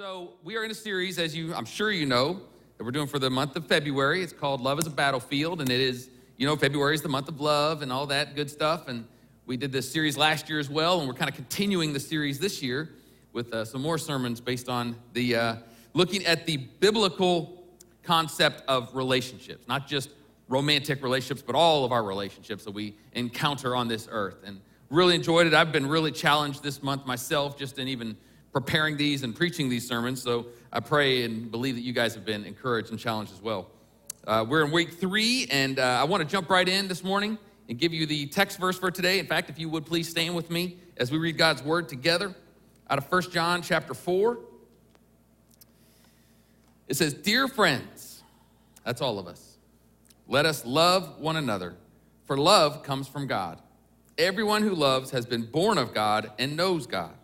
So, 0.00 0.30
we 0.42 0.56
are 0.56 0.64
in 0.64 0.70
a 0.70 0.74
series, 0.74 1.18
as 1.18 1.36
you, 1.36 1.52
I'm 1.54 1.66
sure 1.66 1.90
you 1.90 2.06
know, 2.06 2.40
that 2.78 2.84
we're 2.84 2.90
doing 2.90 3.06
for 3.06 3.18
the 3.18 3.28
month 3.28 3.54
of 3.56 3.66
February. 3.66 4.22
It's 4.22 4.32
called 4.32 4.62
Love 4.62 4.78
is 4.78 4.86
a 4.86 4.90
Battlefield, 4.90 5.60
and 5.60 5.68
it 5.68 5.78
is, 5.78 6.08
you 6.38 6.46
know, 6.46 6.56
February 6.56 6.94
is 6.94 7.02
the 7.02 7.10
month 7.10 7.28
of 7.28 7.38
love 7.38 7.82
and 7.82 7.92
all 7.92 8.06
that 8.06 8.34
good 8.34 8.48
stuff. 8.50 8.88
And 8.88 9.06
we 9.44 9.58
did 9.58 9.72
this 9.72 9.92
series 9.92 10.16
last 10.16 10.48
year 10.48 10.58
as 10.58 10.70
well, 10.70 11.00
and 11.00 11.06
we're 11.06 11.12
kind 11.12 11.28
of 11.28 11.36
continuing 11.36 11.92
the 11.92 12.00
series 12.00 12.38
this 12.38 12.62
year 12.62 12.88
with 13.34 13.52
uh, 13.52 13.62
some 13.66 13.82
more 13.82 13.98
sermons 13.98 14.40
based 14.40 14.70
on 14.70 14.96
the 15.12 15.36
uh, 15.36 15.56
looking 15.92 16.24
at 16.24 16.46
the 16.46 16.56
biblical 16.56 17.62
concept 18.02 18.62
of 18.68 18.96
relationships, 18.96 19.68
not 19.68 19.86
just 19.86 20.08
romantic 20.48 21.02
relationships, 21.02 21.42
but 21.46 21.54
all 21.54 21.84
of 21.84 21.92
our 21.92 22.04
relationships 22.04 22.64
that 22.64 22.72
we 22.72 22.96
encounter 23.12 23.76
on 23.76 23.86
this 23.86 24.08
earth. 24.10 24.38
And 24.46 24.62
really 24.88 25.14
enjoyed 25.14 25.46
it. 25.46 25.52
I've 25.52 25.72
been 25.72 25.86
really 25.86 26.10
challenged 26.10 26.62
this 26.62 26.82
month 26.82 27.04
myself, 27.04 27.58
just 27.58 27.78
in 27.78 27.86
even 27.86 28.16
preparing 28.52 28.96
these 28.96 29.22
and 29.22 29.34
preaching 29.34 29.68
these 29.68 29.86
sermons. 29.86 30.22
So 30.22 30.46
I 30.72 30.80
pray 30.80 31.24
and 31.24 31.50
believe 31.50 31.74
that 31.76 31.82
you 31.82 31.92
guys 31.92 32.14
have 32.14 32.24
been 32.24 32.44
encouraged 32.44 32.90
and 32.90 32.98
challenged 32.98 33.32
as 33.32 33.40
well. 33.40 33.68
Uh, 34.26 34.44
we're 34.46 34.64
in 34.64 34.70
week 34.70 34.92
three, 34.94 35.46
and 35.50 35.78
uh, 35.78 35.82
I 35.82 36.04
want 36.04 36.22
to 36.22 36.28
jump 36.28 36.50
right 36.50 36.68
in 36.68 36.88
this 36.88 37.02
morning 37.02 37.38
and 37.68 37.78
give 37.78 37.92
you 37.92 38.04
the 38.06 38.26
text 38.26 38.58
verse 38.58 38.78
for 38.78 38.90
today. 38.90 39.18
In 39.18 39.26
fact, 39.26 39.48
if 39.48 39.58
you 39.58 39.68
would 39.68 39.86
please 39.86 40.08
stand 40.08 40.34
with 40.34 40.50
me 40.50 40.76
as 40.96 41.10
we 41.10 41.18
read 41.18 41.38
God's 41.38 41.62
word 41.62 41.88
together 41.88 42.34
out 42.90 42.98
of 42.98 43.10
1 43.10 43.30
John 43.30 43.62
chapter 43.62 43.94
4. 43.94 44.38
It 46.88 46.96
says, 46.96 47.14
Dear 47.14 47.46
friends, 47.46 48.22
that's 48.84 49.00
all 49.00 49.18
of 49.18 49.26
us, 49.26 49.56
let 50.26 50.44
us 50.44 50.66
love 50.66 51.18
one 51.18 51.36
another, 51.36 51.76
for 52.26 52.36
love 52.36 52.82
comes 52.82 53.06
from 53.06 53.26
God. 53.26 53.60
Everyone 54.18 54.62
who 54.62 54.74
loves 54.74 55.12
has 55.12 55.24
been 55.24 55.42
born 55.42 55.78
of 55.78 55.94
God 55.94 56.32
and 56.38 56.56
knows 56.56 56.86
God. 56.86 57.14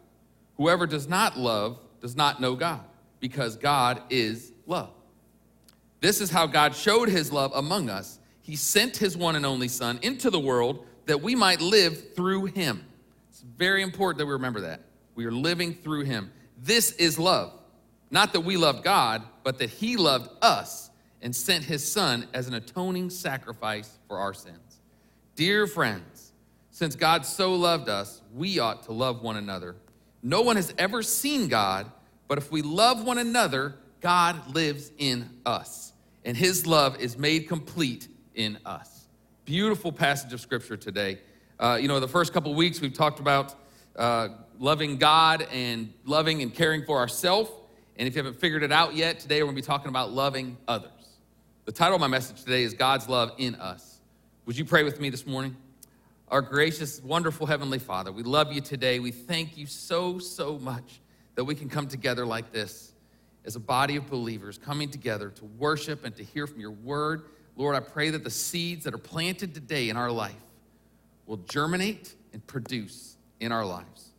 Whoever 0.56 0.86
does 0.86 1.08
not 1.08 1.38
love 1.38 1.78
does 2.00 2.16
not 2.16 2.40
know 2.40 2.54
God, 2.54 2.84
because 3.20 3.56
God 3.56 4.02
is 4.10 4.52
love. 4.66 4.90
This 6.00 6.20
is 6.20 6.30
how 6.30 6.46
God 6.46 6.74
showed 6.74 7.08
his 7.08 7.32
love 7.32 7.52
among 7.54 7.88
us. 7.90 8.18
He 8.42 8.56
sent 8.56 8.96
his 8.96 9.16
one 9.16 9.36
and 9.36 9.44
only 9.44 9.68
Son 9.68 9.98
into 10.02 10.30
the 10.30 10.38
world 10.38 10.86
that 11.06 11.22
we 11.22 11.34
might 11.34 11.60
live 11.60 12.14
through 12.14 12.46
him. 12.46 12.84
It's 13.30 13.40
very 13.40 13.82
important 13.82 14.18
that 14.18 14.26
we 14.26 14.32
remember 14.32 14.60
that. 14.62 14.82
We 15.14 15.24
are 15.24 15.32
living 15.32 15.74
through 15.74 16.04
him. 16.04 16.30
This 16.62 16.92
is 16.92 17.18
love. 17.18 17.52
Not 18.10 18.32
that 18.34 18.40
we 18.40 18.56
loved 18.56 18.84
God, 18.84 19.22
but 19.42 19.58
that 19.58 19.70
he 19.70 19.96
loved 19.96 20.30
us 20.42 20.90
and 21.22 21.34
sent 21.34 21.64
his 21.64 21.90
Son 21.90 22.28
as 22.32 22.46
an 22.46 22.54
atoning 22.54 23.10
sacrifice 23.10 23.98
for 24.06 24.18
our 24.18 24.34
sins. 24.34 24.80
Dear 25.34 25.66
friends, 25.66 26.32
since 26.70 26.94
God 26.94 27.26
so 27.26 27.54
loved 27.54 27.88
us, 27.88 28.20
we 28.34 28.58
ought 28.58 28.84
to 28.84 28.92
love 28.92 29.22
one 29.22 29.36
another. 29.36 29.76
No 30.26 30.42
one 30.42 30.56
has 30.56 30.74
ever 30.76 31.04
seen 31.04 31.46
God, 31.46 31.86
but 32.26 32.36
if 32.36 32.50
we 32.50 32.60
love 32.60 33.04
one 33.04 33.18
another, 33.18 33.76
God 34.00 34.56
lives 34.56 34.90
in 34.98 35.30
us, 35.46 35.92
and 36.24 36.36
his 36.36 36.66
love 36.66 36.98
is 36.98 37.16
made 37.16 37.46
complete 37.46 38.08
in 38.34 38.58
us. 38.66 39.06
Beautiful 39.44 39.92
passage 39.92 40.32
of 40.32 40.40
scripture 40.40 40.76
today. 40.76 41.20
Uh, 41.60 41.78
you 41.80 41.86
know, 41.86 42.00
the 42.00 42.08
first 42.08 42.32
couple 42.32 42.52
weeks 42.56 42.80
we've 42.80 42.92
talked 42.92 43.20
about 43.20 43.54
uh, 43.94 44.30
loving 44.58 44.96
God 44.96 45.46
and 45.52 45.92
loving 46.04 46.42
and 46.42 46.52
caring 46.52 46.84
for 46.84 46.98
ourselves. 46.98 47.48
And 47.96 48.08
if 48.08 48.16
you 48.16 48.18
haven't 48.18 48.40
figured 48.40 48.64
it 48.64 48.72
out 48.72 48.96
yet, 48.96 49.20
today 49.20 49.36
we're 49.44 49.52
going 49.52 49.54
to 49.54 49.62
be 49.62 49.66
talking 49.66 49.90
about 49.90 50.10
loving 50.10 50.56
others. 50.66 50.90
The 51.66 51.72
title 51.72 51.94
of 51.94 52.00
my 52.00 52.08
message 52.08 52.42
today 52.42 52.64
is 52.64 52.74
God's 52.74 53.08
Love 53.08 53.30
in 53.38 53.54
Us. 53.54 54.00
Would 54.46 54.58
you 54.58 54.64
pray 54.64 54.82
with 54.82 54.98
me 55.00 55.08
this 55.08 55.24
morning? 55.24 55.54
Our 56.28 56.42
gracious, 56.42 57.00
wonderful 57.04 57.46
Heavenly 57.46 57.78
Father, 57.78 58.10
we 58.10 58.24
love 58.24 58.52
you 58.52 58.60
today. 58.60 58.98
We 58.98 59.12
thank 59.12 59.56
you 59.56 59.64
so, 59.66 60.18
so 60.18 60.58
much 60.58 61.00
that 61.36 61.44
we 61.44 61.54
can 61.54 61.68
come 61.68 61.86
together 61.86 62.26
like 62.26 62.50
this 62.50 62.90
as 63.44 63.54
a 63.54 63.60
body 63.60 63.94
of 63.94 64.10
believers 64.10 64.58
coming 64.58 64.90
together 64.90 65.30
to 65.30 65.44
worship 65.44 66.04
and 66.04 66.16
to 66.16 66.24
hear 66.24 66.48
from 66.48 66.58
your 66.58 66.72
word. 66.72 67.26
Lord, 67.54 67.76
I 67.76 67.80
pray 67.80 68.10
that 68.10 68.24
the 68.24 68.30
seeds 68.30 68.82
that 68.86 68.92
are 68.92 68.98
planted 68.98 69.54
today 69.54 69.88
in 69.88 69.96
our 69.96 70.10
life 70.10 70.34
will 71.26 71.36
germinate 71.36 72.16
and 72.32 72.44
produce 72.44 73.16
in 73.38 73.52
our 73.52 73.64
lives. 73.64 74.10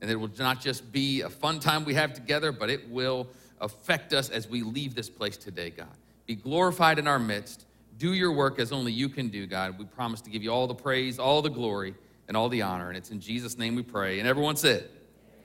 And 0.00 0.08
it 0.08 0.14
will 0.14 0.30
not 0.38 0.60
just 0.60 0.92
be 0.92 1.22
a 1.22 1.28
fun 1.28 1.58
time 1.58 1.84
we 1.84 1.94
have 1.94 2.14
together, 2.14 2.52
but 2.52 2.70
it 2.70 2.88
will 2.88 3.26
affect 3.60 4.12
us 4.12 4.30
as 4.30 4.48
we 4.48 4.62
leave 4.62 4.94
this 4.94 5.10
place 5.10 5.36
today, 5.36 5.70
God. 5.70 5.88
Be 6.26 6.36
glorified 6.36 7.00
in 7.00 7.08
our 7.08 7.18
midst. 7.18 7.66
Do 8.00 8.14
your 8.14 8.32
work 8.32 8.58
as 8.58 8.72
only 8.72 8.92
you 8.92 9.10
can 9.10 9.28
do, 9.28 9.46
God. 9.46 9.78
We 9.78 9.84
promise 9.84 10.22
to 10.22 10.30
give 10.30 10.42
you 10.42 10.50
all 10.50 10.66
the 10.66 10.74
praise, 10.74 11.18
all 11.18 11.42
the 11.42 11.50
glory, 11.50 11.94
and 12.28 12.36
all 12.36 12.48
the 12.48 12.62
honor. 12.62 12.88
And 12.88 12.96
it's 12.96 13.10
in 13.10 13.20
Jesus' 13.20 13.58
name 13.58 13.74
we 13.74 13.82
pray. 13.82 14.20
And 14.20 14.26
everyone 14.26 14.56
said, 14.56 14.88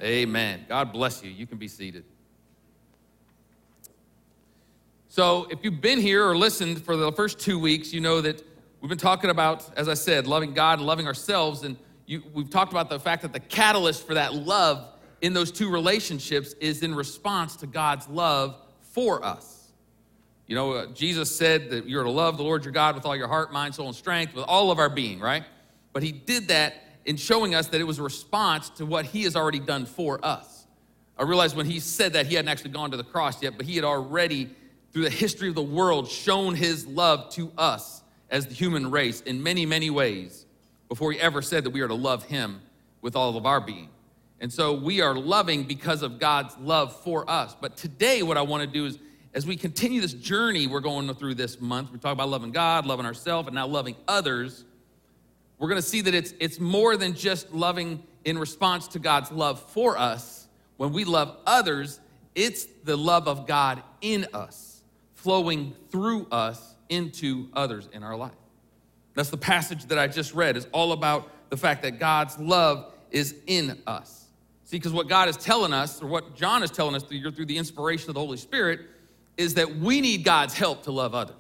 Amen. 0.02 0.66
God 0.70 0.94
bless 0.94 1.22
you. 1.22 1.30
You 1.30 1.46
can 1.46 1.58
be 1.58 1.68
seated. 1.68 2.06
So, 5.10 5.48
if 5.50 5.60
you've 5.64 5.82
been 5.82 6.00
here 6.00 6.26
or 6.26 6.38
listened 6.38 6.82
for 6.82 6.96
the 6.96 7.12
first 7.12 7.40
two 7.40 7.60
weeks, 7.60 7.92
you 7.92 8.00
know 8.00 8.22
that 8.22 8.42
we've 8.80 8.88
been 8.88 8.98
talking 8.98 9.30
about, 9.30 9.70
as 9.78 9.90
I 9.90 9.94
said, 9.94 10.26
loving 10.26 10.54
God 10.54 10.80
and 10.80 10.88
loving 10.88 11.08
ourselves. 11.08 11.64
And 11.64 11.76
you, 12.06 12.24
we've 12.34 12.50
talked 12.50 12.72
about 12.72 12.90
the 12.90 13.02
fact 13.02 13.24
that 13.24 13.34
the 13.34 13.40
catalyst 13.42 14.08
for 14.08 14.14
that 14.14 14.34
love 14.34 14.88
in 15.20 15.34
those 15.34 15.52
two 15.52 15.70
relationships 15.70 16.54
is 16.62 16.84
in 16.84 16.96
response 16.96 17.58
to 17.58 17.68
God's 17.68 18.08
love 18.08 18.56
for 18.82 19.26
us. 19.26 19.55
You 20.48 20.56
know, 20.56 20.72
uh, 20.74 20.86
Jesus 20.88 21.36
said 21.36 21.72
that 21.72 21.90
you're 21.90 22.04
to 22.04 22.10
love 22.10 22.38
the 22.38 22.44
Lord 22.44 22.64
your 22.64 22.72
God 22.72 22.96
with 22.96 23.06
all 23.06 23.16
your 23.16 23.28
heart, 23.28 23.52
mind, 23.52 23.74
soul, 23.76 23.88
and 23.88 23.96
strength, 23.96 24.36
with 24.36 24.46
all 24.48 24.70
of 24.70 24.78
our 24.78 24.90
being, 24.90 25.20
right? 25.20 25.44
But 25.92 26.04
he 26.04 26.12
did 26.12 26.50
that 26.50 26.76
in 27.06 27.18
showing 27.18 27.56
us 27.56 27.68
that 27.68 27.82
it 27.82 27.86
was 27.86 28.00
a 28.00 28.04
response 28.04 28.70
to 28.72 28.86
what 28.86 29.06
he 29.06 29.24
has 29.24 29.36
already 29.36 29.60
done 29.60 29.86
for 29.86 30.24
us. 30.24 30.68
I 31.18 31.24
realized 31.24 31.56
when 31.56 31.66
he 31.66 31.80
said 31.80 32.14
that, 32.14 32.28
he 32.28 32.36
hadn't 32.36 32.50
actually 32.50 32.72
gone 32.72 32.92
to 32.92 32.98
the 32.98 33.04
cross 33.04 33.42
yet, 33.42 33.58
but 33.58 33.66
he 33.66 33.76
had 33.76 33.86
already, 33.86 34.50
through 34.92 35.04
the 35.04 35.10
history 35.10 35.50
of 35.50 35.56
the 35.56 35.64
world, 35.64 36.10
shown 36.10 36.56
his 36.56 36.86
love 36.86 37.30
to 37.32 37.52
us 37.58 38.02
as 38.30 38.48
the 38.48 38.54
human 38.54 38.92
race 38.92 39.22
in 39.22 39.42
many, 39.42 39.66
many 39.66 39.90
ways 39.90 40.46
before 40.90 41.12
he 41.12 41.20
ever 41.20 41.42
said 41.42 41.64
that 41.64 41.70
we 41.72 41.82
are 41.82 41.88
to 41.88 41.96
love 41.96 42.24
him 42.24 42.62
with 43.02 43.16
all 43.16 43.38
of 43.38 43.46
our 43.46 43.62
being. 43.62 43.90
And 44.42 44.52
so 44.52 44.74
we 44.74 45.02
are 45.02 45.16
loving 45.16 45.64
because 45.64 46.02
of 46.02 46.20
God's 46.20 46.56
love 46.58 46.96
for 47.02 47.28
us. 47.30 47.56
But 47.60 47.78
today, 47.78 48.22
what 48.22 48.38
I 48.38 48.42
want 48.42 48.62
to 48.62 48.68
do 48.68 48.86
is 48.86 49.00
as 49.36 49.46
we 49.46 49.58
continue 49.58 50.00
this 50.00 50.14
journey 50.14 50.66
we're 50.66 50.80
going 50.80 51.14
through 51.14 51.36
this 51.36 51.60
month, 51.60 51.92
we 51.92 52.00
talk 52.00 52.14
about 52.14 52.30
loving 52.30 52.52
God, 52.52 52.86
loving 52.86 53.06
ourselves, 53.06 53.48
and 53.48 53.56
now 53.56 53.68
loving 53.68 53.98
others. 54.08 54.64
We're 55.60 55.68
going 55.68 55.82
to 55.82 55.88
see 55.88 56.00
that 56.02 56.14
it's, 56.14 56.34
it's 56.40 56.58
more 56.58 56.96
than 56.96 57.14
just 57.14 57.54
loving 57.54 58.02
in 58.24 58.38
response 58.38 58.88
to 58.90 59.00
God's 59.00 59.34
love 59.34 59.62
for 59.62 59.98
us. 59.98 60.48
When 60.78 60.94
we 60.94 61.04
love 61.04 61.36
others, 61.46 62.00
it's 62.34 62.64
the 62.86 62.96
love 62.96 63.28
of 63.28 63.46
God 63.46 63.84
in 64.00 64.26
us, 64.34 64.82
flowing 65.16 65.76
through 65.90 66.28
us 66.32 66.76
into 66.88 67.50
others 67.54 67.90
in 67.92 68.04
our 68.04 68.16
life. 68.16 68.32
That's 69.16 69.30
the 69.30 69.38
passage 69.38 69.86
that 69.88 70.00
I 70.00 70.08
just 70.08 70.34
read, 70.34 70.56
is 70.56 70.66
all 70.72 70.94
about 70.94 71.30
the 71.50 71.58
fact 71.58 71.84
that 71.84 72.00
God's 72.00 72.40
love 72.40 72.94
is 73.12 73.36
in 73.48 73.82
us. 73.86 74.28
See, 74.64 74.78
because 74.78 74.94
what 74.94 75.10
God 75.10 75.28
is 75.28 75.36
telling 75.36 75.74
us, 75.74 76.02
or 76.02 76.08
what 76.08 76.36
John 76.36 76.64
is 76.64 76.72
telling 76.72 76.96
us 76.96 77.04
through, 77.04 77.32
through 77.32 77.46
the 77.46 77.58
inspiration 77.58 78.10
of 78.10 78.14
the 78.14 78.22
Holy 78.22 78.38
Spirit, 78.38 78.80
is 79.38 79.56
that 79.56 79.78
we 79.78 80.02
need 80.02 80.24
God's 80.24 80.54
help 80.54 80.84
to 80.84 80.92
love 80.92 81.14
others. 81.14 81.36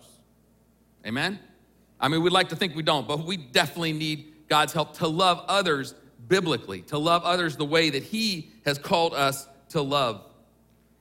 Amen? 1.05 1.39
I 1.99 2.07
mean, 2.07 2.23
we'd 2.23 2.33
like 2.33 2.49
to 2.49 2.55
think 2.55 2.75
we 2.75 2.83
don't, 2.83 3.07
but 3.07 3.25
we 3.25 3.37
definitely 3.37 3.93
need 3.93 4.33
God's 4.47 4.73
help 4.73 4.97
to 4.97 5.07
love 5.07 5.43
others 5.47 5.95
biblically, 6.27 6.81
to 6.83 6.97
love 6.97 7.23
others 7.23 7.55
the 7.55 7.65
way 7.65 7.89
that 7.89 8.03
He 8.03 8.51
has 8.65 8.77
called 8.77 9.13
us 9.13 9.47
to 9.69 9.81
love. 9.81 10.23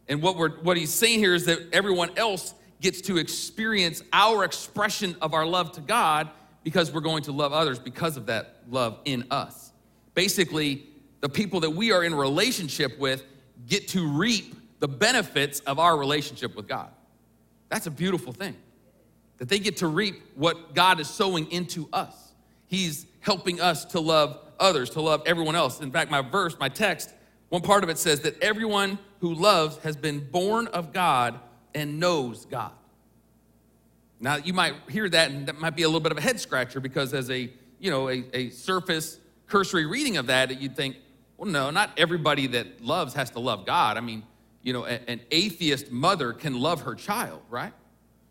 And 0.09 0.23
what, 0.23 0.37
we're, 0.37 0.51
what 0.61 0.77
He's 0.77 0.93
saying 0.93 1.19
here 1.19 1.35
is 1.35 1.47
that 1.47 1.59
everyone 1.73 2.11
else 2.17 2.55
gets 2.81 3.01
to 3.03 3.17
experience 3.17 4.03
our 4.13 4.45
expression 4.45 5.17
of 5.23 5.35
our 5.35 5.47
love 5.47 5.73
to 5.73 5.81
God 5.81 6.29
because 6.63 6.93
we're 6.93 7.01
going 7.01 7.23
to 7.25 7.33
love 7.33 7.53
others 7.53 7.79
because 7.79 8.17
of 8.17 8.27
that 8.27 8.57
love 8.69 8.99
in 9.05 9.25
us. 9.31 9.73
Basically, 10.15 10.87
the 11.21 11.29
people 11.29 11.61
that 11.61 11.71
we 11.71 11.93
are 11.93 12.05
in 12.05 12.15
relationship 12.15 12.99
with 12.99 13.25
get 13.67 13.89
to 13.89 14.07
reap 14.07 14.55
the 14.85 14.89
benefits 14.89 15.61
of 15.61 15.79
our 15.79 15.97
relationship 15.97 16.55
with 16.55 16.69
God. 16.69 16.91
That's 17.71 17.87
a 17.87 17.91
beautiful 17.91 18.35
thing. 18.35 18.55
That 19.39 19.49
they 19.49 19.59
get 19.59 19.79
to 19.79 19.87
reap 19.87 20.21
what 20.35 20.75
God 20.75 21.01
is 21.01 21.09
sowing 21.09 21.51
into 21.51 21.89
us. 21.91 22.35
He's 22.67 23.07
helping 23.21 23.63
us 23.63 23.87
to 23.87 24.01
love 24.01 24.39
others, 24.61 24.91
to 24.91 25.01
love 25.01 25.23
everyone 25.25 25.57
else. 25.57 25.81
In 25.81 25.91
fact, 25.91 26.11
my 26.11 26.21
verse, 26.21 26.59
my 26.59 26.69
text, 26.69 27.15
one 27.49 27.63
part 27.63 27.83
of 27.83 27.89
it 27.89 27.97
says 27.97 28.21
that 28.21 28.43
everyone 28.43 28.99
who 29.21 29.33
loves 29.33 29.79
has 29.79 29.97
been 29.97 30.21
born 30.21 30.67
of 30.67 30.93
God 30.93 31.41
and 31.75 31.99
knows 31.99 32.45
God. 32.45 32.73
Now, 34.21 34.37
you 34.37 34.53
might 34.53 34.75
hear 34.91 35.09
that, 35.09 35.31
and 35.31 35.47
that 35.47 35.59
might 35.59 35.77
be 35.77 35.85
a 35.85 35.89
little 35.89 36.01
bit 36.01 36.13
of 36.13 36.19
a 36.19 36.21
head 36.21 36.39
scratcher 36.39 36.79
because, 36.79 37.15
as 37.15 37.31
a 37.31 37.51
you 37.81 37.91
know, 37.91 38.11
a, 38.11 38.23
a 38.35 38.51
surface 38.51 39.19
cursory 39.47 39.87
reading 39.87 40.19
of 40.19 40.27
that, 40.27 40.61
you'd 40.61 40.77
think, 40.77 40.97
well, 41.39 41.51
no, 41.51 41.71
not 41.71 41.89
everybody 41.97 42.49
that 42.49 42.85
loves 42.85 43.15
has 43.15 43.31
to 43.31 43.41
love 43.41 43.65
God. 43.65 43.97
I 43.97 44.03
mean, 44.03 44.25
you 44.65 44.73
know, 44.73 44.87
an 44.87 45.21
atheist 45.31 45.93
mother 45.93 46.33
can 46.33 46.59
love 46.59 46.83
her 46.83 46.95
child, 46.95 47.43
right? 47.51 47.73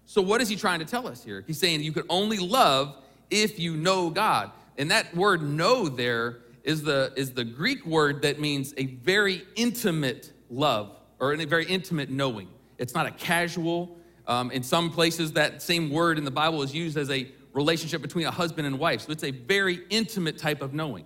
So, 0.06 0.22
what 0.22 0.42
is 0.42 0.50
he 0.50 0.56
trying 0.56 0.80
to 0.80 0.86
tell 0.86 1.08
us 1.08 1.24
here? 1.24 1.44
He's 1.48 1.60
saying 1.60 1.82
you 1.82 1.94
can 1.94 2.04
only 2.10 2.40
love 2.40 2.96
if 3.30 3.60
you 3.60 3.78
know 3.78 4.10
God. 4.10 4.52
And 4.78 4.92
that 4.92 5.16
word 5.16 5.44
know 5.44 5.88
there 5.88 6.40
is 6.64 6.84
the, 6.84 7.14
is 7.16 7.34
the 7.34 7.44
Greek 7.44 7.86
word 7.86 8.24
that 8.24 8.40
means 8.40 8.74
a 8.78 8.88
very 8.88 9.44
intimate 9.56 10.34
love 10.50 10.96
or 11.20 11.34
a 11.34 11.46
very 11.46 11.66
intimate 11.66 12.10
knowing. 12.10 12.50
It's 12.78 12.96
not 12.96 13.06
a 13.06 13.12
casual. 13.12 13.98
Um, 14.26 14.52
in 14.52 14.64
some 14.64 14.90
places, 14.90 15.34
that 15.34 15.62
same 15.62 15.92
word 15.92 16.18
in 16.18 16.24
the 16.24 16.32
Bible 16.32 16.64
is 16.64 16.74
used 16.74 16.98
as 16.98 17.10
a 17.12 17.28
relationship 17.54 18.02
between 18.02 18.26
a 18.26 18.32
husband 18.32 18.66
and 18.66 18.80
wife. 18.80 19.02
So 19.02 19.12
it's 19.12 19.24
a 19.24 19.32
very 19.32 19.82
intimate 19.90 20.38
type 20.38 20.62
of 20.62 20.74
knowing. 20.74 21.06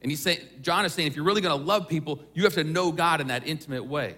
And 0.00 0.12
he's 0.12 0.20
saying, 0.20 0.38
John 0.62 0.84
is 0.84 0.92
saying, 0.92 1.08
if 1.08 1.16
you're 1.16 1.24
really 1.24 1.40
going 1.40 1.58
to 1.58 1.66
love 1.66 1.88
people, 1.88 2.20
you 2.34 2.44
have 2.44 2.54
to 2.54 2.64
know 2.64 2.92
God 2.92 3.20
in 3.20 3.28
that 3.28 3.46
intimate 3.46 3.84
way. 3.84 4.14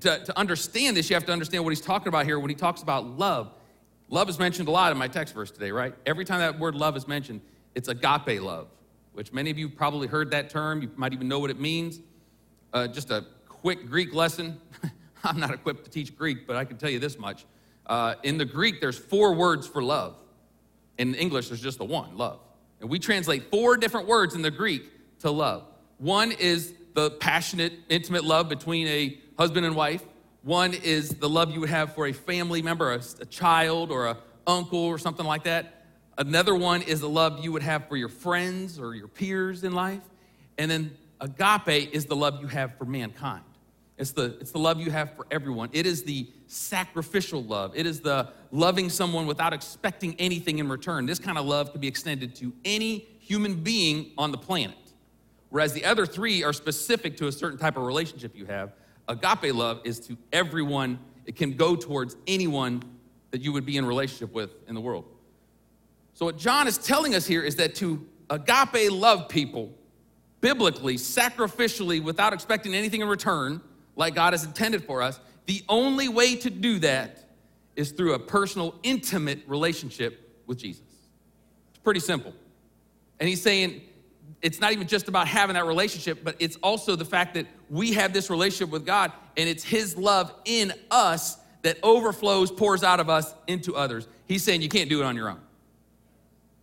To, 0.00 0.24
to 0.24 0.38
understand 0.38 0.96
this, 0.96 1.10
you 1.10 1.14
have 1.14 1.26
to 1.26 1.32
understand 1.32 1.64
what 1.64 1.70
he's 1.70 1.80
talking 1.80 2.08
about 2.08 2.24
here 2.24 2.38
when 2.38 2.48
he 2.48 2.54
talks 2.54 2.82
about 2.82 3.06
love. 3.06 3.52
Love 4.08 4.28
is 4.28 4.38
mentioned 4.38 4.68
a 4.68 4.70
lot 4.70 4.92
in 4.92 4.98
my 4.98 5.08
text 5.08 5.34
verse 5.34 5.50
today, 5.50 5.70
right? 5.70 5.94
Every 6.06 6.24
time 6.24 6.40
that 6.40 6.58
word 6.58 6.74
love 6.74 6.96
is 6.96 7.06
mentioned, 7.06 7.40
it's 7.74 7.88
agape 7.88 8.40
love, 8.40 8.68
which 9.12 9.32
many 9.32 9.50
of 9.50 9.58
you 9.58 9.68
probably 9.68 10.06
heard 10.06 10.30
that 10.30 10.50
term. 10.50 10.82
You 10.82 10.90
might 10.96 11.12
even 11.12 11.28
know 11.28 11.38
what 11.38 11.50
it 11.50 11.60
means. 11.60 12.00
Uh, 12.72 12.88
just 12.88 13.10
a 13.10 13.24
quick 13.48 13.88
Greek 13.88 14.14
lesson. 14.14 14.60
I'm 15.24 15.38
not 15.38 15.52
equipped 15.52 15.84
to 15.84 15.90
teach 15.90 16.16
Greek, 16.16 16.46
but 16.46 16.56
I 16.56 16.64
can 16.64 16.78
tell 16.78 16.90
you 16.90 16.98
this 16.98 17.18
much. 17.18 17.44
Uh, 17.86 18.14
in 18.22 18.38
the 18.38 18.44
Greek, 18.44 18.80
there's 18.80 18.98
four 18.98 19.34
words 19.34 19.66
for 19.66 19.82
love. 19.82 20.16
In 20.98 21.14
English, 21.14 21.48
there's 21.48 21.60
just 21.60 21.78
the 21.78 21.84
one, 21.84 22.16
love. 22.16 22.40
And 22.80 22.90
we 22.90 22.98
translate 22.98 23.50
four 23.50 23.76
different 23.76 24.08
words 24.08 24.34
in 24.34 24.42
the 24.42 24.50
Greek 24.50 24.90
to 25.20 25.30
love. 25.30 25.64
One 25.98 26.32
is 26.32 26.74
the 26.94 27.10
passionate, 27.12 27.72
intimate 27.88 28.24
love 28.24 28.48
between 28.48 28.86
a 28.88 29.18
husband 29.42 29.66
and 29.66 29.74
wife. 29.74 30.04
One 30.44 30.72
is 30.72 31.08
the 31.08 31.28
love 31.28 31.50
you 31.50 31.58
would 31.58 31.68
have 31.68 31.96
for 31.96 32.06
a 32.06 32.12
family 32.12 32.62
member, 32.62 32.92
a, 32.92 33.02
a 33.20 33.24
child, 33.24 33.90
or 33.90 34.06
a 34.06 34.16
uncle, 34.46 34.78
or 34.78 34.98
something 34.98 35.26
like 35.26 35.42
that. 35.42 35.84
Another 36.16 36.54
one 36.54 36.80
is 36.82 37.00
the 37.00 37.08
love 37.08 37.44
you 37.44 37.50
would 37.50 37.64
have 37.64 37.88
for 37.88 37.96
your 37.96 38.08
friends 38.08 38.78
or 38.78 38.94
your 38.94 39.08
peers 39.08 39.64
in 39.64 39.72
life. 39.72 40.02
And 40.58 40.70
then 40.70 40.96
agape 41.20 41.92
is 41.92 42.06
the 42.06 42.14
love 42.14 42.40
you 42.40 42.46
have 42.46 42.78
for 42.78 42.84
mankind. 42.84 43.42
It's 43.98 44.12
the, 44.12 44.36
it's 44.40 44.52
the 44.52 44.60
love 44.60 44.78
you 44.78 44.92
have 44.92 45.16
for 45.16 45.26
everyone. 45.32 45.70
It 45.72 45.86
is 45.86 46.04
the 46.04 46.30
sacrificial 46.46 47.42
love. 47.42 47.72
It 47.74 47.84
is 47.84 48.00
the 48.00 48.28
loving 48.52 48.90
someone 48.90 49.26
without 49.26 49.52
expecting 49.52 50.14
anything 50.20 50.60
in 50.60 50.68
return. 50.68 51.04
This 51.04 51.18
kind 51.18 51.36
of 51.36 51.46
love 51.46 51.72
can 51.72 51.80
be 51.80 51.88
extended 51.88 52.36
to 52.36 52.52
any 52.64 53.08
human 53.18 53.56
being 53.56 54.12
on 54.16 54.30
the 54.30 54.38
planet. 54.38 54.76
Whereas 55.50 55.72
the 55.72 55.84
other 55.84 56.06
three 56.06 56.44
are 56.44 56.52
specific 56.52 57.16
to 57.16 57.26
a 57.26 57.32
certain 57.32 57.58
type 57.58 57.76
of 57.76 57.82
relationship 57.82 58.36
you 58.36 58.46
have. 58.46 58.74
Agape 59.08 59.54
love 59.54 59.80
is 59.84 60.00
to 60.00 60.16
everyone, 60.32 60.98
it 61.26 61.36
can 61.36 61.52
go 61.56 61.76
towards 61.76 62.16
anyone 62.26 62.82
that 63.30 63.40
you 63.40 63.52
would 63.52 63.66
be 63.66 63.76
in 63.76 63.84
relationship 63.84 64.32
with 64.32 64.50
in 64.68 64.74
the 64.74 64.80
world. 64.80 65.04
So, 66.14 66.26
what 66.26 66.38
John 66.38 66.68
is 66.68 66.78
telling 66.78 67.14
us 67.14 67.26
here 67.26 67.42
is 67.42 67.56
that 67.56 67.74
to 67.76 68.06
agape 68.30 68.90
love 68.90 69.28
people, 69.28 69.72
biblically, 70.40 70.96
sacrificially, 70.96 72.02
without 72.02 72.32
expecting 72.32 72.74
anything 72.74 73.00
in 73.00 73.08
return, 73.08 73.60
like 73.96 74.14
God 74.14 74.32
has 74.32 74.44
intended 74.44 74.84
for 74.84 75.02
us, 75.02 75.18
the 75.46 75.62
only 75.68 76.08
way 76.08 76.36
to 76.36 76.50
do 76.50 76.78
that 76.80 77.24
is 77.74 77.92
through 77.92 78.14
a 78.14 78.18
personal, 78.18 78.74
intimate 78.82 79.40
relationship 79.46 80.42
with 80.46 80.58
Jesus. 80.58 80.84
It's 81.70 81.78
pretty 81.82 82.00
simple. 82.00 82.34
And 83.18 83.28
he's 83.28 83.42
saying 83.42 83.82
it's 84.42 84.60
not 84.60 84.72
even 84.72 84.88
just 84.88 85.08
about 85.08 85.28
having 85.28 85.54
that 85.54 85.66
relationship, 85.66 86.24
but 86.24 86.36
it's 86.40 86.56
also 86.56 86.96
the 86.96 87.04
fact 87.04 87.34
that 87.34 87.46
we 87.70 87.92
have 87.92 88.12
this 88.12 88.28
relationship 88.28 88.70
with 88.70 88.84
God 88.84 89.12
and 89.36 89.48
it's 89.48 89.62
his 89.62 89.96
love 89.96 90.34
in 90.44 90.72
us 90.90 91.38
that 91.62 91.78
overflows, 91.82 92.50
pours 92.50 92.82
out 92.82 92.98
of 92.98 93.08
us 93.08 93.34
into 93.46 93.76
others. 93.76 94.08
He's 94.26 94.42
saying 94.42 94.62
you 94.62 94.68
can't 94.68 94.90
do 94.90 95.00
it 95.00 95.04
on 95.04 95.14
your 95.14 95.30
own. 95.30 95.40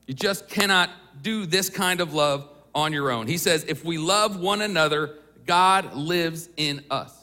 You 0.08 0.14
just 0.14 0.50
cannot 0.50 0.90
do 1.22 1.46
this 1.46 1.70
kind 1.70 2.02
of 2.02 2.14
love 2.14 2.50
on 2.76 2.92
your 2.92 3.12
own. 3.12 3.28
He 3.28 3.38
says, 3.38 3.64
if 3.68 3.86
we 3.86 3.98
love 3.98 4.40
one 4.40 4.62
another, 4.62 5.16
God 5.46 5.94
lives 5.94 6.50
in 6.58 6.84
us. 6.92 7.16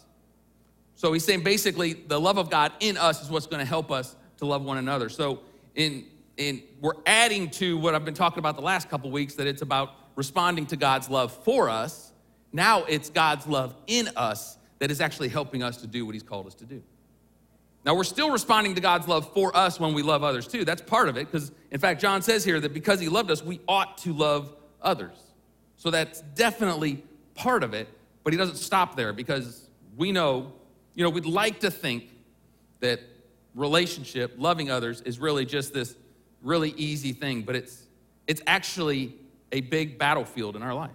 So 0.95 1.13
he's 1.13 1.25
saying 1.25 1.43
basically 1.43 1.93
the 1.93 2.19
love 2.19 2.39
of 2.39 2.49
God 2.49 2.73
in 2.81 2.97
us 2.97 3.23
is 3.23 3.31
what's 3.31 3.47
going 3.47 3.61
to 3.61 3.67
help 3.67 3.91
us 3.91 4.17
to 4.39 4.47
love 4.47 4.65
one 4.65 4.79
another. 4.79 5.09
So 5.09 5.41
in 5.75 6.07
in 6.37 6.63
we're 6.81 6.95
adding 7.07 7.51
to 7.51 7.79
what 7.79 7.95
I've 7.95 8.05
been 8.05 8.15
talking 8.15 8.39
about 8.39 8.57
the 8.57 8.63
last 8.63 8.89
couple 8.89 9.11
weeks 9.11 9.35
that 9.35 9.47
it's 9.47 9.63
about 9.63 9.91
responding 10.17 10.67
to 10.67 10.77
God's 10.77 11.09
love 11.09 11.33
for 11.45 11.71
us. 11.71 12.13
Now 12.53 12.85
it's 12.85 13.11
God's 13.11 13.47
love 13.47 13.77
in 13.87 14.09
us 14.17 14.59
that 14.81 14.91
is 14.91 15.01
actually 15.01 15.29
helping 15.29 15.63
us 15.63 15.79
to 15.79 15.87
do 15.87 16.05
what 16.05 16.15
he's 16.15 16.23
called 16.23 16.47
us 16.47 16.55
to 16.57 16.65
do. 16.65 16.83
Now 17.85 17.95
we're 17.95 18.05
still 18.05 18.31
responding 18.31 18.75
to 18.75 18.81
God's 18.81 19.07
love 19.07 19.33
for 19.33 19.57
us 19.57 19.79
when 19.79 19.95
we 19.95 20.03
love 20.03 20.25
others 20.25 20.49
too. 20.49 20.65
That's 20.65 20.83
part 20.83 21.09
of 21.09 21.17
it 21.17 21.31
because 21.31 21.53
in 21.71 21.79
fact 21.79 22.01
John 22.01 22.23
says 22.23 22.45
here 22.45 22.59
that 22.59 22.75
because 22.75 22.99
he 22.99 23.09
loved 23.09 23.31
us 23.31 23.45
we 23.45 23.61
ought 23.69 23.99
to 23.99 24.13
love 24.13 24.53
others. 24.83 25.17
So 25.77 25.91
that's 25.91 26.23
definitely 26.35 27.05
part 27.35 27.63
of 27.63 27.75
it, 27.75 27.89
but 28.25 28.33
he 28.33 28.37
doesn't 28.37 28.57
stop 28.57 28.97
there 28.97 29.13
because 29.13 29.71
we 29.97 30.11
know 30.11 30.53
you 30.97 31.05
know, 31.05 31.11
we'd 31.11 31.27
like 31.27 31.61
to 31.61 31.71
think 31.71 32.09
that 32.81 33.01
relationship, 33.55 34.35
loving 34.39 34.71
others, 34.71 35.03
is 35.03 35.19
really 35.19 35.45
just 35.45 35.75
this 35.75 35.95
really 36.43 36.71
easy 36.71 37.13
thing, 37.13 37.43
but 37.43 37.55
it's 37.55 37.85
it's 38.27 38.43
actually 38.47 39.15
a 39.53 39.61
big 39.61 39.99
battlefield 39.99 40.57
in 40.57 40.63
our 40.63 40.75
life. 40.75 40.91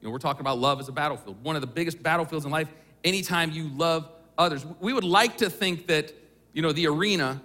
You 0.00 0.08
know, 0.08 0.12
we're 0.12 0.18
talking 0.18 0.40
about 0.40 0.58
love 0.58 0.80
as 0.80 0.88
a 0.88 0.92
battlefield. 0.92 1.42
One 1.42 1.56
of 1.56 1.60
the 1.60 1.66
biggest 1.66 2.02
battlefields 2.02 2.44
in 2.44 2.50
life, 2.50 2.68
anytime 3.04 3.50
you 3.50 3.68
love 3.68 4.10
others. 4.38 4.66
We 4.80 4.92
would 4.92 5.04
like 5.04 5.38
to 5.38 5.50
think 5.50 5.86
that, 5.86 6.12
you 6.52 6.62
know, 6.62 6.72
the 6.72 6.86
arena 6.86 7.40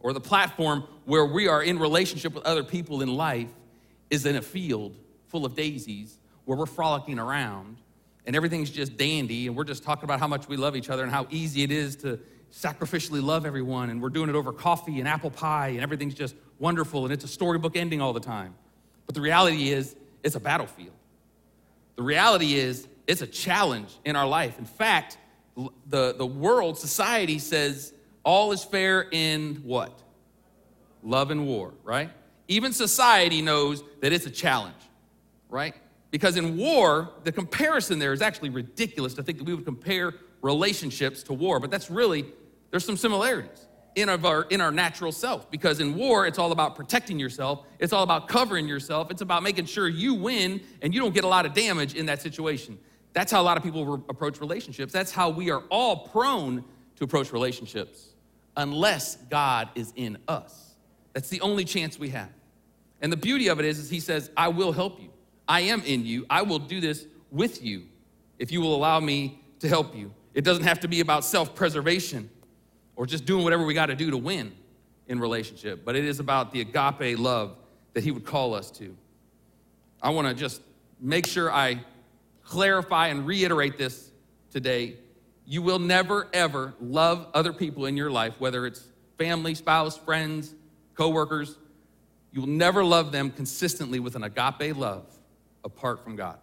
or 0.00 0.12
the 0.12 0.20
platform 0.20 0.84
where 1.04 1.24
we 1.24 1.48
are 1.48 1.62
in 1.62 1.78
relationship 1.78 2.34
with 2.34 2.44
other 2.44 2.62
people 2.62 3.02
in 3.02 3.08
life 3.08 3.50
is 4.10 4.26
in 4.26 4.36
a 4.36 4.42
field 4.42 4.94
full 5.26 5.44
of 5.44 5.54
daisies 5.54 6.18
where 6.44 6.56
we're 6.56 6.66
frolicking 6.66 7.18
around 7.18 7.78
and 8.26 8.34
everything's 8.34 8.70
just 8.70 8.96
dandy, 8.96 9.46
and 9.46 9.56
we're 9.56 9.64
just 9.64 9.84
talking 9.84 10.04
about 10.04 10.18
how 10.18 10.26
much 10.26 10.48
we 10.48 10.56
love 10.56 10.74
each 10.74 10.90
other 10.90 11.04
and 11.04 11.12
how 11.12 11.26
easy 11.30 11.62
it 11.62 11.70
is 11.70 11.94
to 11.94 12.18
sacrificially 12.52 13.22
love 13.22 13.46
everyone, 13.46 13.90
and 13.90 14.02
we're 14.02 14.08
doing 14.08 14.28
it 14.28 14.34
over 14.34 14.52
coffee 14.52 14.98
and 14.98 15.06
apple 15.06 15.30
pie, 15.30 15.68
and 15.68 15.80
everything's 15.80 16.14
just 16.14 16.34
wonderful, 16.58 17.04
and 17.04 17.12
it's 17.12 17.24
a 17.24 17.28
storybook 17.28 17.76
ending 17.76 18.00
all 18.00 18.12
the 18.12 18.20
time. 18.20 18.54
But 19.06 19.14
the 19.14 19.20
reality 19.20 19.70
is, 19.70 19.96
it's 20.22 20.34
a 20.34 20.40
battlefield. 20.40 20.92
The 21.96 22.02
reality 22.02 22.54
is, 22.54 22.88
it's 23.06 23.22
a 23.22 23.26
challenge 23.26 23.96
in 24.04 24.16
our 24.16 24.26
life. 24.26 24.58
In 24.58 24.64
fact, 24.64 25.18
the, 25.86 26.14
the 26.14 26.26
world, 26.26 26.78
society 26.78 27.38
says 27.38 27.92
all 28.24 28.52
is 28.52 28.64
fair 28.64 29.06
in 29.10 29.56
what? 29.64 30.02
Love 31.02 31.30
and 31.30 31.46
war, 31.46 31.72
right? 31.84 32.10
Even 32.48 32.72
society 32.72 33.40
knows 33.42 33.82
that 34.00 34.12
it's 34.12 34.26
a 34.26 34.30
challenge, 34.30 34.74
right? 35.48 35.74
Because 36.10 36.36
in 36.36 36.56
war, 36.56 37.10
the 37.24 37.32
comparison 37.32 37.98
there 37.98 38.12
is 38.12 38.22
actually 38.22 38.50
ridiculous 38.50 39.14
to 39.14 39.22
think 39.22 39.38
that 39.38 39.44
we 39.44 39.54
would 39.54 39.64
compare 39.64 40.14
relationships 40.42 41.22
to 41.24 41.32
war, 41.32 41.60
but 41.60 41.70
that's 41.70 41.90
really, 41.90 42.26
there's 42.70 42.84
some 42.84 42.96
similarities 42.96 43.65
in 43.96 44.10
our, 44.10 44.42
in 44.50 44.60
our 44.60 44.70
natural 44.70 45.10
self. 45.10 45.50
Because 45.50 45.80
in 45.80 45.96
war, 45.96 46.26
it's 46.26 46.38
all 46.38 46.52
about 46.52 46.76
protecting 46.76 47.18
yourself, 47.18 47.64
it's 47.78 47.92
all 47.92 48.02
about 48.02 48.28
covering 48.28 48.68
yourself, 48.68 49.10
it's 49.10 49.22
about 49.22 49.42
making 49.42 49.64
sure 49.64 49.88
you 49.88 50.14
win 50.14 50.60
and 50.82 50.94
you 50.94 51.00
don't 51.00 51.14
get 51.14 51.24
a 51.24 51.28
lot 51.28 51.46
of 51.46 51.54
damage 51.54 51.94
in 51.94 52.06
that 52.06 52.22
situation. 52.22 52.78
That's 53.14 53.32
how 53.32 53.40
a 53.40 53.44
lot 53.44 53.56
of 53.56 53.62
people 53.62 53.84
re- 53.86 54.02
approach 54.10 54.40
relationships. 54.40 54.92
That's 54.92 55.10
how 55.10 55.30
we 55.30 55.50
are 55.50 55.62
all 55.70 56.08
prone 56.08 56.62
to 56.96 57.04
approach 57.04 57.32
relationships, 57.32 58.10
unless 58.56 59.16
God 59.30 59.70
is 59.74 59.92
in 59.96 60.18
us. 60.28 60.74
That's 61.14 61.30
the 61.30 61.40
only 61.40 61.64
chance 61.64 61.98
we 61.98 62.10
have. 62.10 62.28
And 63.00 63.10
the 63.10 63.16
beauty 63.16 63.48
of 63.48 63.58
it 63.58 63.64
is, 63.64 63.78
is 63.78 63.88
he 63.88 64.00
says, 64.00 64.30
I 64.36 64.48
will 64.48 64.72
help 64.72 65.00
you. 65.00 65.08
I 65.48 65.62
am 65.62 65.82
in 65.82 66.04
you. 66.04 66.26
I 66.28 66.42
will 66.42 66.58
do 66.58 66.80
this 66.80 67.06
with 67.30 67.62
you 67.62 67.84
if 68.38 68.52
you 68.52 68.60
will 68.60 68.74
allow 68.74 69.00
me 69.00 69.40
to 69.60 69.68
help 69.68 69.96
you. 69.96 70.12
It 70.34 70.44
doesn't 70.44 70.64
have 70.64 70.80
to 70.80 70.88
be 70.88 71.00
about 71.00 71.24
self 71.24 71.54
preservation 71.54 72.28
or 72.96 73.06
just 73.06 73.24
doing 73.26 73.44
whatever 73.44 73.64
we 73.64 73.74
got 73.74 73.86
to 73.86 73.94
do 73.94 74.10
to 74.10 74.16
win 74.16 74.52
in 75.06 75.20
relationship, 75.20 75.84
but 75.84 75.94
it 75.94 76.04
is 76.04 76.18
about 76.18 76.52
the 76.52 76.62
agape 76.62 77.18
love 77.18 77.56
that 77.92 78.02
he 78.02 78.10
would 78.10 78.24
call 78.24 78.54
us 78.54 78.70
to. 78.72 78.96
I 80.02 80.10
want 80.10 80.28
to 80.28 80.34
just 80.34 80.60
make 81.00 81.26
sure 81.26 81.52
I 81.52 81.80
clarify 82.42 83.08
and 83.08 83.26
reiterate 83.26 83.78
this 83.78 84.10
today. 84.50 84.96
You 85.46 85.62
will 85.62 85.78
never, 85.78 86.28
ever 86.32 86.74
love 86.80 87.28
other 87.34 87.52
people 87.52 87.86
in 87.86 87.96
your 87.96 88.10
life, 88.10 88.34
whether 88.38 88.66
it's 88.66 88.86
family, 89.18 89.54
spouse, 89.54 89.96
friends, 89.96 90.54
coworkers. 90.94 91.56
You 92.32 92.42
will 92.42 92.48
never 92.48 92.84
love 92.84 93.12
them 93.12 93.30
consistently 93.30 94.00
with 94.00 94.16
an 94.16 94.24
agape 94.24 94.76
love 94.76 95.06
apart 95.64 96.02
from 96.02 96.16
God. 96.16 96.38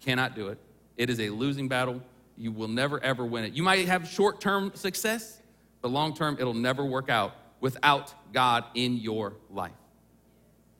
Cannot 0.00 0.34
do 0.34 0.48
it. 0.48 0.58
It 0.96 1.10
is 1.10 1.20
a 1.20 1.30
losing 1.30 1.68
battle. 1.68 2.02
You 2.36 2.52
will 2.52 2.68
never, 2.68 3.02
ever 3.02 3.24
win 3.24 3.44
it. 3.44 3.54
You 3.54 3.62
might 3.62 3.86
have 3.86 4.06
short 4.06 4.40
term 4.40 4.72
success, 4.74 5.40
but 5.86 5.92
long 5.92 6.14
term, 6.14 6.36
it'll 6.40 6.52
never 6.52 6.84
work 6.84 7.08
out 7.08 7.36
without 7.60 8.12
God 8.32 8.64
in 8.74 8.96
your 8.96 9.34
life. 9.48 9.70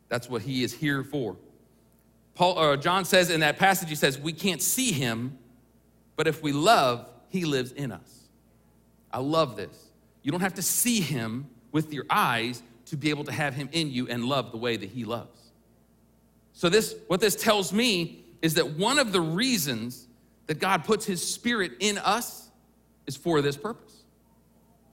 That's 0.08 0.28
what 0.28 0.42
He 0.42 0.64
is 0.64 0.72
here 0.72 1.04
for. 1.04 1.36
Paul, 2.34 2.58
uh, 2.58 2.76
John 2.76 3.04
says 3.04 3.30
in 3.30 3.38
that 3.38 3.56
passage, 3.56 3.88
he 3.88 3.94
says, 3.94 4.18
We 4.18 4.32
can't 4.32 4.60
see 4.60 4.90
Him, 4.90 5.38
but 6.16 6.26
if 6.26 6.42
we 6.42 6.50
love, 6.50 7.08
He 7.28 7.44
lives 7.44 7.70
in 7.70 7.92
us. 7.92 8.24
I 9.12 9.20
love 9.20 9.56
this. 9.56 9.92
You 10.24 10.32
don't 10.32 10.40
have 10.40 10.54
to 10.54 10.62
see 10.62 11.00
Him 11.00 11.46
with 11.70 11.92
your 11.92 12.06
eyes 12.10 12.64
to 12.86 12.96
be 12.96 13.10
able 13.10 13.22
to 13.26 13.32
have 13.32 13.54
Him 13.54 13.68
in 13.70 13.92
you 13.92 14.08
and 14.08 14.24
love 14.24 14.50
the 14.50 14.58
way 14.58 14.76
that 14.76 14.88
He 14.88 15.04
loves. 15.04 15.52
So 16.52 16.68
this 16.68 16.96
what 17.06 17.20
this 17.20 17.36
tells 17.36 17.72
me 17.72 18.24
is 18.42 18.54
that 18.54 18.70
one 18.70 18.98
of 18.98 19.12
the 19.12 19.20
reasons 19.20 20.08
that 20.48 20.58
God 20.58 20.82
puts 20.82 21.06
his 21.06 21.24
spirit 21.24 21.74
in 21.78 21.96
us 21.98 22.50
is 23.06 23.16
for 23.16 23.40
this 23.40 23.56
purpose. 23.56 23.95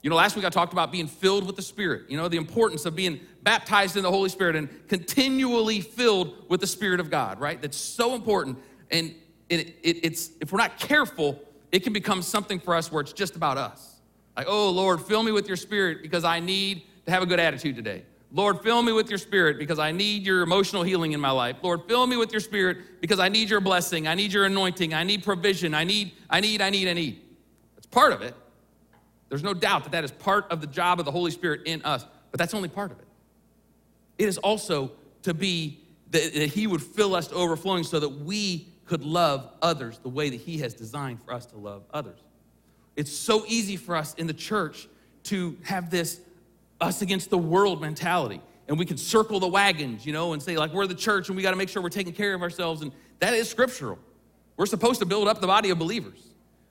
You 0.04 0.10
know, 0.10 0.16
last 0.16 0.36
week 0.36 0.44
I 0.44 0.50
talked 0.50 0.74
about 0.74 0.92
being 0.92 1.06
filled 1.06 1.46
with 1.46 1.56
the 1.56 1.62
Spirit, 1.62 2.10
you 2.10 2.18
know, 2.18 2.28
the 2.28 2.36
importance 2.36 2.84
of 2.84 2.94
being 2.94 3.20
baptized 3.42 3.96
in 3.96 4.02
the 4.02 4.10
Holy 4.10 4.28
Spirit 4.28 4.54
and 4.54 4.68
continually 4.86 5.80
filled 5.80 6.46
with 6.50 6.60
the 6.60 6.66
Spirit 6.66 7.00
of 7.00 7.08
God, 7.10 7.40
right? 7.40 7.60
That's 7.60 7.78
so 7.78 8.14
important. 8.14 8.58
And 8.90 9.14
it, 9.48 9.78
it, 9.82 10.04
it's, 10.04 10.28
if 10.42 10.52
we're 10.52 10.58
not 10.58 10.78
careful, 10.78 11.40
it 11.72 11.84
can 11.84 11.94
become 11.94 12.20
something 12.20 12.60
for 12.60 12.74
us 12.74 12.92
where 12.92 13.00
it's 13.00 13.14
just 13.14 13.34
about 13.34 13.56
us. 13.56 13.98
Like, 14.36 14.44
oh, 14.46 14.68
Lord, 14.68 15.00
fill 15.00 15.22
me 15.22 15.32
with 15.32 15.48
your 15.48 15.56
Spirit 15.56 16.02
because 16.02 16.22
I 16.22 16.38
need 16.38 16.82
to 17.06 17.10
have 17.10 17.22
a 17.22 17.26
good 17.26 17.40
attitude 17.40 17.74
today. 17.74 18.04
Lord, 18.30 18.60
fill 18.62 18.82
me 18.82 18.92
with 18.92 19.08
your 19.08 19.18
spirit 19.18 19.58
because 19.58 19.78
I 19.78 19.92
need 19.92 20.26
your 20.26 20.42
emotional 20.42 20.82
healing 20.82 21.12
in 21.12 21.20
my 21.20 21.30
life. 21.30 21.56
Lord, 21.62 21.82
fill 21.86 22.04
me 22.06 22.16
with 22.16 22.32
your 22.32 22.40
spirit 22.40 23.00
because 23.00 23.20
I 23.20 23.28
need 23.28 23.48
your 23.48 23.60
blessing. 23.60 24.08
I 24.08 24.16
need 24.16 24.32
your 24.32 24.44
anointing. 24.44 24.92
I 24.92 25.04
need 25.04 25.22
provision. 25.22 25.72
I 25.72 25.84
need, 25.84 26.14
I 26.28 26.40
need, 26.40 26.60
I 26.60 26.68
need, 26.68 26.88
I 26.88 26.94
need. 26.94 27.22
That's 27.76 27.86
part 27.86 28.12
of 28.12 28.22
it. 28.22 28.34
There's 29.34 29.42
no 29.42 29.52
doubt 29.52 29.82
that 29.82 29.90
that 29.90 30.04
is 30.04 30.12
part 30.12 30.48
of 30.52 30.60
the 30.60 30.68
job 30.68 31.00
of 31.00 31.06
the 31.06 31.10
Holy 31.10 31.32
Spirit 31.32 31.62
in 31.64 31.82
us, 31.82 32.06
but 32.30 32.38
that's 32.38 32.54
only 32.54 32.68
part 32.68 32.92
of 32.92 33.00
it. 33.00 33.06
It 34.16 34.28
is 34.28 34.38
also 34.38 34.92
to 35.22 35.34
be 35.34 35.80
that, 36.12 36.32
that 36.34 36.50
He 36.50 36.68
would 36.68 36.80
fill 36.80 37.16
us 37.16 37.26
to 37.26 37.34
overflowing 37.34 37.82
so 37.82 37.98
that 37.98 38.08
we 38.08 38.68
could 38.86 39.02
love 39.02 39.50
others 39.60 39.98
the 39.98 40.08
way 40.08 40.30
that 40.30 40.38
He 40.38 40.58
has 40.58 40.72
designed 40.72 41.20
for 41.20 41.32
us 41.32 41.46
to 41.46 41.56
love 41.56 41.82
others. 41.92 42.20
It's 42.94 43.10
so 43.10 43.44
easy 43.48 43.76
for 43.76 43.96
us 43.96 44.14
in 44.14 44.28
the 44.28 44.34
church 44.34 44.86
to 45.24 45.58
have 45.64 45.90
this 45.90 46.20
us 46.80 47.02
against 47.02 47.30
the 47.30 47.38
world 47.38 47.80
mentality. 47.80 48.40
And 48.68 48.78
we 48.78 48.86
can 48.86 48.96
circle 48.98 49.40
the 49.40 49.48
wagons, 49.48 50.06
you 50.06 50.12
know, 50.12 50.32
and 50.32 50.40
say, 50.40 50.56
like, 50.56 50.72
we're 50.72 50.86
the 50.86 50.94
church 50.94 51.26
and 51.26 51.36
we 51.36 51.42
got 51.42 51.50
to 51.50 51.56
make 51.56 51.70
sure 51.70 51.82
we're 51.82 51.88
taking 51.88 52.12
care 52.12 52.34
of 52.34 52.42
ourselves. 52.42 52.82
And 52.82 52.92
that 53.18 53.34
is 53.34 53.50
scriptural. 53.50 53.98
We're 54.56 54.66
supposed 54.66 55.00
to 55.00 55.06
build 55.06 55.26
up 55.26 55.40
the 55.40 55.48
body 55.48 55.70
of 55.70 55.78
believers. 55.80 56.20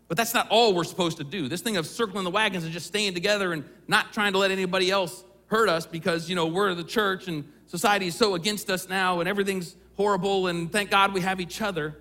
But 0.07 0.17
that's 0.17 0.33
not 0.33 0.47
all 0.49 0.73
we're 0.73 0.83
supposed 0.83 1.17
to 1.17 1.23
do. 1.23 1.47
This 1.47 1.61
thing 1.61 1.77
of 1.77 1.87
circling 1.87 2.23
the 2.23 2.29
wagons 2.29 2.63
and 2.63 2.73
just 2.73 2.87
staying 2.87 3.13
together 3.13 3.53
and 3.53 3.63
not 3.87 4.13
trying 4.13 4.33
to 4.33 4.39
let 4.39 4.51
anybody 4.51 4.91
else 4.91 5.23
hurt 5.47 5.69
us 5.69 5.85
because, 5.85 6.29
you 6.29 6.35
know, 6.35 6.45
we're 6.45 6.73
the 6.73 6.83
church 6.83 7.27
and 7.27 7.45
society 7.67 8.07
is 8.07 8.15
so 8.15 8.35
against 8.35 8.69
us 8.69 8.89
now 8.89 9.19
and 9.19 9.29
everything's 9.29 9.75
horrible 9.95 10.47
and 10.47 10.71
thank 10.71 10.89
God 10.89 11.13
we 11.13 11.21
have 11.21 11.39
each 11.39 11.61
other. 11.61 11.95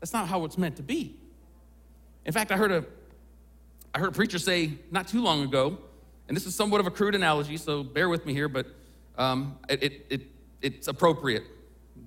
That's 0.00 0.12
not 0.12 0.28
how 0.28 0.44
it's 0.44 0.58
meant 0.58 0.76
to 0.76 0.82
be. 0.82 1.16
In 2.24 2.32
fact, 2.32 2.52
I 2.52 2.56
heard 2.56 2.72
a 2.72 2.84
I 3.92 3.98
heard 3.98 4.10
a 4.10 4.12
preacher 4.12 4.38
say 4.38 4.72
not 4.90 5.08
too 5.08 5.20
long 5.20 5.42
ago 5.42 5.78
and 6.28 6.36
this 6.36 6.46
is 6.46 6.54
somewhat 6.54 6.80
of 6.80 6.86
a 6.86 6.92
crude 6.92 7.16
analogy, 7.16 7.56
so 7.56 7.82
bear 7.82 8.08
with 8.08 8.24
me 8.24 8.32
here, 8.32 8.48
but 8.48 8.66
um, 9.18 9.58
it, 9.68 9.82
it, 9.82 10.06
it, 10.10 10.20
it's 10.62 10.86
appropriate 10.86 11.42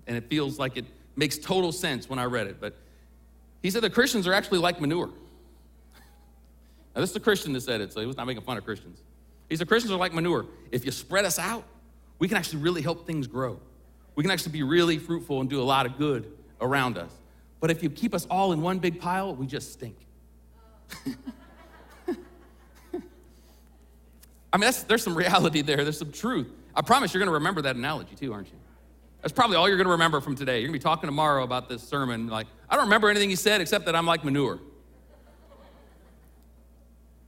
and 0.07 0.15
it 0.15 0.29
feels 0.29 0.57
like 0.57 0.77
it 0.77 0.85
makes 1.15 1.37
total 1.37 1.71
sense 1.71 2.09
when 2.09 2.19
I 2.19 2.25
read 2.25 2.47
it. 2.47 2.59
But 2.59 2.77
he 3.63 3.71
said 3.71 3.81
that 3.81 3.93
Christians 3.93 4.27
are 4.27 4.33
actually 4.33 4.59
like 4.59 4.79
manure. 4.79 5.09
Now, 6.93 7.01
this 7.01 7.09
is 7.09 7.15
a 7.15 7.21
Christian 7.21 7.53
that 7.53 7.61
said 7.61 7.81
it, 7.81 7.91
so 7.91 8.01
he 8.01 8.05
was 8.05 8.17
not 8.17 8.27
making 8.27 8.43
fun 8.43 8.57
of 8.57 8.65
Christians. 8.65 9.01
He 9.49 9.55
said 9.55 9.67
Christians 9.67 9.91
are 9.91 9.97
like 9.97 10.13
manure. 10.13 10.45
If 10.71 10.85
you 10.85 10.91
spread 10.91 11.25
us 11.25 11.39
out, 11.39 11.63
we 12.19 12.27
can 12.27 12.37
actually 12.37 12.61
really 12.61 12.81
help 12.81 13.07
things 13.07 13.25
grow. 13.25 13.59
We 14.15 14.23
can 14.23 14.29
actually 14.31 14.51
be 14.51 14.61
really 14.63 14.99
fruitful 14.99 15.41
and 15.41 15.49
do 15.49 15.59
a 15.59 15.63
lot 15.63 15.87
of 15.87 15.97
good 15.97 16.31
around 16.61 16.97
us. 16.97 17.11
But 17.59 17.71
if 17.71 17.81
you 17.81 17.89
keep 17.89 18.13
us 18.13 18.27
all 18.29 18.51
in 18.51 18.61
one 18.61 18.79
big 18.79 18.99
pile, 18.99 19.33
we 19.33 19.47
just 19.47 19.71
stink. 19.73 19.95
I 24.53 24.57
mean, 24.57 24.71
there's 24.87 25.03
some 25.03 25.15
reality 25.15 25.61
there, 25.61 25.83
there's 25.83 25.97
some 25.97 26.11
truth. 26.11 26.47
I 26.75 26.81
promise 26.81 27.13
you're 27.13 27.19
going 27.19 27.29
to 27.29 27.33
remember 27.33 27.61
that 27.63 27.75
analogy 27.75 28.15
too, 28.15 28.33
aren't 28.33 28.47
you? 28.49 28.57
That's 29.21 29.33
probably 29.33 29.55
all 29.55 29.69
you're 29.69 29.77
going 29.77 29.85
to 29.85 29.93
remember 29.93 30.19
from 30.19 30.35
today. 30.35 30.59
You're 30.59 30.67
going 30.67 30.79
to 30.79 30.79
be 30.79 30.83
talking 30.83 31.07
tomorrow 31.07 31.43
about 31.43 31.69
this 31.69 31.81
sermon. 31.81 32.27
Like, 32.27 32.47
I 32.73 32.75
don't 32.75 32.85
remember 32.85 33.07
anything 33.07 33.29
he 33.29 33.35
said 33.35 33.61
except 33.61 33.85
that 33.85 33.95
I'm 33.95 34.07
like 34.07 34.23
manure. 34.23 34.59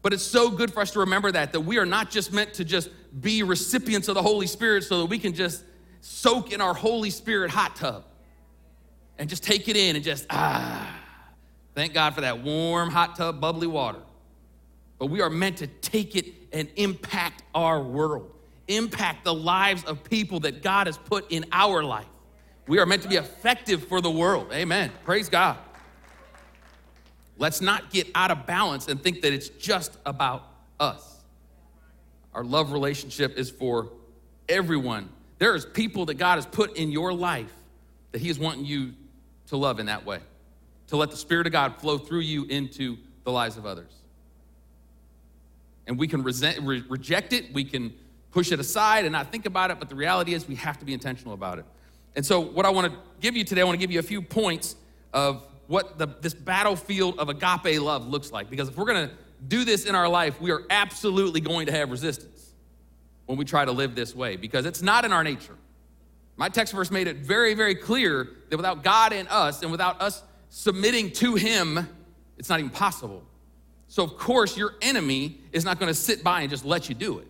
But 0.02 0.12
it's 0.12 0.24
so 0.24 0.50
good 0.50 0.74
for 0.74 0.80
us 0.80 0.90
to 0.94 1.02
remember 1.02 1.32
that, 1.32 1.52
that 1.52 1.60
we 1.60 1.78
are 1.78 1.86
not 1.86 2.10
just 2.10 2.34
meant 2.34 2.56
to 2.56 2.66
just 2.66 2.90
be 3.22 3.44
recipients 3.44 4.08
of 4.08 4.16
the 4.16 4.24
Holy 4.24 4.48
Spirit 4.48 4.86
so 4.86 5.02
that 5.02 5.06
we 5.06 5.20
can 5.20 5.36
just 5.36 5.64
soak 6.02 6.52
in 6.52 6.62
our 6.62 6.74
Holy 6.74 7.12
Spirit 7.12 7.52
hot 7.52 7.75
tub 7.75 8.06
and 9.20 9.30
just 9.30 9.44
take 9.44 9.68
it 9.68 9.78
in 9.78 9.96
and 9.96 10.04
just, 10.04 10.25
ah, 10.32 11.00
thank 11.75 11.94
God 11.94 12.16
for 12.16 12.22
that 12.22 12.42
warm 12.42 12.90
hot 12.90 13.16
tub, 13.16 13.40
bubbly 13.40 13.68
water. 13.68 14.00
But 14.98 15.12
we 15.12 15.22
are 15.22 15.30
meant 15.30 15.58
to 15.58 15.68
take 15.68 16.16
it 16.16 16.25
and 16.54 16.68
impact 16.75 17.44
our 17.54 17.80
world, 17.84 18.32
impact 18.68 19.24
the 19.24 19.34
lives 19.36 19.84
of 19.84 20.04
people 20.04 20.40
that 20.40 20.64
God 20.64 20.88
has 20.88 20.98
put 20.98 21.32
in 21.32 21.46
our 21.52 21.84
life. 21.84 22.08
We 22.67 22.79
are 22.79 22.86
meant 22.86 23.03
to 23.03 23.07
be 23.07 23.15
effective 23.15 23.88
for 23.88 24.01
the 24.01 24.10
world. 24.10 24.51
Amen. 24.51 24.91
Praise 25.03 25.29
God. 25.29 25.57
Let's 27.38 27.62
not 27.62 27.91
get 27.91 28.07
out 28.15 28.31
of 28.31 28.45
balance 28.45 28.88
and 28.88 29.01
think 29.01 29.22
that 29.22 29.34
it's 29.34 29.50
just 29.50 29.98
about 30.05 30.48
us. 30.79 31.24
Our 32.34 32.43
love 32.43 32.72
relationship 32.72 33.38
is 33.38 33.50
for 33.50 33.89
everyone. 34.50 35.10
There 35.38 35.55
is 35.55 35.65
people 35.65 36.05
that 36.07 36.15
God 36.15 36.36
has 36.36 36.45
put 36.45 36.77
in 36.77 36.91
your 36.91 37.13
life 37.13 37.53
that 38.13 38.19
He 38.19 38.29
is 38.29 38.39
wanting 38.39 38.65
you 38.65 38.93
to 39.48 39.57
love 39.57 39.79
in 39.79 39.88
that 39.88 40.05
way, 40.05 40.19
to 40.88 40.98
let 40.98 41.12
the 41.12 41.17
Spirit 41.17 41.45
of 41.45 41.53
God 41.53 41.79
flow 41.79 41.98
through 41.98 42.22
you 42.22 42.45
into 42.45 42.98
the 43.25 43.31
lives 43.31 43.57
of 43.57 43.65
others 43.65 43.91
and 45.88 45.98
we 45.98 46.07
can 46.07 46.24
resent, 46.24 46.60
re- 46.62 46.84
reject 46.88 47.34
it, 47.34 47.53
we 47.53 47.63
can 47.63 47.93
push 48.31 48.51
it 48.51 48.60
aside 48.60 49.05
and 49.05 49.12
not 49.12 49.31
think 49.31 49.45
about 49.45 49.72
it, 49.72 49.79
but 49.79 49.89
the 49.89 49.95
reality 49.95 50.34
is 50.34 50.48
we 50.48 50.55
have 50.55 50.77
to 50.79 50.86
be 50.86 50.93
intentional 50.93 51.34
about 51.34 51.60
it. 51.60 51.65
And 52.15 52.25
so, 52.25 52.39
what 52.39 52.65
I 52.65 52.69
want 52.69 52.91
to 52.91 53.00
give 53.19 53.36
you 53.36 53.43
today, 53.43 53.62
I 53.62 53.63
want 53.63 53.75
to 53.75 53.79
give 53.79 53.91
you 53.91 54.00
a 54.00 54.03
few 54.03 54.22
points 54.22 54.75
of 55.13 55.45
what 55.67 55.98
the, 55.98 56.07
this 56.22 56.34
battlefield 56.34 57.19
of 57.19 57.29
agape 57.29 57.81
love 57.81 58.07
looks 58.07 58.31
like. 58.31 58.50
Because 58.50 58.69
if 58.69 58.77
we're 58.77 58.86
going 58.86 59.10
to 59.10 59.15
do 59.48 59.65
this 59.65 59.86
in 59.86 59.95
our 59.95 60.07
life, 60.07 60.39
we 60.39 60.51
are 60.51 60.63
absolutely 60.69 61.41
going 61.41 61.65
to 61.65 61.72
have 61.72 61.91
resistance 61.91 62.53
when 63.25 63.38
we 63.38 63.45
try 63.45 63.65
to 63.65 63.72
live 63.72 63.95
this 63.95 64.15
way 64.15 64.36
because 64.36 64.65
it's 64.65 64.81
not 64.81 65.05
in 65.05 65.12
our 65.12 65.24
nature. 65.24 65.55
My 66.38 66.50
text 66.50 66.74
verse 66.74 66.91
made 66.91 67.07
it 67.07 67.17
very, 67.17 67.53
very 67.53 67.75
clear 67.75 68.29
that 68.50 68.57
without 68.57 68.84
God 68.84 69.13
in 69.13 69.27
us 69.27 69.62
and 69.62 69.72
without 69.72 70.01
us 70.01 70.22
submitting 70.50 71.12
to 71.13 71.36
Him, 71.36 71.88
it's 72.38 72.50
not 72.50 72.60
even 72.60 72.72
possible. 72.72 73.24
So, 73.88 74.03
of 74.03 74.17
course, 74.17 74.57
your 74.57 74.75
enemy 74.81 75.39
is 75.51 75.63
not 75.63 75.79
going 75.79 75.88
to 75.88 75.93
sit 75.93 76.24
by 76.24 76.41
and 76.41 76.50
just 76.50 76.65
let 76.65 76.89
you 76.89 76.95
do 76.95 77.19
it. 77.19 77.27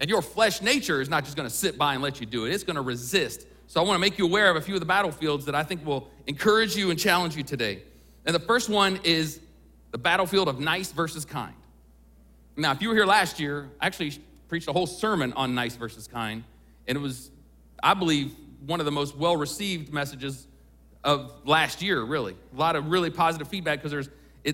And 0.00 0.10
your 0.10 0.22
flesh 0.22 0.60
nature 0.62 1.00
is 1.00 1.08
not 1.08 1.24
just 1.24 1.36
going 1.36 1.48
to 1.48 1.54
sit 1.54 1.78
by 1.78 1.94
and 1.94 2.02
let 2.02 2.20
you 2.20 2.26
do 2.26 2.46
it, 2.46 2.52
it's 2.52 2.64
going 2.64 2.76
to 2.76 2.82
resist. 2.82 3.46
So, 3.66 3.80
I 3.80 3.84
want 3.84 3.96
to 3.96 4.00
make 4.00 4.18
you 4.18 4.26
aware 4.26 4.50
of 4.50 4.56
a 4.56 4.60
few 4.60 4.74
of 4.74 4.80
the 4.80 4.86
battlefields 4.86 5.46
that 5.46 5.54
I 5.54 5.62
think 5.62 5.84
will 5.86 6.10
encourage 6.26 6.76
you 6.76 6.90
and 6.90 6.98
challenge 6.98 7.36
you 7.36 7.42
today. 7.42 7.82
And 8.24 8.34
the 8.34 8.40
first 8.40 8.68
one 8.68 9.00
is 9.04 9.40
the 9.90 9.98
battlefield 9.98 10.48
of 10.48 10.60
nice 10.60 10.92
versus 10.92 11.24
kind. 11.24 11.54
Now, 12.56 12.72
if 12.72 12.82
you 12.82 12.88
were 12.88 12.94
here 12.94 13.06
last 13.06 13.40
year, 13.40 13.70
I 13.80 13.86
actually 13.86 14.18
preached 14.48 14.68
a 14.68 14.72
whole 14.72 14.86
sermon 14.86 15.32
on 15.32 15.54
nice 15.54 15.76
versus 15.76 16.06
kind. 16.06 16.44
And 16.86 16.96
it 16.96 17.00
was, 17.00 17.30
I 17.82 17.94
believe, 17.94 18.34
one 18.66 18.80
of 18.80 18.86
the 18.86 18.92
most 18.92 19.16
well 19.16 19.36
received 19.36 19.92
messages 19.92 20.46
of 21.04 21.32
last 21.44 21.82
year, 21.82 22.02
really. 22.02 22.36
A 22.54 22.58
lot 22.58 22.76
of 22.76 22.88
really 22.90 23.10
positive 23.10 23.48
feedback 23.48 23.78
because 23.78 23.90
there's 23.90 24.08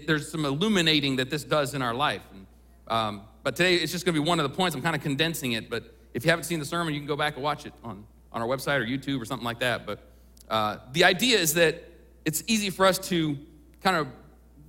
there's 0.07 0.31
some 0.31 0.45
illuminating 0.45 1.17
that 1.17 1.31
this 1.31 1.45
does 1.45 1.75
in 1.75 1.83
our 1.83 1.95
life. 1.95 2.23
And, 2.33 2.47
um, 2.89 3.23
but 3.43 3.57
today 3.57 3.77
it's 3.77 3.93
just 3.93 4.05
going 4.05 4.15
to 4.15 4.21
be 4.21 4.27
one 4.27 4.39
of 4.39 4.49
the 4.49 4.55
points. 4.55 4.77
I'm 4.77 4.83
kind 4.83 4.95
of 4.95 5.03
condensing 5.03 5.53
it. 5.53 5.71
But 5.71 5.95
if 6.15 6.25
you 6.25 6.31
haven't 6.31 6.45
seen 6.45 6.59
the 6.59 6.65
sermon, 6.65 6.93
you 6.93 7.01
can 7.01 7.07
go 7.07 7.17
back 7.17 7.35
and 7.35 7.43
watch 7.43 7.65
it 7.67 7.73
on, 7.83 8.05
on 8.33 8.43
our 8.43 8.49
website 8.49 8.81
or 8.81 8.85
YouTube 8.85 9.21
or 9.21 9.25
something 9.25 9.45
like 9.45 9.61
that. 9.61 9.87
But 9.87 10.01
uh, 10.49 10.79
the 10.93 11.05
idea 11.05 11.39
is 11.39 11.55
that 11.55 11.83
it's 12.25 12.43
easy 12.47 12.71
for 12.71 12.87
us 12.87 12.99
to 13.09 13.39
kind 13.83 13.97
of 13.97 14.09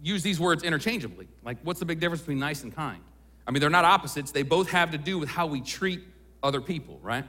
use 0.01 0.23
these 0.23 0.39
words 0.39 0.63
interchangeably. 0.63 1.27
Like, 1.43 1.57
what's 1.63 1.79
the 1.79 1.85
big 1.85 1.99
difference 1.99 2.21
between 2.21 2.39
nice 2.39 2.63
and 2.63 2.73
kind? 2.73 3.01
I 3.45 3.51
mean, 3.51 3.61
they're 3.61 3.69
not 3.69 3.85
opposites, 3.85 4.31
they 4.31 4.43
both 4.43 4.69
have 4.69 4.91
to 4.91 4.97
do 4.97 5.17
with 5.17 5.29
how 5.29 5.47
we 5.47 5.61
treat 5.61 6.01
other 6.43 6.61
people, 6.61 6.99
right? 7.01 7.25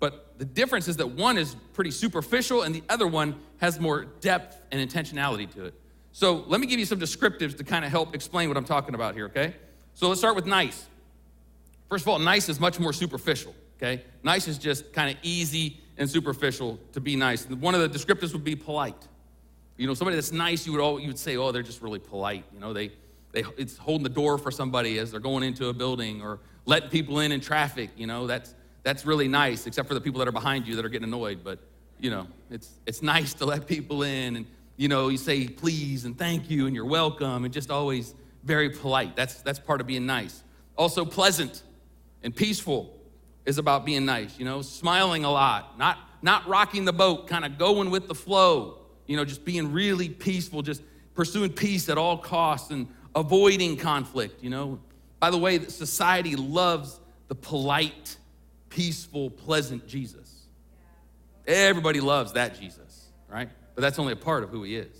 But 0.00 0.38
the 0.38 0.44
difference 0.44 0.88
is 0.88 0.96
that 0.96 1.10
one 1.10 1.38
is 1.38 1.54
pretty 1.72 1.90
superficial 1.90 2.62
and 2.62 2.74
the 2.74 2.82
other 2.88 3.06
one 3.06 3.36
has 3.58 3.78
more 3.78 4.04
depth 4.20 4.60
and 4.72 4.86
intentionality 4.86 5.50
to 5.54 5.66
it. 5.66 5.74
So 6.12 6.44
let 6.46 6.60
me 6.60 6.66
give 6.66 6.78
you 6.78 6.86
some 6.86 6.98
descriptives 6.98 7.56
to 7.58 7.64
kind 7.64 7.84
of 7.84 7.90
help 7.90 8.14
explain 8.14 8.48
what 8.48 8.56
I'm 8.56 8.64
talking 8.64 8.94
about 8.94 9.14
here, 9.14 9.26
okay? 9.26 9.54
So 9.94 10.08
let's 10.08 10.20
start 10.20 10.36
with 10.36 10.46
nice. 10.46 10.86
First 11.88 12.04
of 12.04 12.08
all, 12.08 12.18
nice 12.18 12.48
is 12.48 12.58
much 12.58 12.80
more 12.80 12.92
superficial, 12.92 13.54
okay? 13.84 14.04
Nice 14.22 14.48
is 14.48 14.58
just 14.58 14.92
kind 14.92 15.10
of 15.10 15.16
easy 15.22 15.80
and 15.98 16.08
superficial 16.08 16.78
to 16.92 17.00
be 17.00 17.16
nice. 17.16 17.48
One 17.48 17.74
of 17.74 17.80
the 17.80 17.88
descriptors 17.88 18.32
would 18.32 18.44
be 18.44 18.56
polite. 18.56 19.08
You 19.76 19.86
know, 19.86 19.94
somebody 19.94 20.16
that's 20.16 20.32
nice, 20.32 20.66
you 20.66 20.72
would 20.72 20.80
all, 20.80 20.98
you 20.98 21.08
would 21.08 21.18
say, 21.18 21.36
oh, 21.36 21.52
they're 21.52 21.62
just 21.62 21.82
really 21.82 21.98
polite. 21.98 22.44
You 22.52 22.60
know, 22.60 22.72
they, 22.72 22.92
they 23.32 23.44
it's 23.56 23.76
holding 23.76 24.04
the 24.04 24.08
door 24.08 24.38
for 24.38 24.50
somebody 24.50 24.98
as 24.98 25.10
they're 25.10 25.20
going 25.20 25.42
into 25.42 25.68
a 25.68 25.72
building 25.72 26.22
or 26.22 26.40
letting 26.66 26.90
people 26.90 27.20
in 27.20 27.32
in 27.32 27.40
traffic. 27.40 27.90
You 27.96 28.06
know, 28.06 28.26
that's 28.26 28.54
that's 28.82 29.04
really 29.04 29.28
nice, 29.28 29.66
except 29.66 29.88
for 29.88 29.94
the 29.94 30.00
people 30.00 30.18
that 30.20 30.28
are 30.28 30.32
behind 30.32 30.66
you 30.66 30.76
that 30.76 30.84
are 30.84 30.88
getting 30.88 31.08
annoyed. 31.08 31.40
But 31.42 31.58
you 31.98 32.10
know, 32.10 32.26
it's 32.50 32.70
it's 32.86 33.02
nice 33.02 33.34
to 33.34 33.46
let 33.46 33.66
people 33.66 34.02
in 34.02 34.36
and 34.36 34.46
you 34.76 34.88
know, 34.88 35.08
you 35.08 35.18
say 35.18 35.46
please 35.46 36.04
and 36.04 36.18
thank 36.18 36.50
you 36.50 36.66
and 36.66 36.74
you're 36.74 36.84
welcome 36.84 37.44
and 37.44 37.52
just 37.52 37.70
always 37.70 38.14
very 38.42 38.70
polite. 38.70 39.14
That's, 39.16 39.40
that's 39.42 39.58
part 39.58 39.80
of 39.80 39.86
being 39.86 40.04
nice. 40.04 40.42
Also, 40.76 41.04
pleasant 41.04 41.62
and 42.22 42.34
peaceful 42.34 42.93
is 43.46 43.58
about 43.58 43.84
being 43.84 44.04
nice, 44.04 44.38
you 44.38 44.44
know, 44.44 44.62
smiling 44.62 45.24
a 45.24 45.30
lot, 45.30 45.78
not, 45.78 45.98
not 46.22 46.46
rocking 46.48 46.84
the 46.84 46.92
boat, 46.92 47.26
kind 47.26 47.44
of 47.44 47.58
going 47.58 47.90
with 47.90 48.08
the 48.08 48.14
flow, 48.14 48.78
you 49.06 49.16
know, 49.16 49.24
just 49.24 49.44
being 49.44 49.72
really 49.72 50.08
peaceful, 50.08 50.62
just 50.62 50.82
pursuing 51.14 51.50
peace 51.52 51.88
at 51.88 51.98
all 51.98 52.16
costs 52.16 52.70
and 52.70 52.88
avoiding 53.14 53.76
conflict, 53.76 54.42
you 54.42 54.50
know. 54.50 54.80
By 55.20 55.30
the 55.30 55.38
way, 55.38 55.58
society 55.58 56.36
loves 56.36 57.00
the 57.28 57.34
polite, 57.34 58.16
peaceful, 58.70 59.30
pleasant 59.30 59.86
Jesus. 59.86 60.46
Everybody 61.46 62.00
loves 62.00 62.32
that 62.32 62.58
Jesus, 62.58 63.08
right? 63.28 63.48
But 63.74 63.82
that's 63.82 63.98
only 63.98 64.12
a 64.12 64.16
part 64.16 64.44
of 64.44 64.50
who 64.50 64.62
he 64.62 64.76
is. 64.76 64.96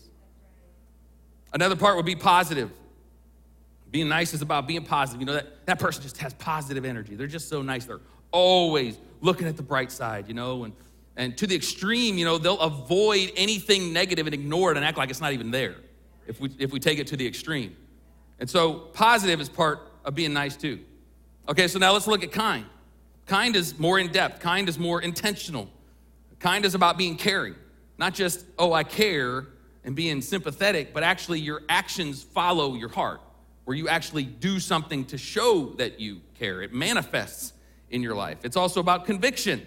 Another 1.52 1.76
part 1.76 1.96
would 1.96 2.06
be 2.06 2.16
positive. 2.16 2.70
Being 3.90 4.08
nice 4.08 4.34
is 4.34 4.42
about 4.42 4.66
being 4.66 4.84
positive. 4.84 5.20
You 5.20 5.26
know, 5.26 5.34
that, 5.34 5.66
that 5.66 5.78
person 5.78 6.02
just 6.02 6.18
has 6.18 6.34
positive 6.34 6.84
energy. 6.84 7.14
They're 7.14 7.26
just 7.26 7.48
so 7.48 7.62
nice. 7.62 7.84
They're 7.84 8.00
always 8.34 8.98
looking 9.20 9.46
at 9.46 9.56
the 9.56 9.62
bright 9.62 9.90
side, 9.90 10.28
you 10.28 10.34
know, 10.34 10.64
and, 10.64 10.74
and 11.16 11.38
to 11.38 11.46
the 11.46 11.54
extreme, 11.54 12.18
you 12.18 12.24
know, 12.24 12.36
they'll 12.36 12.58
avoid 12.58 13.32
anything 13.36 13.92
negative 13.92 14.26
and 14.26 14.34
ignore 14.34 14.72
it 14.72 14.76
and 14.76 14.84
act 14.84 14.98
like 14.98 15.08
it's 15.08 15.20
not 15.20 15.32
even 15.32 15.50
there 15.50 15.76
if 16.26 16.40
we, 16.40 16.50
if 16.58 16.72
we 16.72 16.80
take 16.80 16.98
it 16.98 17.06
to 17.06 17.16
the 17.16 17.26
extreme. 17.26 17.74
And 18.40 18.50
so 18.50 18.74
positive 18.92 19.40
is 19.40 19.48
part 19.48 19.88
of 20.04 20.14
being 20.14 20.32
nice 20.32 20.56
too. 20.56 20.80
Okay, 21.48 21.68
so 21.68 21.78
now 21.78 21.92
let's 21.92 22.08
look 22.08 22.24
at 22.24 22.32
kind. 22.32 22.66
Kind 23.26 23.56
is 23.56 23.78
more 23.78 23.98
in 23.98 24.12
depth, 24.12 24.40
kind 24.40 24.68
is 24.68 24.78
more 24.78 25.00
intentional. 25.00 25.70
Kind 26.40 26.64
is 26.66 26.74
about 26.74 26.98
being 26.98 27.16
caring, 27.16 27.54
not 27.96 28.12
just, 28.12 28.44
oh, 28.58 28.72
I 28.72 28.82
care 28.82 29.46
and 29.84 29.94
being 29.94 30.20
sympathetic, 30.20 30.92
but 30.92 31.02
actually 31.02 31.40
your 31.40 31.62
actions 31.68 32.22
follow 32.22 32.74
your 32.74 32.88
heart, 32.88 33.20
where 33.64 33.76
you 33.76 33.88
actually 33.88 34.24
do 34.24 34.58
something 34.58 35.04
to 35.06 35.16
show 35.16 35.66
that 35.78 36.00
you 36.00 36.20
care. 36.38 36.60
It 36.60 36.74
manifests 36.74 37.54
in 37.90 38.02
your 38.02 38.14
life. 38.14 38.38
It's 38.42 38.56
also 38.56 38.80
about 38.80 39.04
conviction, 39.04 39.66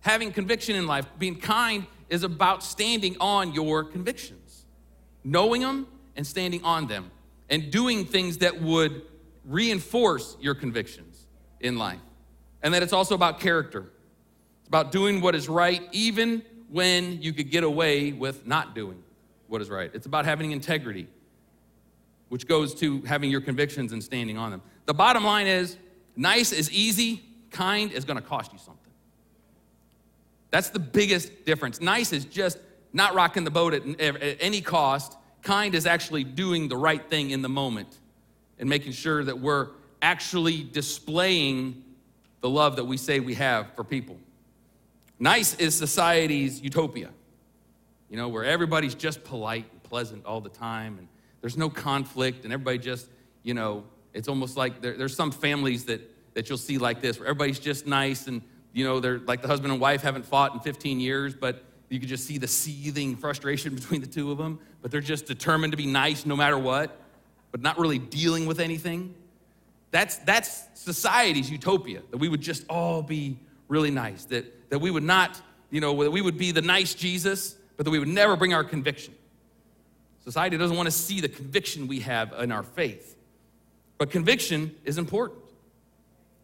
having 0.00 0.32
conviction 0.32 0.76
in 0.76 0.86
life. 0.86 1.06
Being 1.18 1.38
kind 1.38 1.86
is 2.08 2.22
about 2.22 2.62
standing 2.62 3.16
on 3.20 3.52
your 3.52 3.84
convictions, 3.84 4.64
knowing 5.24 5.62
them 5.62 5.86
and 6.16 6.26
standing 6.26 6.62
on 6.64 6.86
them, 6.86 7.10
and 7.48 7.70
doing 7.70 8.04
things 8.04 8.38
that 8.38 8.60
would 8.60 9.02
reinforce 9.44 10.36
your 10.40 10.54
convictions 10.54 11.26
in 11.60 11.78
life. 11.78 12.00
And 12.62 12.74
that 12.74 12.82
it's 12.82 12.92
also 12.92 13.14
about 13.14 13.40
character. 13.40 13.90
It's 14.60 14.68
about 14.68 14.92
doing 14.92 15.20
what 15.20 15.34
is 15.34 15.48
right, 15.48 15.82
even 15.92 16.42
when 16.70 17.20
you 17.20 17.32
could 17.32 17.50
get 17.50 17.64
away 17.64 18.12
with 18.12 18.46
not 18.46 18.74
doing 18.74 19.02
what 19.48 19.60
is 19.60 19.68
right. 19.68 19.90
It's 19.92 20.06
about 20.06 20.24
having 20.24 20.52
integrity, 20.52 21.08
which 22.28 22.46
goes 22.46 22.74
to 22.76 23.02
having 23.02 23.30
your 23.30 23.40
convictions 23.40 23.92
and 23.92 24.02
standing 24.02 24.38
on 24.38 24.50
them. 24.50 24.62
The 24.86 24.94
bottom 24.94 25.24
line 25.24 25.46
is 25.46 25.76
nice 26.16 26.52
is 26.52 26.70
easy, 26.70 27.22
kind 27.52 27.92
is 27.92 28.04
gonna 28.04 28.22
cost 28.22 28.52
you 28.52 28.58
something. 28.58 28.92
That's 30.50 30.70
the 30.70 30.78
biggest 30.78 31.44
difference. 31.44 31.80
Nice 31.80 32.12
is 32.12 32.24
just 32.24 32.58
not 32.92 33.14
rocking 33.14 33.44
the 33.44 33.50
boat 33.50 33.74
at, 33.74 34.00
at 34.00 34.36
any 34.40 34.60
cost. 34.60 35.16
Kind 35.42 35.74
is 35.74 35.86
actually 35.86 36.24
doing 36.24 36.68
the 36.68 36.76
right 36.76 37.02
thing 37.08 37.30
in 37.30 37.42
the 37.42 37.48
moment 37.48 37.98
and 38.58 38.68
making 38.68 38.92
sure 38.92 39.24
that 39.24 39.38
we're 39.38 39.68
actually 40.02 40.62
displaying 40.62 41.82
the 42.42 42.50
love 42.50 42.76
that 42.76 42.84
we 42.84 42.96
say 42.96 43.20
we 43.20 43.34
have 43.34 43.74
for 43.74 43.84
people. 43.84 44.18
Nice 45.18 45.54
is 45.54 45.76
society's 45.76 46.60
utopia, 46.60 47.10
you 48.10 48.16
know, 48.16 48.28
where 48.28 48.44
everybody's 48.44 48.94
just 48.94 49.24
polite 49.24 49.64
and 49.72 49.82
pleasant 49.84 50.26
all 50.26 50.40
the 50.40 50.48
time 50.50 50.98
and 50.98 51.08
there's 51.40 51.56
no 51.56 51.70
conflict 51.70 52.44
and 52.44 52.52
everybody 52.52 52.78
just, 52.78 53.08
you 53.42 53.54
know, 53.54 53.84
it's 54.12 54.28
almost 54.28 54.56
like 54.56 54.80
there, 54.80 54.96
there's 54.96 55.16
some 55.16 55.30
families 55.30 55.84
that, 55.86 56.00
that 56.34 56.48
you'll 56.48 56.58
see 56.58 56.78
like 56.78 57.00
this 57.00 57.18
where 57.18 57.28
everybody's 57.28 57.58
just 57.58 57.86
nice 57.86 58.26
and, 58.26 58.42
you 58.72 58.84
know, 58.84 59.00
they're 59.00 59.18
like 59.20 59.42
the 59.42 59.48
husband 59.48 59.72
and 59.72 59.80
wife 59.80 60.02
haven't 60.02 60.24
fought 60.24 60.54
in 60.54 60.60
15 60.60 61.00
years, 61.00 61.34
but 61.34 61.62
you 61.88 62.00
can 62.00 62.08
just 62.08 62.24
see 62.24 62.38
the 62.38 62.48
seething 62.48 63.16
frustration 63.16 63.74
between 63.76 64.00
the 64.00 64.06
two 64.06 64.30
of 64.30 64.38
them, 64.38 64.58
but 64.80 64.90
they're 64.90 65.00
just 65.00 65.26
determined 65.26 65.72
to 65.72 65.76
be 65.76 65.86
nice 65.86 66.24
no 66.24 66.36
matter 66.36 66.58
what, 66.58 66.98
but 67.50 67.60
not 67.60 67.78
really 67.78 67.98
dealing 67.98 68.46
with 68.46 68.60
anything. 68.60 69.14
That's, 69.90 70.16
that's 70.18 70.64
society's 70.74 71.50
utopia, 71.50 72.00
that 72.10 72.16
we 72.16 72.28
would 72.28 72.40
just 72.40 72.64
all 72.68 73.02
be 73.02 73.36
really 73.68 73.90
nice, 73.90 74.24
that, 74.26 74.70
that 74.70 74.78
we 74.78 74.90
would 74.90 75.02
not, 75.02 75.40
you 75.70 75.80
know, 75.80 76.02
that 76.02 76.10
we 76.10 76.22
would 76.22 76.38
be 76.38 76.50
the 76.50 76.62
nice 76.62 76.94
Jesus, 76.94 77.56
but 77.76 77.84
that 77.84 77.90
we 77.90 77.98
would 77.98 78.08
never 78.08 78.36
bring 78.36 78.54
our 78.54 78.64
conviction. 78.64 79.14
Society 80.24 80.56
doesn't 80.56 80.76
want 80.76 80.86
to 80.86 80.92
see 80.92 81.20
the 81.20 81.28
conviction 81.28 81.88
we 81.88 82.00
have 82.00 82.32
in 82.38 82.52
our 82.52 82.62
faith. 82.62 83.16
But 83.98 84.10
conviction 84.10 84.74
is 84.84 84.96
important 84.96 85.42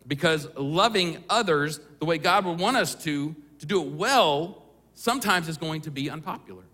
because 0.09 0.49
loving 0.57 1.23
others 1.29 1.81
the 2.01 2.07
way 2.07 2.19
God 2.19 2.45
would 2.47 2.59
want 2.59 2.77
us 2.77 2.95
to, 3.05 3.37
to 3.61 3.67
do 3.67 3.83
it 3.83 3.89
well, 3.89 4.63
sometimes 4.95 5.49
is 5.49 5.59
going 5.59 5.83
to 5.83 5.91
be 5.91 6.11
unpopular. 6.11 6.65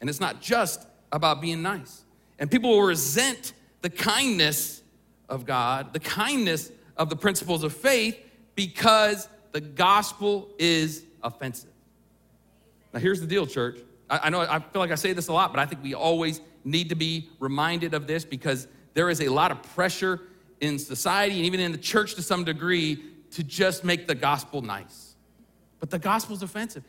And 0.00 0.10
it's 0.10 0.18
not 0.18 0.40
just 0.40 0.84
about 1.12 1.40
being 1.40 1.62
nice. 1.62 2.04
And 2.38 2.50
people 2.50 2.70
will 2.70 2.82
resent 2.82 3.52
the 3.82 3.90
kindness 3.90 4.82
of 5.28 5.46
God, 5.46 5.92
the 5.92 6.00
kindness 6.00 6.72
of 6.96 7.10
the 7.10 7.16
principles 7.16 7.62
of 7.62 7.72
faith, 7.72 8.18
because 8.54 9.28
the 9.52 9.60
gospel 9.60 10.48
is 10.58 11.04
offensive. 11.22 11.70
Now, 12.92 13.00
here's 13.00 13.20
the 13.20 13.26
deal, 13.26 13.46
church. 13.46 13.78
I, 14.10 14.20
I 14.24 14.30
know 14.30 14.40
I 14.40 14.58
feel 14.58 14.80
like 14.80 14.90
I 14.90 14.96
say 14.96 15.12
this 15.12 15.28
a 15.28 15.32
lot, 15.32 15.52
but 15.52 15.60
I 15.60 15.66
think 15.66 15.82
we 15.82 15.94
always 15.94 16.40
need 16.64 16.88
to 16.88 16.94
be 16.94 17.28
reminded 17.38 17.94
of 17.94 18.06
this 18.06 18.24
because 18.24 18.66
there 18.94 19.10
is 19.10 19.20
a 19.20 19.28
lot 19.28 19.50
of 19.50 19.62
pressure 19.74 20.20
in 20.62 20.78
society 20.78 21.36
and 21.36 21.44
even 21.44 21.60
in 21.60 21.72
the 21.72 21.78
church 21.78 22.14
to 22.14 22.22
some 22.22 22.44
degree 22.44 23.02
to 23.32 23.42
just 23.42 23.84
make 23.84 24.06
the 24.06 24.14
gospel 24.14 24.62
nice. 24.62 25.16
But 25.80 25.90
the 25.90 25.98
gospel 25.98 26.36
is 26.36 26.42
offensive. 26.42 26.84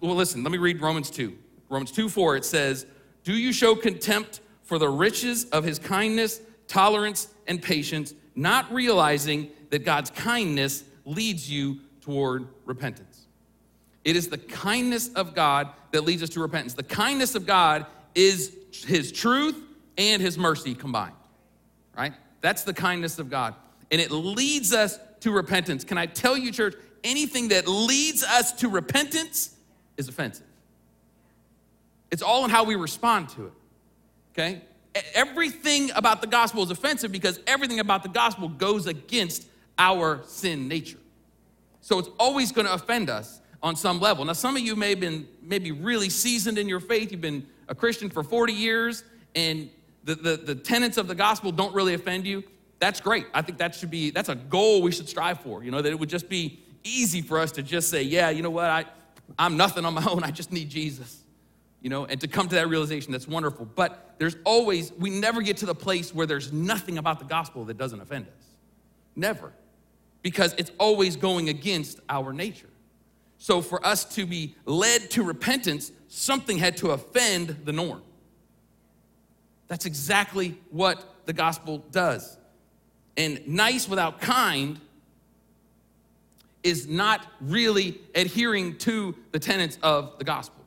Well, 0.00 0.14
listen, 0.14 0.42
let 0.42 0.52
me 0.52 0.58
read 0.58 0.80
Romans 0.80 1.10
2. 1.10 1.36
Romans 1.70 1.90
2 1.90 2.08
4, 2.08 2.36
it 2.36 2.44
says, 2.44 2.86
Do 3.24 3.32
you 3.32 3.52
show 3.52 3.74
contempt 3.74 4.40
for 4.62 4.78
the 4.78 4.88
riches 4.88 5.46
of 5.46 5.64
his 5.64 5.78
kindness, 5.78 6.40
tolerance, 6.68 7.28
and 7.46 7.62
patience, 7.62 8.14
not 8.36 8.70
realizing 8.72 9.50
that 9.70 9.84
God's 9.84 10.10
kindness 10.10 10.84
leads 11.06 11.50
you 11.50 11.80
toward 12.02 12.46
repentance? 12.66 13.26
It 14.04 14.16
is 14.16 14.28
the 14.28 14.38
kindness 14.38 15.08
of 15.14 15.34
God 15.34 15.70
that 15.92 16.02
leads 16.02 16.22
us 16.22 16.28
to 16.30 16.40
repentance. 16.40 16.74
The 16.74 16.82
kindness 16.82 17.34
of 17.34 17.46
God 17.46 17.86
is 18.14 18.54
his 18.86 19.12
truth 19.12 19.56
and 19.96 20.20
his 20.20 20.36
mercy 20.36 20.74
combined, 20.74 21.14
right? 21.96 22.12
That's 22.42 22.64
the 22.64 22.74
kindness 22.74 23.18
of 23.18 23.30
God. 23.30 23.54
And 23.90 24.00
it 24.00 24.10
leads 24.10 24.74
us 24.74 24.98
to 25.20 25.30
repentance. 25.30 25.84
Can 25.84 25.96
I 25.96 26.06
tell 26.06 26.36
you, 26.36 26.52
church, 26.52 26.74
anything 27.02 27.48
that 27.48 27.66
leads 27.66 28.22
us 28.22 28.52
to 28.54 28.68
repentance 28.68 29.54
is 29.96 30.08
offensive. 30.08 30.46
It's 32.10 32.22
all 32.22 32.44
in 32.44 32.50
how 32.50 32.64
we 32.64 32.74
respond 32.74 33.30
to 33.30 33.46
it. 33.46 33.52
Okay? 34.32 34.60
Everything 35.14 35.90
about 35.92 36.20
the 36.20 36.26
gospel 36.26 36.62
is 36.62 36.70
offensive 36.70 37.10
because 37.10 37.40
everything 37.46 37.80
about 37.80 38.02
the 38.02 38.08
gospel 38.08 38.48
goes 38.48 38.86
against 38.86 39.46
our 39.78 40.22
sin 40.26 40.68
nature. 40.68 40.98
So 41.80 41.98
it's 41.98 42.10
always 42.18 42.52
going 42.52 42.66
to 42.66 42.74
offend 42.74 43.08
us 43.08 43.40
on 43.62 43.76
some 43.76 44.00
level. 44.00 44.24
Now, 44.24 44.34
some 44.34 44.56
of 44.56 44.62
you 44.62 44.76
may 44.76 44.90
have 44.90 45.00
been 45.00 45.26
maybe 45.40 45.72
really 45.72 46.10
seasoned 46.10 46.58
in 46.58 46.68
your 46.68 46.80
faith. 46.80 47.12
You've 47.12 47.20
been 47.20 47.46
a 47.68 47.74
Christian 47.74 48.10
for 48.10 48.22
40 48.22 48.52
years, 48.52 49.04
and 49.34 49.70
the, 50.04 50.14
the, 50.14 50.36
the 50.36 50.54
tenets 50.54 50.96
of 50.96 51.08
the 51.08 51.14
gospel 51.14 51.52
don't 51.52 51.74
really 51.74 51.94
offend 51.94 52.26
you. 52.26 52.42
That's 52.78 53.00
great. 53.00 53.26
I 53.32 53.42
think 53.42 53.58
that 53.58 53.74
should 53.74 53.90
be, 53.90 54.10
that's 54.10 54.28
a 54.28 54.34
goal 54.34 54.82
we 54.82 54.90
should 54.90 55.08
strive 55.08 55.40
for, 55.40 55.62
you 55.62 55.70
know, 55.70 55.80
that 55.80 55.90
it 55.90 55.98
would 55.98 56.08
just 56.08 56.28
be 56.28 56.60
easy 56.82 57.22
for 57.22 57.38
us 57.38 57.52
to 57.52 57.62
just 57.62 57.88
say, 57.88 58.02
yeah, 58.02 58.30
you 58.30 58.42
know 58.42 58.50
what, 58.50 58.66
I, 58.66 58.84
I'm 59.38 59.56
nothing 59.56 59.84
on 59.84 59.94
my 59.94 60.04
own. 60.10 60.24
I 60.24 60.30
just 60.30 60.52
need 60.52 60.68
Jesus. 60.68 61.22
You 61.80 61.90
know, 61.90 62.04
and 62.04 62.20
to 62.20 62.28
come 62.28 62.48
to 62.48 62.54
that 62.56 62.68
realization, 62.68 63.10
that's 63.10 63.26
wonderful. 63.26 63.66
But 63.66 64.14
there's 64.18 64.36
always, 64.44 64.92
we 64.92 65.10
never 65.10 65.42
get 65.42 65.56
to 65.58 65.66
the 65.66 65.74
place 65.74 66.14
where 66.14 66.26
there's 66.26 66.52
nothing 66.52 66.98
about 66.98 67.18
the 67.18 67.24
gospel 67.24 67.64
that 67.64 67.76
doesn't 67.76 68.00
offend 68.00 68.26
us. 68.28 68.44
Never. 69.16 69.52
Because 70.22 70.54
it's 70.58 70.70
always 70.78 71.16
going 71.16 71.48
against 71.48 71.98
our 72.08 72.32
nature. 72.32 72.68
So 73.38 73.60
for 73.60 73.84
us 73.84 74.04
to 74.14 74.24
be 74.26 74.54
led 74.64 75.10
to 75.10 75.24
repentance, 75.24 75.90
something 76.06 76.58
had 76.58 76.76
to 76.76 76.92
offend 76.92 77.62
the 77.64 77.72
norm. 77.72 78.02
That's 79.68 79.86
exactly 79.86 80.58
what 80.70 81.04
the 81.26 81.32
gospel 81.32 81.78
does. 81.90 82.36
And 83.16 83.46
nice 83.46 83.88
without 83.88 84.20
kind 84.20 84.80
is 86.62 86.86
not 86.86 87.26
really 87.40 88.00
adhering 88.14 88.78
to 88.78 89.14
the 89.32 89.38
tenets 89.38 89.78
of 89.82 90.18
the 90.18 90.24
gospel. 90.24 90.64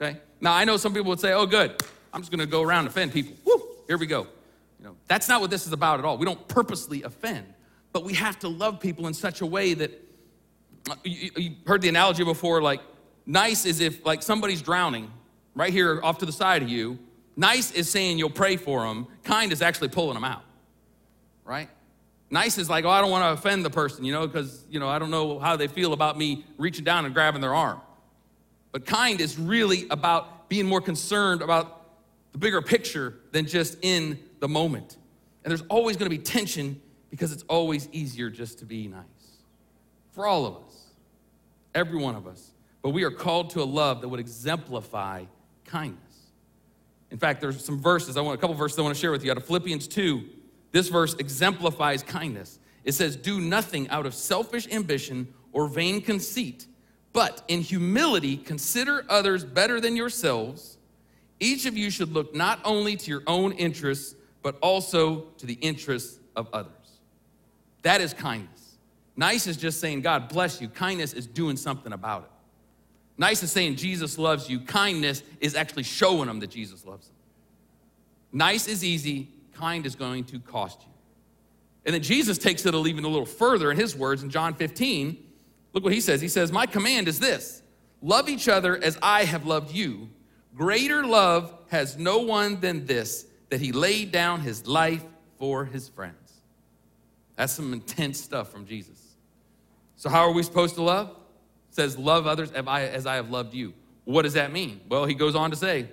Okay? 0.00 0.18
Now 0.40 0.52
I 0.52 0.64
know 0.64 0.76
some 0.76 0.94
people 0.94 1.10
would 1.10 1.20
say, 1.20 1.32
"Oh, 1.32 1.46
good, 1.46 1.82
I'm 2.12 2.20
just 2.20 2.30
going 2.30 2.40
to 2.40 2.46
go 2.46 2.62
around 2.62 2.80
and 2.80 2.88
offend 2.88 3.12
people." 3.12 3.34
Woo, 3.44 3.62
here 3.86 3.98
we 3.98 4.06
go. 4.06 4.26
You 4.78 4.86
know, 4.86 4.96
that's 5.06 5.28
not 5.28 5.40
what 5.40 5.50
this 5.50 5.66
is 5.66 5.72
about 5.72 5.98
at 5.98 6.04
all. 6.04 6.18
We 6.18 6.26
don't 6.26 6.46
purposely 6.48 7.02
offend, 7.02 7.46
but 7.92 8.04
we 8.04 8.14
have 8.14 8.38
to 8.40 8.48
love 8.48 8.80
people 8.80 9.06
in 9.06 9.14
such 9.14 9.40
a 9.40 9.46
way 9.46 9.74
that 9.74 9.90
uh, 10.90 10.96
you, 11.04 11.30
you 11.36 11.54
heard 11.66 11.82
the 11.82 11.88
analogy 11.88 12.24
before. 12.24 12.62
Like, 12.62 12.80
nice 13.26 13.64
is 13.64 13.80
if 13.80 14.04
like 14.04 14.22
somebody's 14.22 14.62
drowning 14.62 15.10
right 15.54 15.72
here 15.72 16.00
off 16.02 16.18
to 16.18 16.26
the 16.26 16.32
side 16.32 16.62
of 16.62 16.68
you. 16.68 16.98
Nice 17.36 17.72
is 17.72 17.88
saying 17.90 18.18
you'll 18.18 18.30
pray 18.30 18.56
for 18.56 18.86
them. 18.86 19.06
Kind 19.24 19.52
is 19.52 19.62
actually 19.62 19.88
pulling 19.88 20.14
them 20.14 20.24
out. 20.24 20.42
Right? 21.44 21.68
Nice 22.30 22.56
is 22.56 22.70
like, 22.70 22.84
oh, 22.84 22.90
I 22.90 23.00
don't 23.00 23.10
want 23.10 23.24
to 23.24 23.32
offend 23.32 23.64
the 23.64 23.70
person, 23.70 24.04
you 24.04 24.12
know, 24.12 24.26
because, 24.26 24.64
you 24.70 24.80
know, 24.80 24.88
I 24.88 24.98
don't 24.98 25.10
know 25.10 25.38
how 25.38 25.56
they 25.56 25.68
feel 25.68 25.92
about 25.92 26.16
me 26.16 26.44
reaching 26.56 26.84
down 26.84 27.04
and 27.04 27.12
grabbing 27.12 27.40
their 27.40 27.54
arm. 27.54 27.80
But 28.70 28.86
kind 28.86 29.20
is 29.20 29.38
really 29.38 29.86
about 29.90 30.48
being 30.48 30.66
more 30.66 30.80
concerned 30.80 31.42
about 31.42 31.82
the 32.32 32.38
bigger 32.38 32.62
picture 32.62 33.14
than 33.32 33.46
just 33.46 33.76
in 33.82 34.18
the 34.40 34.48
moment. 34.48 34.96
And 35.44 35.50
there's 35.50 35.64
always 35.68 35.96
going 35.96 36.10
to 36.10 36.16
be 36.16 36.22
tension 36.22 36.80
because 37.10 37.32
it's 37.32 37.44
always 37.48 37.88
easier 37.92 38.30
just 38.30 38.60
to 38.60 38.64
be 38.64 38.88
nice. 38.88 39.02
For 40.12 40.26
all 40.26 40.46
of 40.46 40.56
us, 40.64 40.86
every 41.74 41.98
one 41.98 42.14
of 42.14 42.26
us. 42.26 42.50
But 42.82 42.90
we 42.90 43.04
are 43.04 43.10
called 43.10 43.50
to 43.50 43.62
a 43.62 43.64
love 43.64 44.00
that 44.00 44.08
would 44.08 44.20
exemplify 44.20 45.24
kindness. 45.66 46.01
In 47.12 47.18
fact, 47.18 47.42
there's 47.42 47.62
some 47.62 47.78
verses, 47.78 48.16
I 48.16 48.22
want 48.22 48.38
a 48.38 48.40
couple 48.40 48.56
verses 48.56 48.78
I 48.78 48.82
want 48.82 48.96
to 48.96 49.00
share 49.00 49.12
with 49.12 49.22
you 49.22 49.30
out 49.30 49.36
of 49.36 49.44
Philippians 49.44 49.86
2. 49.86 50.24
This 50.72 50.88
verse 50.88 51.12
exemplifies 51.14 52.02
kindness. 52.02 52.58
It 52.84 52.92
says, 52.92 53.16
Do 53.16 53.38
nothing 53.38 53.86
out 53.90 54.06
of 54.06 54.14
selfish 54.14 54.66
ambition 54.72 55.28
or 55.52 55.68
vain 55.68 56.00
conceit, 56.00 56.66
but 57.12 57.44
in 57.48 57.60
humility 57.60 58.38
consider 58.38 59.04
others 59.10 59.44
better 59.44 59.78
than 59.78 59.94
yourselves. 59.94 60.78
Each 61.38 61.66
of 61.66 61.76
you 61.76 61.90
should 61.90 62.12
look 62.12 62.34
not 62.34 62.60
only 62.64 62.96
to 62.96 63.10
your 63.10 63.22
own 63.26 63.52
interests, 63.52 64.14
but 64.40 64.56
also 64.62 65.26
to 65.36 65.44
the 65.44 65.58
interests 65.60 66.18
of 66.34 66.48
others. 66.54 66.72
That 67.82 68.00
is 68.00 68.14
kindness. 68.14 68.78
Nice 69.16 69.46
is 69.46 69.58
just 69.58 69.80
saying, 69.80 70.00
God 70.00 70.30
bless 70.30 70.62
you. 70.62 70.68
Kindness 70.68 71.12
is 71.12 71.26
doing 71.26 71.58
something 71.58 71.92
about 71.92 72.22
it. 72.22 72.30
Nice 73.22 73.40
is 73.44 73.52
saying 73.52 73.76
Jesus 73.76 74.18
loves 74.18 74.50
you. 74.50 74.58
Kindness 74.58 75.22
is 75.38 75.54
actually 75.54 75.84
showing 75.84 76.26
them 76.26 76.40
that 76.40 76.50
Jesus 76.50 76.84
loves 76.84 77.06
them. 77.06 77.14
Nice 78.32 78.66
is 78.66 78.82
easy, 78.82 79.28
kind 79.54 79.86
is 79.86 79.94
going 79.94 80.24
to 80.24 80.40
cost 80.40 80.80
you. 80.82 80.88
And 81.86 81.94
then 81.94 82.02
Jesus 82.02 82.36
takes 82.36 82.66
it 82.66 82.74
even 82.74 83.04
a 83.04 83.08
little 83.08 83.24
further 83.24 83.70
in 83.70 83.76
his 83.76 83.94
words 83.94 84.24
in 84.24 84.30
John 84.30 84.54
15. 84.54 85.24
Look 85.72 85.84
what 85.84 85.92
he 85.92 86.00
says. 86.00 86.20
He 86.20 86.26
says, 86.26 86.50
My 86.50 86.66
command 86.66 87.06
is 87.06 87.20
this 87.20 87.62
love 88.02 88.28
each 88.28 88.48
other 88.48 88.76
as 88.82 88.98
I 89.00 89.22
have 89.22 89.46
loved 89.46 89.72
you. 89.72 90.10
Greater 90.56 91.06
love 91.06 91.54
has 91.68 91.96
no 91.96 92.18
one 92.18 92.58
than 92.58 92.86
this, 92.86 93.26
that 93.50 93.60
he 93.60 93.70
laid 93.70 94.10
down 94.10 94.40
his 94.40 94.66
life 94.66 95.04
for 95.38 95.64
his 95.64 95.88
friends. 95.88 96.40
That's 97.36 97.52
some 97.52 97.72
intense 97.72 98.20
stuff 98.20 98.50
from 98.50 98.66
Jesus. 98.66 99.14
So, 99.94 100.10
how 100.10 100.22
are 100.22 100.32
we 100.32 100.42
supposed 100.42 100.74
to 100.74 100.82
love? 100.82 101.16
Says, 101.72 101.98
Love 101.98 102.26
others 102.26 102.52
as 102.52 103.06
I 103.06 103.14
have 103.16 103.30
loved 103.30 103.54
you. 103.54 103.74
What 104.04 104.22
does 104.22 104.34
that 104.34 104.52
mean? 104.52 104.80
Well, 104.88 105.04
he 105.04 105.14
goes 105.14 105.34
on 105.34 105.50
to 105.50 105.56
say, 105.56 105.88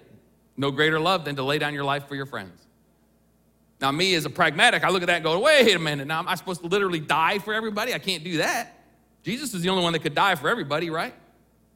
No 0.56 0.70
greater 0.70 1.00
love 1.00 1.26
than 1.26 1.36
to 1.38 1.44
lay 1.44 1.58
down 1.58 1.74
your 1.74 1.84
life 1.84 2.08
for 2.08 2.16
your 2.16 2.28
friends. 2.28 2.68
Now, 3.82 3.92
me 3.92 4.14
as 4.16 4.26
a 4.26 4.30
pragmatic, 4.30 4.84
I 4.84 4.90
look 4.90 5.02
at 5.02 5.08
that 5.08 5.16
and 5.16 5.24
go, 5.24 5.40
Wait 5.40 5.76
a 5.76 5.80
minute, 5.80 6.08
now 6.08 6.20
am 6.20 6.28
I 6.28 6.36
supposed 6.36 6.62
to 6.62 6.68
literally 6.68 7.00
die 7.00 7.40
for 7.40 7.54
everybody? 7.54 7.94
I 7.94 8.00
can't 8.00 8.24
do 8.24 8.38
that. 8.38 8.76
Jesus 9.24 9.54
is 9.54 9.62
the 9.62 9.70
only 9.70 9.84
one 9.84 9.94
that 9.94 10.00
could 10.00 10.16
die 10.16 10.36
for 10.36 10.50
everybody, 10.50 10.90
right? 10.90 11.14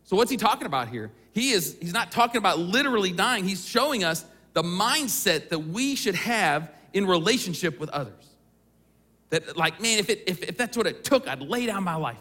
So, 0.03 0.15
what's 0.15 0.29
he 0.29 0.37
talking 0.37 0.65
about 0.65 0.89
here? 0.89 1.11
He 1.31 1.51
is, 1.51 1.77
he's 1.81 1.93
not 1.93 2.11
talking 2.11 2.37
about 2.37 2.59
literally 2.59 3.11
dying, 3.11 3.45
he's 3.45 3.67
showing 3.67 4.03
us 4.03 4.25
the 4.53 4.63
mindset 4.63 5.49
that 5.49 5.59
we 5.59 5.95
should 5.95 6.15
have 6.15 6.71
in 6.93 7.07
relationship 7.07 7.79
with 7.79 7.89
others. 7.89 8.13
That, 9.29 9.57
like, 9.57 9.81
man, 9.81 9.97
if, 9.97 10.09
it, 10.09 10.23
if, 10.27 10.43
if 10.43 10.57
that's 10.57 10.77
what 10.77 10.85
it 10.85 11.03
took, 11.03 11.27
I'd 11.27 11.41
lay 11.41 11.65
down 11.65 11.83
my 11.83 11.95
life. 11.95 12.17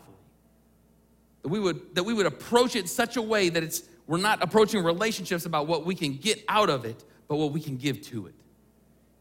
That 1.42 1.48
we 1.48 1.58
would, 1.58 1.94
that 1.94 2.04
we 2.04 2.14
would 2.14 2.26
approach 2.26 2.76
it 2.76 2.80
in 2.80 2.86
such 2.86 3.16
a 3.16 3.22
way 3.22 3.48
that 3.48 3.62
it's, 3.62 3.82
we're 4.06 4.18
not 4.18 4.42
approaching 4.42 4.82
relationships 4.82 5.44
about 5.44 5.66
what 5.66 5.84
we 5.84 5.94
can 5.94 6.16
get 6.16 6.42
out 6.48 6.70
of 6.70 6.84
it, 6.84 7.04
but 7.28 7.36
what 7.36 7.52
we 7.52 7.60
can 7.60 7.76
give 7.76 8.00
to 8.02 8.26
it. 8.26 8.34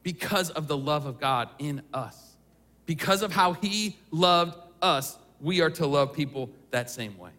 Because 0.03 0.49
of 0.51 0.67
the 0.67 0.77
love 0.77 1.05
of 1.05 1.19
God 1.19 1.49
in 1.59 1.81
us. 1.93 2.35
Because 2.85 3.21
of 3.21 3.31
how 3.31 3.53
He 3.53 3.97
loved 4.11 4.57
us, 4.81 5.17
we 5.39 5.61
are 5.61 5.69
to 5.71 5.87
love 5.87 6.13
people 6.13 6.49
that 6.71 6.89
same 6.89 7.17
way. 7.17 7.31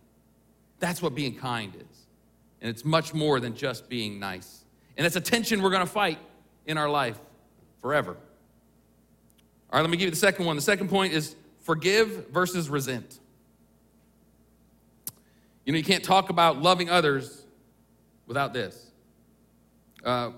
That's 0.78 1.00
what 1.00 1.14
being 1.14 1.36
kind 1.36 1.74
is. 1.74 1.98
And 2.60 2.70
it's 2.70 2.84
much 2.84 3.14
more 3.14 3.40
than 3.40 3.54
just 3.54 3.88
being 3.88 4.18
nice. 4.18 4.64
And 4.96 5.06
it's 5.06 5.16
a 5.16 5.20
tension 5.20 5.62
we're 5.62 5.70
going 5.70 5.86
to 5.86 5.92
fight 5.92 6.18
in 6.66 6.78
our 6.78 6.88
life 6.88 7.18
forever. 7.80 8.16
All 9.72 9.78
right, 9.78 9.80
let 9.80 9.90
me 9.90 9.96
give 9.96 10.06
you 10.06 10.10
the 10.10 10.16
second 10.16 10.44
one. 10.44 10.56
The 10.56 10.62
second 10.62 10.88
point 10.88 11.12
is 11.12 11.34
forgive 11.60 12.28
versus 12.28 12.68
resent. 12.68 13.18
You 15.64 15.72
know, 15.72 15.78
you 15.78 15.84
can't 15.84 16.04
talk 16.04 16.30
about 16.30 16.60
loving 16.60 16.90
others 16.90 17.44
without 18.26 18.52
this. 18.52 18.90
Uh, 20.04 20.30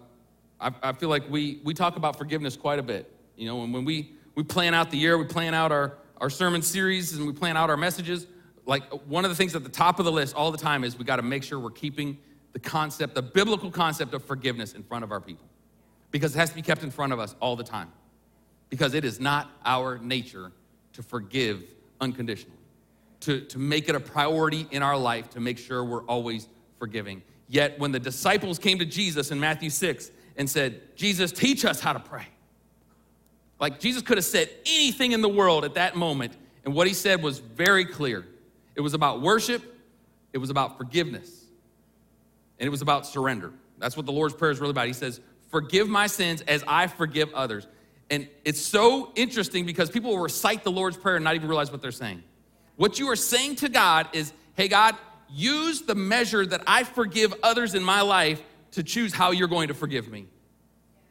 I, 0.61 0.73
I, 0.83 0.93
feel 0.93 1.09
like 1.09 1.29
we, 1.31 1.61
we 1.65 1.73
talk 1.73 1.97
about 1.97 2.17
forgiveness 2.19 2.57
quite 2.57 2.79
a 2.79 2.83
bit. 2.83 3.11
You 3.37 3.47
know, 3.47 3.57
when, 3.57 3.73
when 3.73 3.85
we, 3.85 4.13
we 4.35 4.43
plan 4.43 4.75
out 4.75 4.91
the 4.91 4.99
year, 4.99 5.17
we 5.17 5.25
plan 5.25 5.55
out 5.55 5.73
our, 5.73 5.95
our 6.19 6.29
sermon 6.29 6.61
series, 6.61 7.15
and 7.15 7.27
we 7.27 7.33
plan 7.33 7.57
out 7.57 7.71
our 7.71 7.77
messages, 7.77 8.27
like 8.67 8.85
one 9.07 9.25
of 9.25 9.31
the 9.31 9.35
things 9.35 9.55
at 9.55 9.63
the 9.63 9.71
top 9.71 9.99
of 9.99 10.05
the 10.05 10.13
list 10.13 10.35
all 10.35 10.51
the 10.51 10.59
time 10.59 10.85
is 10.85 10.99
we 10.99 11.05
got 11.05 11.17
to 11.17 11.23
make 11.23 11.43
sure 11.43 11.59
we're 11.59 11.71
keeping 11.71 12.19
the 12.53 12.59
concept, 12.59 13.15
the 13.15 13.23
biblical 13.23 13.71
concept 13.71 14.15
of 14.15 14.25
forgiveness 14.25 14.73
in 14.73 14.83
front 14.83 15.05
of 15.05 15.13
our 15.13 15.21
people 15.21 15.47
because 16.11 16.35
it 16.35 16.39
has 16.39 16.51
to 16.51 16.55
be 16.55 16.63
kept 16.63 16.83
in 16.83 16.91
front 16.91 17.13
of 17.13 17.19
us 17.19 17.35
all 17.41 17.57
the 17.57 17.65
time 17.65 17.91
because 18.71 18.95
it 18.95 19.05
is 19.05 19.21
not 19.21 19.51
our 19.65 19.99
nature 19.99 20.53
to 20.93 21.03
forgive 21.03 21.65
unconditionally, 22.01 22.54
to, 23.25 23.41
to 23.41 23.59
make 23.59 23.89
it 23.89 23.95
a 23.95 24.01
priority 24.01 24.67
in 24.71 24.83
our 24.83 24.97
life 24.97 25.31
to 25.31 25.41
make 25.41 25.59
sure 25.59 25.85
we're 25.85 26.05
always 26.05 26.49
forgiving. 26.79 27.23
Yet, 27.49 27.79
when 27.79 27.93
the 27.93 28.01
disciples 28.01 28.59
came 28.59 28.79
to 28.79 28.85
Jesus 28.85 29.31
in 29.31 29.39
Matthew 29.39 29.71
6 29.71 30.11
and 30.37 30.49
said, 30.49 30.97
Jesus, 30.97 31.33
teach 31.33 31.65
us 31.65 31.81
how 31.81 31.93
to 31.93 32.01
pray. 32.01 32.27
Like 33.61 33.81
Jesus 33.81 34.03
could 34.03 34.19
have 34.19 34.25
said 34.25 34.51
anything 34.67 35.13
in 35.13 35.21
the 35.21 35.29
world 35.29 35.65
at 35.65 35.75
that 35.75 35.97
moment, 35.97 36.37
and 36.65 36.75
what 36.75 36.87
he 36.87 36.95
said 36.95 37.23
was 37.23 37.39
very 37.39 37.85
clear. 37.85 38.27
It 38.75 38.81
was 38.81 38.95
about 38.95 39.23
worship, 39.23 39.63
it 40.33 40.39
was 40.39 40.51
about 40.51 40.77
forgiveness, 40.77 41.45
and 42.59 42.67
it 42.67 42.71
was 42.71 42.83
about 42.83 43.07
surrender. 43.07 43.53
That's 43.79 43.97
what 43.97 44.07
the 44.07 44.13
Lord's 44.13 44.35
Prayer 44.35 44.51
is 44.51 44.61
really 44.61 44.73
about. 44.73 44.87
He 44.87 44.93
says, 44.93 45.21
Forgive 45.51 45.89
my 45.89 46.09
sins 46.09 46.41
as 46.43 46.65
I 46.67 46.89
forgive 46.89 47.33
others. 47.33 47.67
And 48.11 48.29
it's 48.45 48.61
so 48.61 49.13
interesting 49.15 49.65
because 49.65 49.89
people 49.89 50.11
will 50.11 50.23
recite 50.23 50.65
the 50.65 50.73
Lord's 50.73 50.97
Prayer 50.97 51.17
and 51.17 51.25
not 51.25 51.37
even 51.37 51.49
realize 51.49 51.71
what 51.71 51.81
they're 51.81 51.93
saying. 51.93 52.23
What 52.77 52.99
you 52.99 53.09
are 53.11 53.17
saying 53.17 53.57
to 53.57 53.69
God 53.69 54.09
is, 54.13 54.33
hey, 54.55 54.69
God, 54.69 54.97
use 55.31 55.83
the 55.83 55.95
measure 55.95 56.45
that 56.45 56.63
I 56.67 56.85
forgive 56.85 57.35
others 57.43 57.75
in 57.75 57.83
my 57.83 58.01
life 58.01 58.43
to 58.73 58.83
choose 58.83 59.15
how 59.15 59.31
you're 59.31 59.49
going 59.49 59.69
to 59.69 59.75
forgive 59.75 60.09
me. 60.09 60.27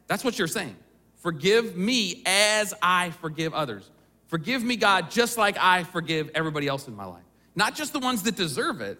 That's 0.08 0.24
what 0.24 0.38
you're 0.38 0.48
saying. 0.48 0.76
Forgive 1.18 1.78
me 1.78 2.22
as 2.26 2.74
I 2.82 3.12
forgive 3.12 3.54
others. 3.54 3.90
Forgive 4.28 4.64
me, 4.64 4.76
God, 4.76 5.10
just 5.10 5.38
like 5.38 5.58
I 5.58 5.84
forgive 5.84 6.32
everybody 6.36 6.68
else 6.68 6.88
in 6.88 6.96
my 6.96 7.06
life. 7.06 7.24
Not 7.56 7.76
just 7.76 7.94
the 7.94 8.00
ones 8.00 8.24
that 8.24 8.36
deserve 8.36 8.82
it, 8.82 9.00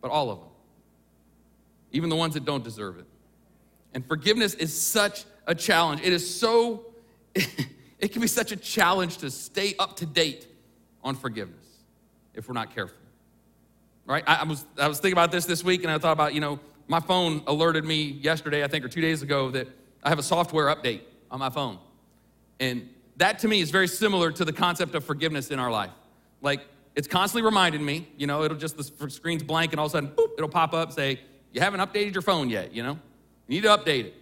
but 0.00 0.10
all 0.10 0.30
of 0.30 0.38
them, 0.38 0.48
even 1.90 2.10
the 2.10 2.16
ones 2.16 2.34
that 2.34 2.44
don't 2.44 2.62
deserve 2.62 2.98
it. 2.98 3.06
And 3.94 4.06
forgiveness 4.06 4.54
is 4.54 4.78
such 4.78 5.24
a 5.46 5.54
challenge. 5.54 6.02
It 6.02 6.12
is 6.12 6.38
so 6.38 6.84
it 7.34 8.12
can 8.12 8.20
be 8.20 8.28
such 8.28 8.52
a 8.52 8.56
challenge 8.56 9.18
to 9.18 9.30
stay 9.30 9.74
up 9.78 9.96
to 9.96 10.06
date 10.06 10.46
on 11.02 11.16
forgiveness 11.16 11.67
if 12.38 12.48
we're 12.48 12.54
not 12.54 12.74
careful. 12.74 12.96
Right? 14.06 14.24
I, 14.26 14.36
I, 14.36 14.44
was, 14.44 14.64
I 14.80 14.88
was 14.88 15.00
thinking 15.00 15.12
about 15.12 15.30
this 15.30 15.44
this 15.44 15.62
week 15.62 15.82
and 15.82 15.92
I 15.92 15.98
thought 15.98 16.12
about, 16.12 16.32
you 16.32 16.40
know, 16.40 16.58
my 16.86 17.00
phone 17.00 17.42
alerted 17.46 17.84
me 17.84 18.02
yesterday, 18.02 18.64
I 18.64 18.68
think, 18.68 18.84
or 18.84 18.88
two 18.88 19.02
days 19.02 19.20
ago, 19.20 19.50
that 19.50 19.68
I 20.02 20.08
have 20.08 20.18
a 20.18 20.22
software 20.22 20.74
update 20.74 21.02
on 21.30 21.38
my 21.38 21.50
phone. 21.50 21.78
And 22.58 22.88
that 23.16 23.40
to 23.40 23.48
me 23.48 23.60
is 23.60 23.70
very 23.70 23.88
similar 23.88 24.32
to 24.32 24.44
the 24.44 24.52
concept 24.52 24.94
of 24.94 25.04
forgiveness 25.04 25.50
in 25.50 25.58
our 25.58 25.70
life. 25.70 25.90
Like, 26.40 26.60
it's 26.94 27.06
constantly 27.06 27.42
reminding 27.42 27.84
me, 27.84 28.08
you 28.16 28.26
know, 28.26 28.42
it'll 28.44 28.56
just, 28.56 28.76
the 28.78 29.10
screen's 29.10 29.42
blank 29.42 29.72
and 29.72 29.80
all 29.80 29.86
of 29.86 29.92
a 29.92 29.96
sudden, 29.96 30.10
boop, 30.10 30.32
it'll 30.38 30.48
pop 30.48 30.72
up, 30.72 30.92
say, 30.92 31.20
you 31.52 31.60
haven't 31.60 31.80
updated 31.80 32.14
your 32.14 32.22
phone 32.22 32.48
yet, 32.48 32.74
you 32.74 32.82
know? 32.82 32.98
You 33.46 33.56
need 33.56 33.62
to 33.62 33.68
update 33.68 34.06
it. 34.06 34.14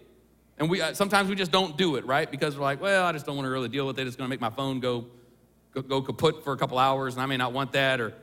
And 0.58 0.68
we, 0.68 0.80
uh, 0.80 0.94
sometimes 0.94 1.28
we 1.28 1.34
just 1.34 1.52
don't 1.52 1.76
do 1.76 1.96
it, 1.96 2.06
right? 2.06 2.30
Because 2.30 2.56
we're 2.56 2.64
like, 2.64 2.80
well, 2.80 3.06
I 3.06 3.12
just 3.12 3.26
don't 3.26 3.36
want 3.36 3.46
to 3.46 3.50
really 3.50 3.68
deal 3.68 3.86
with 3.86 3.98
it. 3.98 4.06
It's 4.06 4.16
going 4.16 4.26
to 4.26 4.30
make 4.30 4.40
my 4.40 4.50
phone 4.50 4.80
go, 4.80 5.06
go, 5.82 6.02
kaput 6.02 6.42
for 6.44 6.52
a 6.52 6.56
couple 6.56 6.78
hours, 6.78 7.14
and 7.14 7.22
I 7.22 7.26
may 7.26 7.36
not 7.36 7.52
want 7.52 7.72
that. 7.72 8.00
Or, 8.00 8.14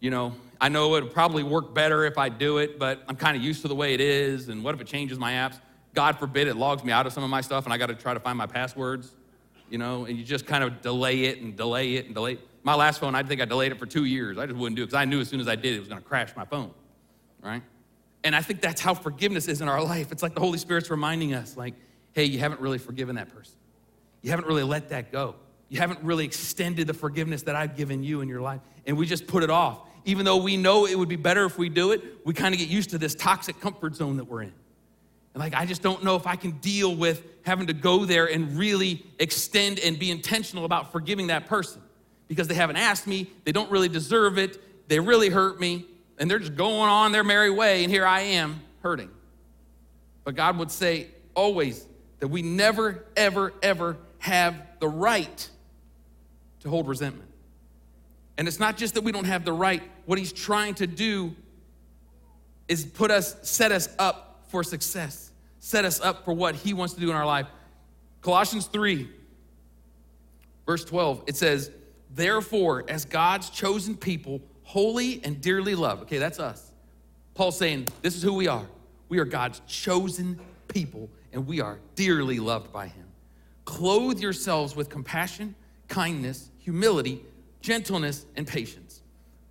you 0.00 0.10
know, 0.10 0.34
I 0.60 0.68
know 0.68 0.94
it 0.94 1.04
would 1.04 1.12
probably 1.12 1.42
work 1.42 1.74
better 1.74 2.04
if 2.04 2.18
I 2.18 2.28
do 2.28 2.58
it, 2.58 2.78
but 2.78 3.02
I'm 3.08 3.16
kind 3.16 3.36
of 3.36 3.42
used 3.42 3.62
to 3.62 3.68
the 3.68 3.74
way 3.74 3.94
it 3.94 4.00
is. 4.00 4.48
And 4.48 4.62
what 4.64 4.74
if 4.74 4.80
it 4.80 4.86
changes 4.86 5.18
my 5.18 5.32
apps? 5.32 5.58
God 5.94 6.18
forbid 6.18 6.48
it 6.48 6.56
logs 6.56 6.84
me 6.84 6.92
out 6.92 7.06
of 7.06 7.12
some 7.12 7.22
of 7.22 7.30
my 7.30 7.40
stuff, 7.40 7.64
and 7.64 7.72
I 7.72 7.78
got 7.78 7.86
to 7.86 7.94
try 7.94 8.14
to 8.14 8.20
find 8.20 8.38
my 8.38 8.46
passwords, 8.46 9.12
you 9.68 9.78
know, 9.78 10.06
and 10.06 10.16
you 10.16 10.24
just 10.24 10.46
kind 10.46 10.64
of 10.64 10.80
delay 10.80 11.24
it 11.24 11.40
and 11.40 11.56
delay 11.56 11.96
it 11.96 12.06
and 12.06 12.14
delay 12.14 12.34
it. 12.34 12.48
My 12.62 12.74
last 12.74 13.00
phone, 13.00 13.14
I 13.14 13.22
think 13.22 13.40
I 13.40 13.44
delayed 13.44 13.72
it 13.72 13.78
for 13.78 13.86
two 13.86 14.04
years. 14.04 14.38
I 14.38 14.46
just 14.46 14.56
wouldn't 14.56 14.76
do 14.76 14.82
it 14.82 14.86
because 14.86 14.98
I 14.98 15.04
knew 15.04 15.20
as 15.20 15.28
soon 15.28 15.40
as 15.40 15.48
I 15.48 15.56
did, 15.56 15.74
it 15.74 15.80
was 15.80 15.88
going 15.88 16.00
to 16.00 16.08
crash 16.08 16.34
my 16.36 16.44
phone, 16.44 16.70
right? 17.42 17.62
And 18.24 18.36
I 18.36 18.40
think 18.40 18.60
that's 18.60 18.80
how 18.80 18.94
forgiveness 18.94 19.48
is 19.48 19.60
in 19.60 19.68
our 19.68 19.82
life. 19.82 20.12
It's 20.12 20.22
like 20.22 20.34
the 20.34 20.40
Holy 20.40 20.58
Spirit's 20.58 20.90
reminding 20.90 21.34
us, 21.34 21.56
like, 21.56 21.74
hey, 22.12 22.24
you 22.24 22.38
haven't 22.38 22.60
really 22.60 22.78
forgiven 22.78 23.16
that 23.16 23.34
person. 23.34 23.54
You 24.22 24.30
haven't 24.30 24.46
really 24.46 24.62
let 24.62 24.90
that 24.90 25.10
go. 25.10 25.34
You 25.72 25.78
haven't 25.78 26.00
really 26.02 26.26
extended 26.26 26.86
the 26.86 26.92
forgiveness 26.92 27.44
that 27.44 27.56
I've 27.56 27.78
given 27.78 28.02
you 28.04 28.20
in 28.20 28.28
your 28.28 28.42
life. 28.42 28.60
And 28.84 28.94
we 28.94 29.06
just 29.06 29.26
put 29.26 29.42
it 29.42 29.48
off. 29.48 29.78
Even 30.04 30.26
though 30.26 30.36
we 30.36 30.58
know 30.58 30.84
it 30.84 30.98
would 30.98 31.08
be 31.08 31.16
better 31.16 31.46
if 31.46 31.56
we 31.56 31.70
do 31.70 31.92
it, 31.92 32.02
we 32.26 32.34
kind 32.34 32.54
of 32.54 32.58
get 32.58 32.68
used 32.68 32.90
to 32.90 32.98
this 32.98 33.14
toxic 33.14 33.58
comfort 33.58 33.94
zone 33.94 34.18
that 34.18 34.24
we're 34.24 34.42
in. 34.42 34.52
And 35.32 35.40
like, 35.40 35.54
I 35.54 35.64
just 35.64 35.80
don't 35.80 36.04
know 36.04 36.14
if 36.14 36.26
I 36.26 36.36
can 36.36 36.50
deal 36.58 36.94
with 36.94 37.24
having 37.46 37.68
to 37.68 37.72
go 37.72 38.04
there 38.04 38.26
and 38.26 38.58
really 38.58 39.02
extend 39.18 39.78
and 39.78 39.98
be 39.98 40.10
intentional 40.10 40.66
about 40.66 40.92
forgiving 40.92 41.28
that 41.28 41.46
person 41.46 41.80
because 42.28 42.48
they 42.48 42.54
haven't 42.54 42.76
asked 42.76 43.06
me, 43.06 43.30
they 43.44 43.52
don't 43.52 43.70
really 43.70 43.88
deserve 43.88 44.36
it, 44.36 44.88
they 44.90 45.00
really 45.00 45.30
hurt 45.30 45.58
me, 45.58 45.86
and 46.18 46.30
they're 46.30 46.38
just 46.38 46.54
going 46.54 46.90
on 46.90 47.12
their 47.12 47.24
merry 47.24 47.50
way, 47.50 47.82
and 47.82 47.90
here 47.90 48.04
I 48.04 48.20
am 48.20 48.60
hurting. 48.82 49.08
But 50.24 50.34
God 50.34 50.58
would 50.58 50.70
say, 50.70 51.06
always 51.34 51.86
that 52.20 52.28
we 52.28 52.42
never, 52.42 53.06
ever, 53.16 53.54
ever 53.62 53.96
have 54.18 54.54
the 54.78 54.88
right 54.88 55.48
to 56.62 56.68
hold 56.68 56.88
resentment. 56.88 57.28
And 58.38 58.48
it's 58.48 58.58
not 58.58 58.76
just 58.76 58.94
that 58.94 59.04
we 59.04 59.12
don't 59.12 59.26
have 59.26 59.44
the 59.44 59.52
right, 59.52 59.82
what 60.06 60.18
he's 60.18 60.32
trying 60.32 60.74
to 60.74 60.86
do 60.86 61.34
is 62.68 62.84
put 62.84 63.10
us, 63.10 63.36
set 63.42 63.72
us 63.72 63.88
up 63.98 64.44
for 64.48 64.64
success, 64.64 65.30
set 65.58 65.84
us 65.84 66.00
up 66.00 66.24
for 66.24 66.32
what 66.32 66.54
he 66.54 66.72
wants 66.72 66.94
to 66.94 67.00
do 67.00 67.10
in 67.10 67.16
our 67.16 67.26
life. 67.26 67.46
Colossians 68.20 68.66
3, 68.66 69.08
verse 70.64 70.84
12, 70.84 71.24
it 71.26 71.36
says, 71.36 71.70
Therefore, 72.14 72.84
as 72.88 73.04
God's 73.04 73.50
chosen 73.50 73.96
people, 73.96 74.40
holy 74.62 75.22
and 75.24 75.40
dearly 75.40 75.74
loved. 75.74 76.02
Okay, 76.02 76.18
that's 76.18 76.38
us. 76.38 76.72
Paul's 77.34 77.58
saying, 77.58 77.88
This 78.02 78.16
is 78.16 78.22
who 78.22 78.34
we 78.34 78.48
are. 78.48 78.66
We 79.08 79.18
are 79.18 79.24
God's 79.24 79.60
chosen 79.66 80.38
people, 80.68 81.10
and 81.32 81.46
we 81.46 81.60
are 81.60 81.78
dearly 81.94 82.38
loved 82.38 82.72
by 82.72 82.86
Him. 82.86 83.06
Clothe 83.64 84.20
yourselves 84.20 84.74
with 84.74 84.88
compassion, 84.88 85.54
kindness, 85.88 86.50
humility, 86.62 87.24
gentleness, 87.60 88.24
and 88.36 88.46
patience. 88.46 89.02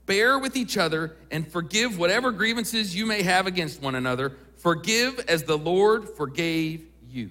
Bear 0.06 0.39
with 0.39 0.58
each 0.58 0.78
other 0.78 1.15
and 1.30 1.47
forgive 1.47 1.97
whatever 1.97 2.32
grievances 2.32 2.95
you 2.95 3.06
may 3.06 3.21
have 3.21 3.47
against 3.47 3.82
one 3.82 3.95
another. 3.95 4.34
Forgive 4.58 5.19
as 5.28 5.43
the 5.43 5.58
Lord 5.58 6.10
forgave 6.10 6.86
you. 7.10 7.30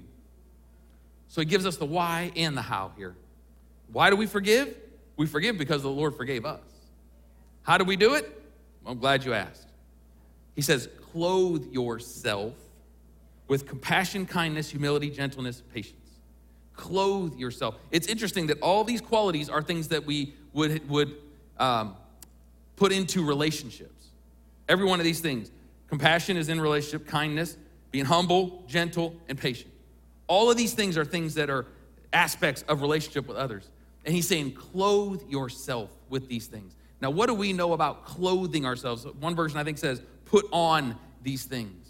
So 1.28 1.40
he 1.40 1.44
gives 1.44 1.66
us 1.66 1.76
the 1.76 1.86
why 1.86 2.32
and 2.36 2.56
the 2.56 2.62
how 2.62 2.92
here. 2.96 3.14
Why 3.92 4.10
do 4.10 4.16
we 4.16 4.26
forgive? 4.26 4.76
We 5.16 5.26
forgive 5.26 5.58
because 5.58 5.82
the 5.82 5.90
Lord 5.90 6.14
forgave 6.16 6.44
us. 6.44 6.60
How 7.62 7.76
do 7.78 7.84
we 7.84 7.96
do 7.96 8.14
it? 8.14 8.42
I'm 8.86 8.98
glad 8.98 9.24
you 9.24 9.34
asked. 9.34 9.68
He 10.54 10.62
says, 10.62 10.88
clothe 11.12 11.72
yourself 11.72 12.54
with 13.48 13.66
compassion, 13.66 14.26
kindness, 14.26 14.70
humility, 14.70 15.10
gentleness, 15.10 15.62
patience. 15.74 15.99
Clothe 16.80 17.36
yourself. 17.36 17.76
It's 17.90 18.06
interesting 18.06 18.46
that 18.46 18.58
all 18.62 18.84
these 18.84 19.02
qualities 19.02 19.50
are 19.50 19.60
things 19.60 19.88
that 19.88 20.06
we 20.06 20.32
would, 20.54 20.88
would 20.88 21.14
um, 21.58 21.94
put 22.76 22.90
into 22.90 23.22
relationships. 23.22 24.06
Every 24.66 24.86
one 24.86 24.98
of 24.98 25.04
these 25.04 25.20
things. 25.20 25.50
Compassion 25.88 26.38
is 26.38 26.48
in 26.48 26.58
relationship, 26.58 27.06
kindness, 27.06 27.58
being 27.90 28.06
humble, 28.06 28.64
gentle, 28.66 29.14
and 29.28 29.36
patient. 29.36 29.70
All 30.26 30.50
of 30.50 30.56
these 30.56 30.72
things 30.72 30.96
are 30.96 31.04
things 31.04 31.34
that 31.34 31.50
are 31.50 31.66
aspects 32.14 32.62
of 32.66 32.80
relationship 32.80 33.28
with 33.28 33.36
others. 33.36 33.68
And 34.06 34.14
he's 34.14 34.26
saying, 34.26 34.54
clothe 34.54 35.22
yourself 35.28 35.90
with 36.08 36.28
these 36.28 36.46
things. 36.46 36.74
Now, 37.02 37.10
what 37.10 37.26
do 37.26 37.34
we 37.34 37.52
know 37.52 37.74
about 37.74 38.06
clothing 38.06 38.64
ourselves? 38.64 39.04
One 39.04 39.34
version 39.34 39.58
I 39.58 39.64
think 39.64 39.76
says, 39.76 40.00
put 40.24 40.46
on 40.50 40.96
these 41.22 41.44
things. 41.44 41.89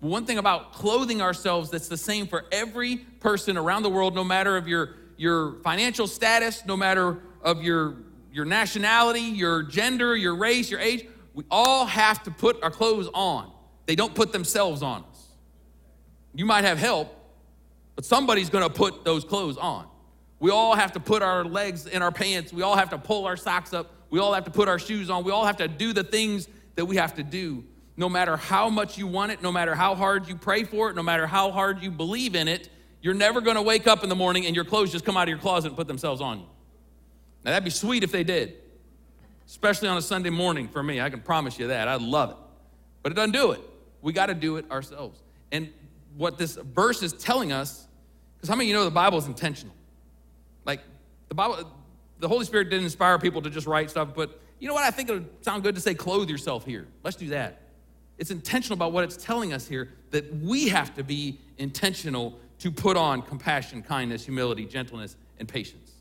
One 0.00 0.24
thing 0.24 0.38
about 0.38 0.72
clothing 0.72 1.20
ourselves 1.20 1.70
that's 1.70 1.88
the 1.88 1.96
same 1.96 2.26
for 2.26 2.46
every 2.50 2.96
person 2.96 3.58
around 3.58 3.82
the 3.82 3.90
world, 3.90 4.14
no 4.14 4.24
matter 4.24 4.56
of 4.56 4.66
your, 4.66 4.94
your 5.18 5.60
financial 5.62 6.06
status, 6.06 6.64
no 6.64 6.76
matter 6.76 7.18
of 7.42 7.62
your, 7.62 7.96
your 8.32 8.46
nationality, 8.46 9.20
your 9.20 9.62
gender, 9.62 10.16
your 10.16 10.34
race, 10.34 10.70
your 10.70 10.80
age, 10.80 11.06
we 11.34 11.44
all 11.50 11.84
have 11.84 12.22
to 12.24 12.30
put 12.30 12.62
our 12.62 12.70
clothes 12.70 13.08
on. 13.12 13.52
They 13.84 13.94
don't 13.94 14.14
put 14.14 14.32
themselves 14.32 14.82
on 14.82 15.04
us. 15.04 15.28
You 16.34 16.46
might 16.46 16.64
have 16.64 16.78
help, 16.78 17.14
but 17.94 18.06
somebody's 18.06 18.48
gonna 18.48 18.70
put 18.70 19.04
those 19.04 19.24
clothes 19.24 19.58
on. 19.58 19.86
We 20.38 20.50
all 20.50 20.74
have 20.74 20.92
to 20.92 21.00
put 21.00 21.22
our 21.22 21.44
legs 21.44 21.86
in 21.86 22.00
our 22.00 22.10
pants. 22.10 22.52
We 22.52 22.62
all 22.62 22.76
have 22.76 22.90
to 22.90 22.98
pull 22.98 23.26
our 23.26 23.36
socks 23.36 23.74
up. 23.74 23.92
We 24.08 24.18
all 24.18 24.32
have 24.32 24.44
to 24.44 24.50
put 24.50 24.68
our 24.68 24.78
shoes 24.78 25.10
on. 25.10 25.24
We 25.24 25.32
all 25.32 25.44
have 25.44 25.58
to 25.58 25.68
do 25.68 25.92
the 25.92 26.02
things 26.02 26.48
that 26.76 26.86
we 26.86 26.96
have 26.96 27.14
to 27.16 27.22
do. 27.22 27.64
No 28.00 28.08
matter 28.08 28.38
how 28.38 28.70
much 28.70 28.96
you 28.96 29.06
want 29.06 29.30
it, 29.30 29.42
no 29.42 29.52
matter 29.52 29.74
how 29.74 29.94
hard 29.94 30.26
you 30.26 30.34
pray 30.34 30.64
for 30.64 30.88
it, 30.88 30.96
no 30.96 31.02
matter 31.02 31.26
how 31.26 31.50
hard 31.50 31.82
you 31.82 31.90
believe 31.90 32.34
in 32.34 32.48
it, 32.48 32.70
you're 33.02 33.12
never 33.12 33.42
gonna 33.42 33.60
wake 33.60 33.86
up 33.86 34.02
in 34.02 34.08
the 34.08 34.14
morning 34.14 34.46
and 34.46 34.56
your 34.56 34.64
clothes 34.64 34.90
just 34.90 35.04
come 35.04 35.18
out 35.18 35.24
of 35.24 35.28
your 35.28 35.36
closet 35.36 35.68
and 35.68 35.76
put 35.76 35.86
themselves 35.86 36.22
on 36.22 36.38
you. 36.38 36.46
Now, 37.44 37.50
that'd 37.50 37.62
be 37.62 37.68
sweet 37.68 38.02
if 38.02 38.10
they 38.10 38.24
did, 38.24 38.54
especially 39.46 39.88
on 39.88 39.98
a 39.98 40.02
Sunday 40.02 40.30
morning 40.30 40.66
for 40.66 40.82
me. 40.82 40.98
I 40.98 41.10
can 41.10 41.20
promise 41.20 41.58
you 41.58 41.66
that. 41.66 41.88
I'd 41.88 42.00
love 42.00 42.30
it. 42.30 42.36
But 43.02 43.12
it 43.12 43.16
doesn't 43.16 43.32
do 43.32 43.50
it. 43.50 43.60
We 44.00 44.14
got 44.14 44.26
to 44.26 44.34
do 44.34 44.56
it 44.56 44.70
ourselves. 44.70 45.20
And 45.52 45.68
what 46.16 46.38
this 46.38 46.54
verse 46.54 47.02
is 47.02 47.12
telling 47.12 47.52
us, 47.52 47.86
because 48.38 48.48
how 48.48 48.56
many 48.56 48.68
of 48.68 48.68
you 48.68 48.74
know 48.76 48.86
the 48.86 48.90
Bible 48.90 49.18
is 49.18 49.26
intentional? 49.26 49.74
Like, 50.64 50.80
the 51.28 51.34
Bible, 51.34 51.70
the 52.18 52.28
Holy 52.28 52.46
Spirit 52.46 52.70
didn't 52.70 52.84
inspire 52.84 53.18
people 53.18 53.42
to 53.42 53.50
just 53.50 53.66
write 53.66 53.90
stuff, 53.90 54.14
but 54.14 54.40
you 54.58 54.68
know 54.68 54.74
what? 54.74 54.84
I 54.84 54.90
think 54.90 55.10
it 55.10 55.12
would 55.12 55.44
sound 55.44 55.62
good 55.64 55.74
to 55.74 55.82
say, 55.82 55.92
clothe 55.92 56.30
yourself 56.30 56.64
here. 56.64 56.88
Let's 57.04 57.18
do 57.18 57.28
that. 57.28 57.60
It's 58.20 58.30
intentional 58.30 58.74
about 58.74 58.92
what 58.92 59.02
it's 59.02 59.16
telling 59.16 59.54
us 59.54 59.66
here 59.66 59.88
that 60.10 60.32
we 60.36 60.68
have 60.68 60.94
to 60.96 61.02
be 61.02 61.40
intentional 61.56 62.38
to 62.58 62.70
put 62.70 62.98
on 62.98 63.22
compassion, 63.22 63.82
kindness, 63.82 64.26
humility, 64.26 64.66
gentleness, 64.66 65.16
and 65.38 65.48
patience. 65.48 65.92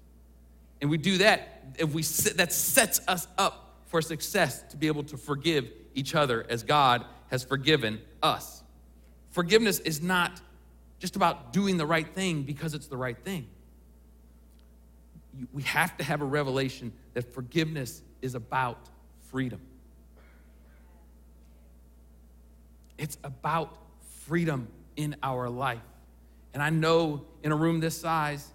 And 0.81 0.89
we 0.89 0.97
do 0.97 1.17
that, 1.19 1.63
if 1.77 1.93
we 1.93 2.03
that 2.33 2.51
sets 2.51 2.99
us 3.07 3.27
up 3.37 3.77
for 3.85 4.01
success 4.01 4.63
to 4.63 4.75
be 4.75 4.87
able 4.87 5.03
to 5.03 5.15
forgive 5.15 5.71
each 5.95 6.13
other 6.13 6.45
as 6.49 6.61
God 6.61 7.05
has 7.31 7.43
forgiven 7.43 8.01
us. 8.21 8.63
Forgiveness 9.31 9.79
is 9.79 10.01
not 10.01 10.41
just 10.99 11.15
about 11.15 11.53
doing 11.53 11.77
the 11.77 11.85
right 11.85 12.07
thing 12.07 12.43
because 12.43 12.73
it's 12.73 12.87
the 12.87 12.97
right 12.97 13.17
thing. 13.17 13.47
We 15.53 15.63
have 15.63 15.95
to 15.97 16.03
have 16.03 16.19
a 16.21 16.25
revelation 16.25 16.91
that 17.13 17.33
forgiveness 17.33 18.01
is 18.21 18.35
about 18.35 18.89
freedom. 19.31 19.61
It's 22.99 23.17
about 23.23 23.77
freedom 24.25 24.67
in 24.95 25.15
our 25.23 25.49
life. 25.49 25.81
And 26.53 26.61
I 26.61 26.69
know 26.69 27.25
in 27.41 27.51
a 27.51 27.55
room 27.55 27.79
this 27.79 27.99
size, 27.99 28.51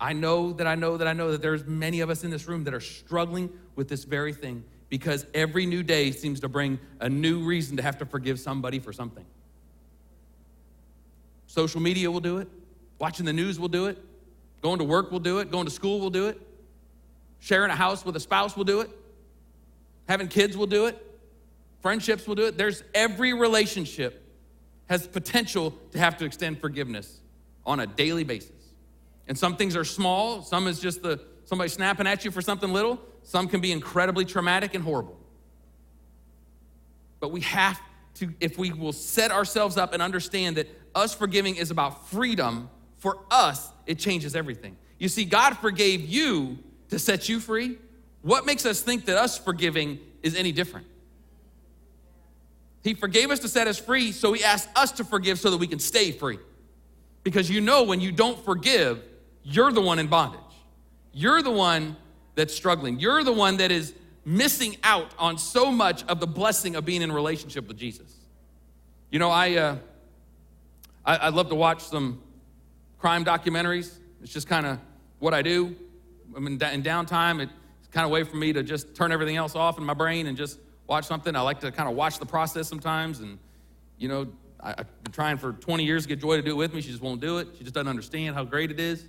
I 0.00 0.12
know 0.12 0.52
that 0.52 0.66
I 0.66 0.76
know 0.76 0.96
that 0.96 1.08
I 1.08 1.12
know 1.12 1.32
that 1.32 1.42
there's 1.42 1.64
many 1.64 2.00
of 2.00 2.08
us 2.08 2.24
in 2.24 2.30
this 2.30 2.46
room 2.46 2.64
that 2.64 2.74
are 2.74 2.80
struggling 2.80 3.50
with 3.74 3.88
this 3.88 4.04
very 4.04 4.32
thing 4.32 4.64
because 4.88 5.26
every 5.34 5.66
new 5.66 5.82
day 5.82 6.12
seems 6.12 6.40
to 6.40 6.48
bring 6.48 6.78
a 7.00 7.08
new 7.08 7.44
reason 7.44 7.76
to 7.76 7.82
have 7.82 7.98
to 7.98 8.06
forgive 8.06 8.38
somebody 8.38 8.78
for 8.78 8.92
something. 8.92 9.24
Social 11.46 11.80
media 11.80 12.10
will 12.10 12.20
do 12.20 12.38
it, 12.38 12.48
watching 12.98 13.26
the 13.26 13.32
news 13.32 13.58
will 13.58 13.68
do 13.68 13.86
it, 13.86 13.98
going 14.62 14.78
to 14.78 14.84
work 14.84 15.10
will 15.10 15.20
do 15.20 15.38
it, 15.38 15.50
going 15.50 15.64
to 15.64 15.70
school 15.70 16.00
will 16.00 16.10
do 16.10 16.26
it, 16.26 16.40
sharing 17.40 17.70
a 17.70 17.74
house 17.74 18.04
with 18.04 18.14
a 18.14 18.20
spouse 18.20 18.56
will 18.56 18.64
do 18.64 18.80
it, 18.80 18.90
having 20.08 20.28
kids 20.28 20.56
will 20.56 20.66
do 20.66 20.86
it, 20.86 21.13
friendships 21.84 22.26
will 22.26 22.34
do 22.34 22.46
it. 22.46 22.56
There's 22.56 22.82
every 22.94 23.34
relationship 23.34 24.26
has 24.86 25.06
potential 25.06 25.74
to 25.92 25.98
have 25.98 26.16
to 26.16 26.24
extend 26.24 26.58
forgiveness 26.58 27.20
on 27.66 27.78
a 27.80 27.86
daily 27.86 28.24
basis. 28.24 28.72
And 29.28 29.38
some 29.38 29.58
things 29.58 29.76
are 29.76 29.84
small, 29.84 30.40
some 30.40 30.66
is 30.66 30.80
just 30.80 31.02
the 31.02 31.20
somebody 31.44 31.68
snapping 31.68 32.06
at 32.06 32.24
you 32.24 32.30
for 32.30 32.40
something 32.40 32.72
little, 32.72 32.98
some 33.22 33.48
can 33.48 33.60
be 33.60 33.70
incredibly 33.70 34.24
traumatic 34.24 34.74
and 34.74 34.82
horrible. 34.82 35.20
But 37.20 37.32
we 37.32 37.42
have 37.42 37.78
to, 38.14 38.32
if 38.40 38.56
we 38.56 38.72
will 38.72 38.94
set 38.94 39.30
ourselves 39.30 39.76
up 39.76 39.92
and 39.92 40.00
understand 40.00 40.56
that 40.56 40.68
us 40.94 41.14
forgiving 41.14 41.56
is 41.56 41.70
about 41.70 42.08
freedom, 42.08 42.70
for 42.96 43.18
us, 43.30 43.70
it 43.84 43.98
changes 43.98 44.34
everything. 44.34 44.78
You 44.98 45.10
see, 45.10 45.26
God 45.26 45.58
forgave 45.58 46.00
you 46.00 46.60
to 46.88 46.98
set 46.98 47.28
you 47.28 47.40
free. 47.40 47.76
What 48.22 48.46
makes 48.46 48.64
us 48.64 48.80
think 48.80 49.04
that 49.04 49.18
us 49.18 49.36
forgiving 49.36 49.98
is 50.22 50.34
any 50.34 50.50
different? 50.50 50.86
He 52.84 52.92
forgave 52.92 53.30
us 53.30 53.40
to 53.40 53.48
set 53.48 53.66
us 53.66 53.78
free, 53.78 54.12
so 54.12 54.34
He 54.34 54.44
asked 54.44 54.68
us 54.76 54.92
to 54.92 55.04
forgive 55.04 55.40
so 55.40 55.50
that 55.50 55.56
we 55.56 55.66
can 55.66 55.78
stay 55.78 56.12
free. 56.12 56.38
Because 57.24 57.50
you 57.50 57.62
know, 57.62 57.82
when 57.82 58.00
you 58.00 58.12
don't 58.12 58.38
forgive, 58.44 59.02
you're 59.42 59.72
the 59.72 59.80
one 59.80 59.98
in 59.98 60.06
bondage. 60.06 60.40
You're 61.14 61.42
the 61.42 61.50
one 61.50 61.96
that's 62.34 62.54
struggling. 62.54 63.00
You're 63.00 63.24
the 63.24 63.32
one 63.32 63.56
that 63.56 63.70
is 63.70 63.94
missing 64.26 64.76
out 64.84 65.12
on 65.18 65.38
so 65.38 65.72
much 65.72 66.04
of 66.04 66.20
the 66.20 66.26
blessing 66.26 66.76
of 66.76 66.84
being 66.84 67.00
in 67.00 67.10
relationship 67.10 67.66
with 67.66 67.78
Jesus. 67.78 68.12
You 69.10 69.18
know, 69.18 69.30
I, 69.30 69.54
uh, 69.54 69.76
I, 71.06 71.16
I 71.16 71.28
love 71.30 71.48
to 71.48 71.54
watch 71.54 71.82
some 71.82 72.20
crime 72.98 73.24
documentaries. 73.24 73.94
It's 74.22 74.32
just 74.32 74.48
kind 74.48 74.66
of 74.66 74.78
what 75.20 75.32
I 75.32 75.40
do. 75.40 75.74
I 76.36 76.40
mean, 76.40 76.54
in 76.54 76.82
downtime, 76.82 77.40
it's 77.40 77.88
kind 77.92 78.04
of 78.04 78.10
a 78.10 78.12
way 78.12 78.24
for 78.24 78.36
me 78.36 78.52
to 78.52 78.62
just 78.62 78.94
turn 78.94 79.10
everything 79.10 79.36
else 79.36 79.54
off 79.54 79.78
in 79.78 79.84
my 79.84 79.94
brain 79.94 80.26
and 80.26 80.36
just 80.36 80.58
watch 80.86 81.06
something. 81.06 81.34
I 81.34 81.40
like 81.40 81.60
to 81.60 81.72
kind 81.72 81.88
of 81.88 81.96
watch 81.96 82.18
the 82.18 82.26
process 82.26 82.68
sometimes. 82.68 83.20
And, 83.20 83.38
you 83.98 84.08
know, 84.08 84.26
I, 84.60 84.68
have 84.68 85.02
been 85.02 85.12
trying 85.12 85.38
for 85.38 85.52
20 85.52 85.84
years 85.84 86.04
to 86.04 86.08
get 86.08 86.20
Joy 86.20 86.36
to 86.36 86.42
do 86.42 86.50
it 86.52 86.56
with 86.56 86.74
me. 86.74 86.80
She 86.80 86.90
just 86.90 87.02
won't 87.02 87.20
do 87.20 87.38
it. 87.38 87.48
She 87.56 87.64
just 87.64 87.74
doesn't 87.74 87.88
understand 87.88 88.34
how 88.34 88.44
great 88.44 88.70
it 88.70 88.80
is 88.80 89.04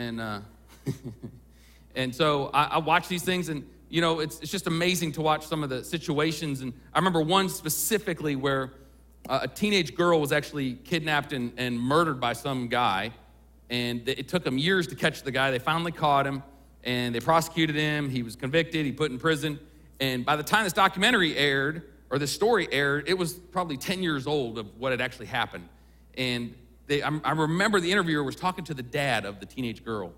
and 0.00 0.20
uh, 0.20 0.40
and 1.94 2.14
so 2.14 2.50
I, 2.52 2.64
I, 2.64 2.78
watch 2.78 3.08
these 3.08 3.22
things, 3.22 3.48
and 3.48 3.68
you 3.88 4.00
know, 4.00 4.20
it's 4.20 4.40
it's 4.40 4.50
just 4.50 4.66
amazing 4.66 5.12
to 5.12 5.22
watch 5.22 5.46
some 5.46 5.62
of 5.62 5.70
the 5.70 5.84
situations. 5.84 6.60
And 6.60 6.72
I 6.94 6.98
remember 6.98 7.20
one 7.20 7.48
specifically 7.48 8.36
where 8.36 8.72
uh, 9.28 9.40
a 9.42 9.48
teenage 9.48 9.94
girl 9.94 10.20
was 10.20 10.32
actually 10.32 10.74
kidnapped 10.74 11.32
and, 11.32 11.52
and 11.56 11.78
murdered 11.78 12.20
by 12.20 12.32
some 12.32 12.68
guy, 12.68 13.12
and 13.68 14.08
it 14.08 14.28
took 14.28 14.44
them 14.44 14.58
years 14.58 14.86
to 14.88 14.94
catch 14.94 15.22
the 15.22 15.30
guy. 15.30 15.50
They 15.50 15.58
finally 15.58 15.92
caught 15.92 16.26
him, 16.26 16.42
and 16.84 17.14
they 17.14 17.20
prosecuted 17.20 17.76
him. 17.76 18.08
He 18.08 18.22
was 18.22 18.36
convicted. 18.36 18.86
He 18.86 18.92
put 18.92 19.10
in 19.10 19.18
prison. 19.18 19.58
And 20.00 20.24
by 20.24 20.36
the 20.36 20.42
time 20.42 20.64
this 20.64 20.72
documentary 20.72 21.36
aired, 21.36 21.82
or 22.10 22.18
this 22.18 22.32
story 22.32 22.68
aired, 22.72 23.08
it 23.08 23.16
was 23.16 23.34
probably 23.34 23.76
10 23.76 24.02
years 24.02 24.26
old 24.26 24.58
of 24.58 24.66
what 24.78 24.90
had 24.90 25.00
actually 25.00 25.26
happened. 25.26 25.68
And 26.16 26.54
they, 26.86 27.02
I, 27.02 27.10
I 27.22 27.32
remember 27.32 27.78
the 27.78 27.92
interviewer 27.92 28.24
was 28.24 28.34
talking 28.34 28.64
to 28.64 28.74
the 28.74 28.82
dad 28.82 29.24
of 29.24 29.38
the 29.38 29.46
teenage 29.46 29.84
girl. 29.84 30.12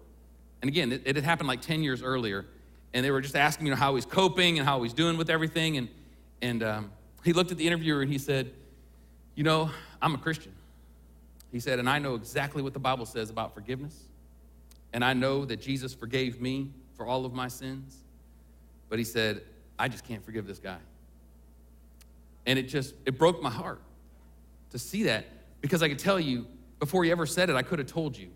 And 0.63 0.69
again, 0.69 0.93
it, 0.93 1.03
it 1.05 1.17
had 1.17 1.25
happened 1.25 1.49
like 1.49 1.61
10 1.61 1.83
years 1.83 2.03
earlier. 2.03 2.47
And 2.95 3.05
they 3.05 3.11
were 3.11 3.21
just 3.21 3.37
asking, 3.37 3.67
you 3.67 3.71
know, 3.71 3.77
how 3.77 3.95
he's 3.95 4.07
coping 4.07 4.59
and 4.59 4.67
how 4.67 4.83
he's 4.83 4.95
doing 4.95 5.19
with 5.19 5.29
everything. 5.29 5.77
And, 5.77 5.89
and 6.41 6.63
um, 6.63 6.93
he 7.25 7.33
looked 7.33 7.51
at 7.51 7.59
the 7.59 7.67
interviewer 7.67 8.01
and 8.03 8.11
he 8.11 8.19
said, 8.19 8.53
You 9.35 9.45
know, 9.45 9.71
I'm 10.01 10.15
a 10.15 10.19
Christian. 10.19 10.53
He 11.53 11.61
said, 11.61 11.79
and 11.79 11.89
I 11.89 11.99
know 11.99 12.15
exactly 12.15 12.63
what 12.63 12.73
the 12.73 12.79
Bible 12.79 13.05
says 13.05 13.29
about 13.29 13.53
forgiveness. 13.55 14.05
And 14.95 15.05
I 15.05 15.13
know 15.13 15.45
that 15.45 15.61
Jesus 15.61 15.93
forgave 15.93 16.41
me 16.41 16.71
for 16.97 17.07
all 17.07 17.27
of 17.27 17.35
my 17.35 17.49
sins. 17.49 17.99
But 18.89 18.99
he 18.99 19.05
said, 19.05 19.43
I 19.79 19.89
just 19.89 20.05
can't 20.05 20.25
forgive 20.25 20.47
this 20.47 20.59
guy. 20.59 20.79
And 22.47 22.59
it 22.59 22.65
just, 22.65 22.95
it 23.07 23.19
broke 23.19 23.43
my 23.43 23.51
heart 23.51 23.81
to 24.71 24.79
see 24.79 25.05
that 25.05 25.27
because 25.61 25.83
I 25.83 25.89
could 25.89 25.99
tell 25.99 26.19
you, 26.19 26.47
before 26.79 27.05
he 27.05 27.11
ever 27.11 27.27
said 27.27 27.49
it, 27.49 27.57
I 27.57 27.63
could 27.63 27.79
have 27.79 27.89
told 27.89 28.17
you 28.17 28.29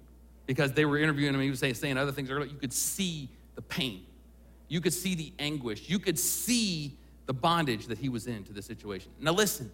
because 0.46 0.72
they 0.72 0.84
were 0.84 0.98
interviewing 0.98 1.34
him. 1.34 1.40
He 1.40 1.50
was 1.50 1.58
saying, 1.58 1.74
saying 1.74 1.98
other 1.98 2.12
things 2.12 2.30
earlier. 2.30 2.48
You 2.48 2.58
could 2.58 2.72
see 2.72 3.28
the 3.56 3.62
pain, 3.62 4.04
you 4.68 4.80
could 4.80 4.92
see 4.92 5.14
the 5.14 5.32
anguish, 5.38 5.88
you 5.88 5.98
could 5.98 6.18
see 6.18 6.96
the 7.26 7.32
bondage 7.32 7.86
that 7.86 7.98
he 7.98 8.08
was 8.08 8.26
in 8.26 8.44
to 8.44 8.52
the 8.52 8.62
situation. 8.62 9.10
Now, 9.18 9.32
listen, 9.32 9.72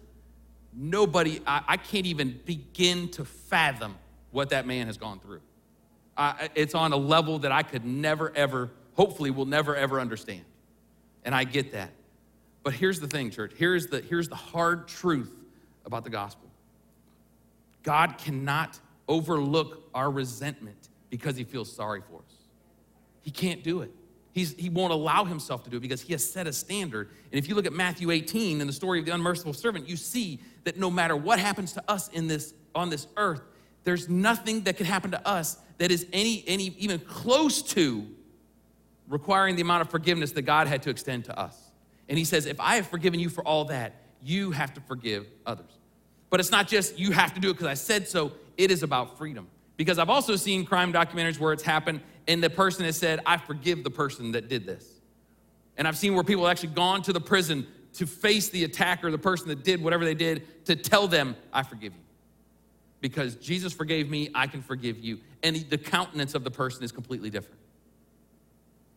nobody, 0.73 1.39
I, 1.45 1.63
I 1.67 1.77
can't 1.77 2.07
even 2.07 2.39
begin 2.45 3.09
to 3.09 3.25
fathom 3.25 3.95
what 4.31 4.49
that 4.49 4.65
man 4.65 4.87
has 4.87 4.97
gone 4.97 5.19
through. 5.19 5.41
Uh, 6.17 6.47
it's 6.55 6.73
on 6.73 6.93
a 6.93 6.97
level 6.97 7.39
that 7.39 7.51
I 7.51 7.61
could 7.61 7.85
never, 7.85 8.35
ever, 8.35 8.71
hopefully, 8.95 9.29
will 9.29 9.45
never, 9.45 9.75
ever 9.75 9.99
understand. 9.99 10.43
And 11.25 11.33
I 11.33 11.43
get 11.43 11.71
that. 11.71 11.91
But 12.63 12.73
here's 12.73 12.99
the 12.99 13.07
thing, 13.07 13.29
church. 13.29 13.53
Here's 13.57 13.87
the, 13.87 14.01
here's 14.01 14.29
the 14.29 14.35
hard 14.35 14.87
truth 14.87 15.33
about 15.85 16.03
the 16.03 16.09
gospel 16.09 16.49
God 17.83 18.17
cannot 18.17 18.79
overlook 19.07 19.89
our 19.93 20.09
resentment 20.09 20.89
because 21.09 21.35
he 21.35 21.43
feels 21.43 21.71
sorry 21.71 22.01
for 22.01 22.19
us. 22.19 22.37
He 23.21 23.31
can't 23.31 23.63
do 23.63 23.81
it. 23.81 23.91
He's, 24.31 24.53
he 24.53 24.69
won't 24.69 24.91
allow 24.91 25.25
himself 25.25 25.63
to 25.65 25.69
do 25.69 25.77
it 25.77 25.81
because 25.81 26.01
he 26.01 26.13
has 26.13 26.27
set 26.27 26.47
a 26.47 26.53
standard. 26.53 27.09
And 27.31 27.37
if 27.37 27.47
you 27.47 27.53
look 27.53 27.67
at 27.67 27.73
Matthew 27.73 28.09
18 28.09 28.61
and 28.61 28.69
the 28.69 28.73
story 28.73 28.99
of 28.99 29.05
the 29.05 29.13
unmerciful 29.13 29.53
servant, 29.53 29.87
you 29.87 29.95
see 29.95 30.39
that 30.63 30.77
no 30.77 30.89
matter 30.89 31.15
what 31.15 31.37
happens 31.39 31.73
to 31.73 31.83
us 31.87 32.07
in 32.09 32.27
this, 32.27 32.53
on 32.73 32.89
this 32.89 33.05
earth, 33.15 33.41
there's 33.83 34.09
nothing 34.09 34.61
that 34.63 34.77
can 34.77 34.87
happen 34.87 35.11
to 35.11 35.27
us 35.27 35.57
that 35.77 35.91
is 35.91 36.07
any, 36.13 36.43
any 36.47 36.73
even 36.77 36.99
close 36.99 37.61
to 37.61 38.07
requiring 39.07 39.55
the 39.55 39.61
amount 39.61 39.81
of 39.81 39.89
forgiveness 39.89 40.31
that 40.31 40.43
God 40.43 40.67
had 40.67 40.83
to 40.83 40.89
extend 40.89 41.25
to 41.25 41.39
us. 41.39 41.71
And 42.09 42.17
he 42.17 42.25
says, 42.25 42.45
if 42.45 42.59
I 42.59 42.75
have 42.75 42.87
forgiven 42.87 43.19
you 43.19 43.29
for 43.29 43.43
all 43.45 43.65
that, 43.65 43.93
you 44.21 44.51
have 44.51 44.73
to 44.73 44.81
forgive 44.81 45.27
others. 45.45 45.71
But 46.29 46.39
it's 46.39 46.51
not 46.51 46.67
just 46.67 46.97
you 46.97 47.11
have 47.11 47.33
to 47.33 47.39
do 47.39 47.49
it 47.49 47.53
because 47.53 47.67
I 47.67 47.73
said 47.75 48.07
so, 48.07 48.31
it 48.57 48.71
is 48.71 48.83
about 48.83 49.17
freedom. 49.17 49.47
Because 49.77 49.99
I've 49.99 50.09
also 50.09 50.35
seen 50.35 50.65
crime 50.65 50.93
documentaries 50.93 51.39
where 51.39 51.53
it's 51.53 51.63
happened 51.63 52.01
and 52.27 52.43
the 52.43 52.49
person 52.49 52.85
has 52.85 52.97
said, 52.97 53.19
I 53.25 53.37
forgive 53.37 53.83
the 53.83 53.89
person 53.89 54.31
that 54.31 54.47
did 54.47 54.65
this. 54.65 54.87
And 55.77 55.87
I've 55.87 55.97
seen 55.97 56.13
where 56.13 56.23
people 56.23 56.43
have 56.45 56.51
actually 56.51 56.73
gone 56.73 57.01
to 57.03 57.13
the 57.13 57.19
prison 57.19 57.67
to 57.93 58.05
face 58.05 58.49
the 58.49 58.63
attacker, 58.63 59.11
the 59.11 59.17
person 59.17 59.47
that 59.49 59.63
did 59.63 59.83
whatever 59.83 60.05
they 60.05 60.13
did, 60.13 60.65
to 60.65 60.75
tell 60.75 61.07
them, 61.07 61.35
I 61.51 61.63
forgive 61.63 61.93
you. 61.93 61.99
Because 63.01 63.35
Jesus 63.35 63.73
forgave 63.73 64.09
me, 64.09 64.29
I 64.33 64.47
can 64.47 64.61
forgive 64.61 64.97
you. 64.99 65.19
And 65.41 65.57
the 65.69 65.77
countenance 65.77 66.35
of 66.35 66.43
the 66.43 66.51
person 66.51 66.83
is 66.83 66.91
completely 66.91 67.29
different. 67.29 67.59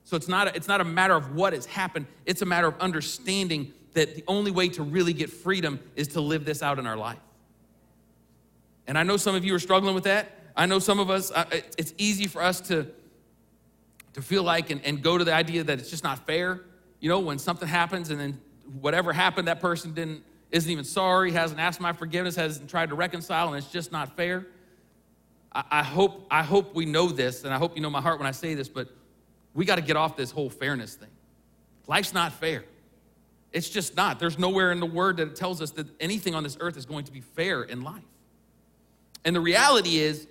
So 0.06 0.16
it's 0.16 0.28
not, 0.28 0.46
a, 0.46 0.54
it's 0.54 0.68
not 0.68 0.80
a 0.80 0.84
matter 0.84 1.14
of 1.14 1.34
what 1.34 1.52
has 1.52 1.66
happened, 1.66 2.06
it's 2.26 2.40
a 2.40 2.46
matter 2.46 2.68
of 2.68 2.78
understanding 2.78 3.72
that 3.94 4.14
the 4.14 4.22
only 4.28 4.52
way 4.52 4.68
to 4.68 4.84
really 4.84 5.12
get 5.12 5.30
freedom 5.30 5.80
is 5.96 6.06
to 6.08 6.20
live 6.20 6.44
this 6.44 6.62
out 6.62 6.78
in 6.78 6.86
our 6.86 6.96
life. 6.96 7.18
And 8.86 8.96
I 8.96 9.02
know 9.02 9.16
some 9.16 9.34
of 9.34 9.44
you 9.44 9.52
are 9.52 9.58
struggling 9.58 9.96
with 9.96 10.04
that. 10.04 10.30
I 10.56 10.66
know 10.66 10.78
some 10.78 11.00
of 11.00 11.10
us, 11.10 11.32
uh, 11.32 11.46
it's 11.76 11.92
easy 11.98 12.28
for 12.28 12.40
us 12.40 12.60
to, 12.68 12.86
to 14.12 14.22
feel 14.22 14.44
like 14.44 14.70
and, 14.70 14.80
and 14.84 15.02
go 15.02 15.18
to 15.18 15.24
the 15.24 15.34
idea 15.34 15.64
that 15.64 15.80
it's 15.80 15.90
just 15.90 16.04
not 16.04 16.24
fair. 16.24 16.60
You 17.00 17.08
know, 17.08 17.18
when 17.18 17.40
something 17.40 17.66
happens 17.66 18.10
and 18.10 18.20
then 18.20 18.40
whatever 18.80 19.12
happened, 19.12 19.48
that 19.48 19.60
person 19.60 19.92
didn't, 19.92 20.22
isn't 20.52 20.70
even 20.70 20.84
sorry, 20.84 21.32
hasn't 21.32 21.58
asked 21.58 21.80
my 21.80 21.92
forgiveness, 21.92 22.36
hasn't 22.36 22.70
tried 22.70 22.90
to 22.90 22.94
reconcile, 22.94 23.48
and 23.48 23.56
it's 23.56 23.72
just 23.72 23.90
not 23.90 24.16
fair. 24.16 24.46
I, 25.52 25.64
I 25.68 25.82
hope, 25.82 26.28
I 26.30 26.44
hope 26.44 26.76
we 26.76 26.86
know 26.86 27.08
this, 27.08 27.42
and 27.42 27.52
I 27.52 27.58
hope 27.58 27.74
you 27.74 27.82
know 27.82 27.90
my 27.90 28.00
heart 28.00 28.20
when 28.20 28.28
I 28.28 28.32
say 28.32 28.54
this, 28.54 28.68
but 28.68 28.88
we 29.56 29.64
got 29.64 29.76
to 29.76 29.82
get 29.82 29.96
off 29.96 30.16
this 30.16 30.30
whole 30.30 30.50
fairness 30.50 30.94
thing. 30.94 31.08
Life's 31.88 32.12
not 32.12 32.32
fair. 32.34 32.62
It's 33.52 33.70
just 33.70 33.96
not. 33.96 34.20
There's 34.20 34.38
nowhere 34.38 34.70
in 34.70 34.80
the 34.80 34.86
word 34.86 35.16
that 35.16 35.34
tells 35.34 35.62
us 35.62 35.70
that 35.72 35.86
anything 35.98 36.34
on 36.34 36.42
this 36.42 36.58
earth 36.60 36.76
is 36.76 36.84
going 36.84 37.06
to 37.06 37.12
be 37.12 37.22
fair 37.22 37.62
in 37.62 37.82
life. 37.82 38.02
And 39.24 39.34
the 39.34 39.40
reality 39.40 39.98
is, 39.98 40.28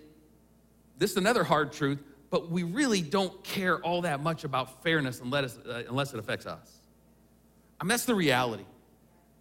this 0.97 1.11
is 1.11 1.17
another 1.17 1.43
hard 1.43 1.73
truth, 1.73 2.01
but 2.29 2.51
we 2.51 2.63
really 2.63 3.01
don't 3.01 3.43
care 3.43 3.79
all 3.79 4.01
that 4.03 4.21
much 4.21 4.43
about 4.43 4.83
fairness 4.83 5.19
unless, 5.21 5.57
uh, 5.57 5.83
unless 5.89 6.13
it 6.13 6.19
affects 6.19 6.45
us. 6.45 6.71
I 7.81 7.83
mean, 7.83 7.89
that's 7.89 8.05
the 8.05 8.15
reality. 8.15 8.65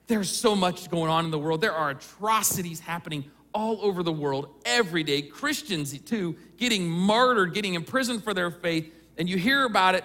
There's 0.06 0.30
so 0.30 0.56
much 0.56 0.90
going 0.90 1.10
on 1.10 1.26
in 1.26 1.30
the 1.30 1.38
world. 1.38 1.60
There 1.60 1.72
are 1.74 1.90
atrocities 1.90 2.80
happening 2.80 3.30
all 3.52 3.78
over 3.82 4.02
the 4.02 4.12
world 4.12 4.48
every 4.64 5.04
day. 5.04 5.22
Christians, 5.22 5.98
too, 6.00 6.36
getting 6.56 6.88
martyred, 6.88 7.54
getting 7.54 7.74
imprisoned 7.74 8.24
for 8.24 8.34
their 8.34 8.50
faith. 8.50 8.92
And 9.18 9.28
you 9.28 9.36
hear 9.36 9.64
about 9.64 9.94
it, 9.94 10.04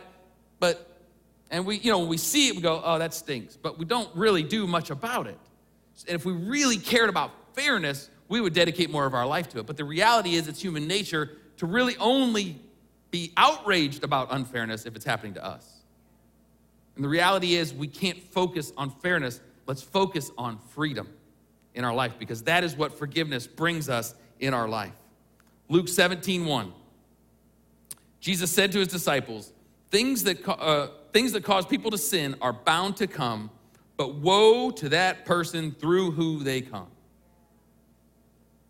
but, 0.59 1.01
and 1.49 1.65
we, 1.65 1.77
you 1.77 1.91
know, 1.91 1.99
when 1.99 2.09
we 2.09 2.17
see 2.17 2.47
it, 2.49 2.55
we 2.55 2.61
go, 2.61 2.81
oh, 2.83 2.99
that 2.99 3.13
stinks. 3.13 3.55
But 3.55 3.79
we 3.79 3.85
don't 3.85 4.13
really 4.15 4.43
do 4.43 4.67
much 4.67 4.89
about 4.91 5.27
it. 5.27 5.37
And 6.07 6.15
if 6.15 6.25
we 6.25 6.33
really 6.33 6.77
cared 6.77 7.09
about 7.09 7.31
fairness, 7.53 8.09
we 8.27 8.39
would 8.39 8.53
dedicate 8.53 8.89
more 8.89 9.05
of 9.05 9.13
our 9.13 9.25
life 9.25 9.49
to 9.49 9.59
it. 9.59 9.65
But 9.65 9.77
the 9.77 9.83
reality 9.83 10.35
is, 10.35 10.47
it's 10.47 10.61
human 10.61 10.87
nature 10.87 11.37
to 11.57 11.65
really 11.65 11.97
only 11.97 12.59
be 13.11 13.33
outraged 13.35 14.03
about 14.03 14.27
unfairness 14.31 14.85
if 14.85 14.95
it's 14.95 15.05
happening 15.05 15.33
to 15.33 15.43
us. 15.43 15.81
And 16.95 17.03
the 17.03 17.09
reality 17.09 17.55
is, 17.55 17.73
we 17.73 17.87
can't 17.87 18.21
focus 18.21 18.71
on 18.77 18.91
fairness. 18.91 19.41
Let's 19.65 19.81
focus 19.81 20.31
on 20.37 20.59
freedom 20.69 21.09
in 21.73 21.83
our 21.83 21.93
life 21.93 22.13
because 22.19 22.43
that 22.43 22.63
is 22.63 22.75
what 22.75 22.97
forgiveness 22.97 23.47
brings 23.47 23.89
us 23.89 24.13
in 24.39 24.53
our 24.53 24.67
life. 24.67 24.93
Luke 25.67 25.87
17, 25.87 26.45
1. 26.45 26.73
Jesus 28.19 28.51
said 28.51 28.71
to 28.73 28.79
his 28.79 28.87
disciples, 28.87 29.53
Things 29.91 30.23
that, 30.23 30.47
uh, 30.47 30.89
things 31.13 31.31
that 31.31 31.43
cause 31.43 31.65
people 31.65 31.89
to 31.91 31.97
sin 31.97 32.35
are 32.41 32.53
bound 32.53 32.97
to 32.97 33.07
come, 33.07 33.49
but 33.97 34.15
woe 34.15 34.71
to 34.71 34.89
that 34.89 35.25
person 35.25 35.71
through 35.71 36.11
who 36.11 36.43
they 36.43 36.61
come. 36.61 36.87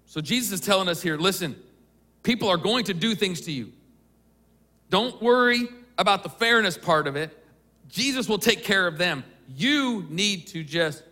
So 0.05 0.21
Jesus 0.21 0.53
is 0.53 0.61
telling 0.61 0.87
us 0.87 1.01
here 1.01 1.17
listen, 1.17 1.55
people 2.23 2.49
are 2.49 2.57
going 2.57 2.85
to 2.85 2.93
do 2.93 3.13
things 3.15 3.41
to 3.41 3.51
you. 3.51 3.71
Don't 4.89 5.21
worry 5.21 5.67
about 5.97 6.23
the 6.23 6.29
fairness 6.29 6.77
part 6.77 7.05
of 7.05 7.15
it. 7.15 7.37
Jesus 7.87 8.27
will 8.27 8.39
take 8.39 8.63
care 8.63 8.87
of 8.87 8.97
them. 8.97 9.23
You 9.55 10.05
need 10.09 10.47
to 10.47 10.63
just 10.63 11.03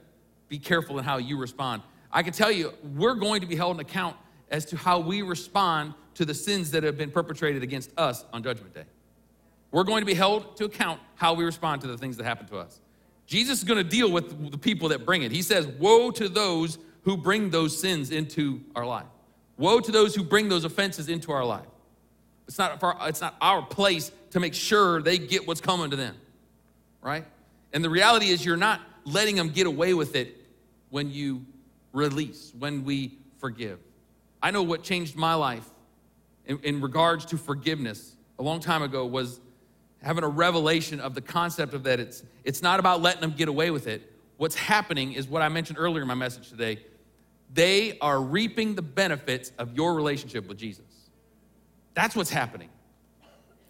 be 0.49 0.57
careful 0.57 0.97
in 0.97 1.03
how 1.03 1.17
you 1.17 1.37
respond. 1.37 1.81
I 2.11 2.23
can 2.23 2.33
tell 2.33 2.51
you, 2.51 2.73
we're 2.95 3.15
going 3.15 3.41
to 3.41 3.47
be 3.47 3.55
held 3.55 3.75
an 3.75 3.81
account 3.81 4.15
as 4.49 4.65
to 4.65 4.77
how 4.77 4.99
we 4.99 5.21
respond 5.21 5.93
to 6.17 6.25
the 6.25 6.33
sins 6.33 6.71
that 6.71 6.83
have 6.83 6.97
been 6.97 7.11
perpetrated 7.11 7.63
against 7.63 7.91
us 7.97 8.25
on 8.33 8.43
Judgment 8.43 8.73
Day. 8.73 8.85
We're 9.71 9.83
going 9.83 10.01
to 10.01 10.05
be 10.05 10.13
held 10.13 10.55
to 10.57 10.65
account 10.65 10.99
how 11.15 11.33
we 11.33 11.43
respond 11.43 11.81
to 11.81 11.87
the 11.87 11.97
things 11.97 12.17
that 12.17 12.23
happen 12.23 12.47
to 12.47 12.57
us. 12.57 12.79
Jesus 13.25 13.59
is 13.59 13.63
going 13.63 13.83
to 13.83 13.89
deal 13.89 14.11
with 14.11 14.51
the 14.51 14.57
people 14.57 14.89
that 14.89 15.05
bring 15.05 15.23
it. 15.23 15.31
He 15.31 15.41
says, 15.41 15.67
Woe 15.67 16.11
to 16.11 16.29
those 16.29 16.77
who 17.03 17.17
bring 17.17 17.49
those 17.49 17.77
sins 17.79 18.11
into 18.11 18.61
our 18.75 18.85
life. 18.85 19.07
Woe 19.57 19.79
to 19.79 19.91
those 19.91 20.15
who 20.15 20.23
bring 20.23 20.49
those 20.49 20.63
offenses 20.63 21.09
into 21.09 21.31
our 21.31 21.43
life. 21.43 21.65
It's 22.47 22.57
not, 22.57 22.81
our, 22.81 22.97
it's 23.01 23.21
not 23.21 23.35
our 23.41 23.61
place 23.61 24.11
to 24.31 24.39
make 24.39 24.53
sure 24.53 25.01
they 25.01 25.17
get 25.17 25.47
what's 25.47 25.59
coming 25.59 25.89
to 25.89 25.95
them 25.95 26.15
right? 27.07 27.25
And 27.71 27.83
the 27.83 27.89
reality 27.89 28.27
is, 28.27 28.45
you're 28.45 28.57
not 28.57 28.81
letting 29.05 29.35
them 29.35 29.49
get 29.49 29.65
away 29.65 29.93
with 29.93 30.15
it 30.15 30.35
when 30.89 31.09
you 31.09 31.45
release, 31.93 32.51
when 32.59 32.83
we 32.83 33.17
forgive. 33.37 33.79
I 34.43 34.51
know 34.51 34.63
what 34.63 34.83
changed 34.83 35.15
my 35.15 35.33
life 35.33 35.67
in, 36.47 36.59
in, 36.63 36.81
regards 36.81 37.25
to 37.25 37.37
forgiveness 37.37 38.15
a 38.39 38.43
long 38.43 38.59
time 38.59 38.81
ago 38.81 39.05
was 39.05 39.39
having 40.01 40.23
a 40.23 40.27
revelation 40.27 40.99
of 40.99 41.13
the 41.13 41.21
concept 41.21 41.73
of 41.73 41.83
that 41.83 41.99
it's, 41.99 42.23
it's 42.43 42.61
not 42.61 42.79
about 42.79 43.01
letting 43.01 43.21
them 43.21 43.31
get 43.31 43.47
away 43.47 43.71
with 43.71 43.87
it. 43.87 44.13
What's 44.37 44.55
happening 44.55 45.13
is 45.13 45.27
what 45.27 45.41
I 45.41 45.49
mentioned 45.49 45.79
earlier 45.79 46.01
in 46.01 46.07
my 46.07 46.13
message 46.13 46.49
today. 46.49 46.79
They 47.53 47.97
are 47.99 48.21
reaping 48.21 48.75
the 48.75 48.81
benefits 48.81 49.51
of 49.57 49.75
your 49.75 49.95
relationship 49.95 50.47
with 50.47 50.57
Jesus. 50.57 50.85
That's 51.93 52.15
what's 52.15 52.29
happening. 52.29 52.69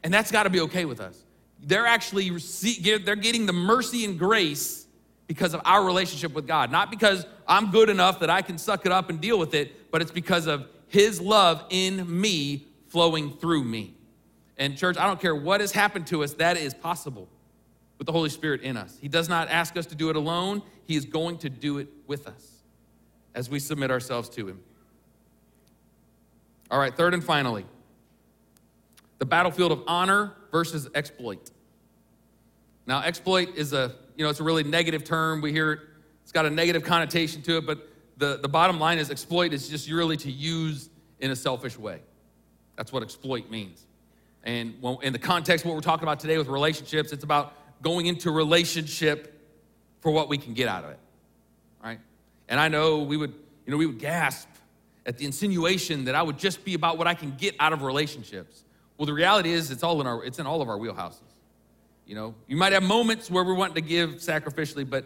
And 0.04 0.14
that's 0.14 0.32
got 0.32 0.44
to 0.44 0.50
be 0.50 0.62
okay 0.62 0.86
with 0.86 1.00
us 1.00 1.24
they're 1.64 1.86
actually 1.86 2.30
they're 2.30 3.16
getting 3.16 3.46
the 3.46 3.54
mercy 3.54 4.06
and 4.06 4.18
grace 4.20 4.86
because 5.28 5.54
of 5.54 5.62
our 5.66 5.84
relationship 5.84 6.34
with 6.34 6.48
God. 6.48 6.72
Not 6.72 6.90
because 6.90 7.26
I'm 7.48 7.72
good 7.72 7.90
enough 7.90 8.20
that 8.20 8.30
I 8.30 8.42
can 8.42 8.58
suck 8.58 8.86
it 8.86 8.92
up 8.92 9.10
and 9.10 9.20
deal 9.20 9.38
with 9.38 9.54
it, 9.54 9.92
but 9.92 10.02
it's 10.02 10.12
because 10.12 10.48
of 10.48 10.68
his 10.88 11.20
love 11.22 11.64
in 11.70 12.20
me 12.22 12.68
flowing 12.88 13.32
through 13.38 13.64
me. 13.64 13.94
And 14.58 14.78
church, 14.78 14.98
I 14.98 15.06
don't 15.06 15.20
care 15.20 15.36
what 15.36 15.62
has 15.62 15.72
happened 15.72 16.08
to 16.08 16.24
us, 16.24 16.34
that 16.36 16.58
is 16.58 16.74
possible 16.74 17.28
with 17.98 18.06
the 18.06 18.12
Holy 18.12 18.30
Spirit 18.30 18.62
in 18.62 18.78
us. 18.78 18.98
He 19.00 19.08
does 19.08 19.30
not 19.30 19.50
ask 19.50 19.78
us 19.78 19.86
to 19.88 19.96
do 19.96 20.10
it 20.10 20.16
alone, 20.16 20.62
he 20.86 20.96
is 20.96 21.06
going 21.06 21.38
to 21.40 21.50
do 21.50 21.78
it 21.80 21.90
with 22.08 22.28
us 22.28 22.64
as 23.36 23.50
we 23.50 23.60
submit 23.60 23.92
ourselves 23.92 24.30
to 24.30 24.48
him. 24.48 24.60
All 26.72 26.80
right, 26.80 26.96
third 26.96 27.14
and 27.14 27.24
finally, 27.24 27.66
the 29.20 29.26
battlefield 29.26 29.72
of 29.72 29.84
honor 29.88 30.34
versus 30.52 30.88
exploit. 30.96 31.52
Now, 32.86 33.02
exploit 33.02 33.56
is 33.56 33.74
a, 33.74 33.96
you 34.16 34.24
know, 34.24 34.30
it's 34.30 34.40
a 34.40 34.44
really 34.44 34.64
negative 34.64 35.04
term. 35.04 35.42
We 35.42 35.52
hear 35.52 35.74
it, 35.74 35.80
it's 36.24 36.32
got 36.32 36.46
a 36.46 36.50
negative 36.50 36.84
connotation 36.84 37.42
to 37.44 37.58
it, 37.58 37.66
but 37.66 37.87
the, 38.18 38.40
the 38.42 38.50
bottom 38.50 38.80
line 38.80 38.98
is 38.98 39.10
exploit 39.10 39.54
is 39.54 39.70
just 39.70 39.90
really 39.90 40.18
to 40.18 40.32
use 40.32 40.90
in 41.20 41.32
a 41.32 41.36
selfish 41.36 41.78
way. 41.78 42.02
That's 42.76 42.92
what 42.92 43.04
exploit 43.04 43.50
means. 43.50 43.86
And 44.44 44.76
when, 44.82 44.98
in 45.04 45.14
the 45.14 45.20
context 45.20 45.66
of 45.66 45.70
what 45.70 45.76
we're 45.76 45.82
talking 45.82 46.04
about 46.04 46.20
today 46.20 46.38
with 46.38 46.48
relationships, 46.48 47.12
it's 47.12 47.24
about 47.24 47.54
going 47.82 48.06
into 48.06 48.32
relationship 48.32 49.34
for 50.00 50.12
what 50.12 50.30
we 50.30 50.38
can 50.38 50.54
get 50.54 50.68
out 50.68 50.84
of 50.84 50.92
it, 50.92 51.00
right? 51.84 52.00
And 52.48 52.60
I 52.60 52.68
know 52.68 53.00
we 53.00 53.18
would, 53.18 53.34
you 53.66 53.72
know, 53.72 53.78
we 53.78 53.86
would 53.86 54.00
gasp 54.00 54.48
at 55.06 55.18
the 55.18 55.26
insinuation 55.26 56.06
that 56.06 56.16
I 56.16 56.22
would 56.22 56.38
just 56.38 56.64
be 56.66 56.74
about 56.74 56.98
what 56.98 57.08
I 57.08 57.14
can 57.14 57.36
get 57.38 57.56
out 57.60 57.74
of 57.74 57.82
relationships. 57.82 58.64
Well, 58.98 59.06
the 59.06 59.14
reality 59.14 59.52
is 59.52 59.70
it's 59.72 59.84
all 59.84 60.00
in 60.02 60.08
our, 60.08 60.24
it's 60.24 60.40
in 60.40 60.48
all 60.48 60.62
of 60.62 60.70
our 60.70 60.78
wheelhouses. 60.78 61.22
You 62.06 62.16
know, 62.16 62.36
you 62.48 62.56
might 62.56 62.74
have 62.74 62.84
moments 62.84 63.30
where 63.30 63.44
we're 63.44 63.54
wanting 63.54 63.76
to 63.76 63.82
give 63.82 64.12
sacrificially, 64.16 64.90
but 64.90 65.06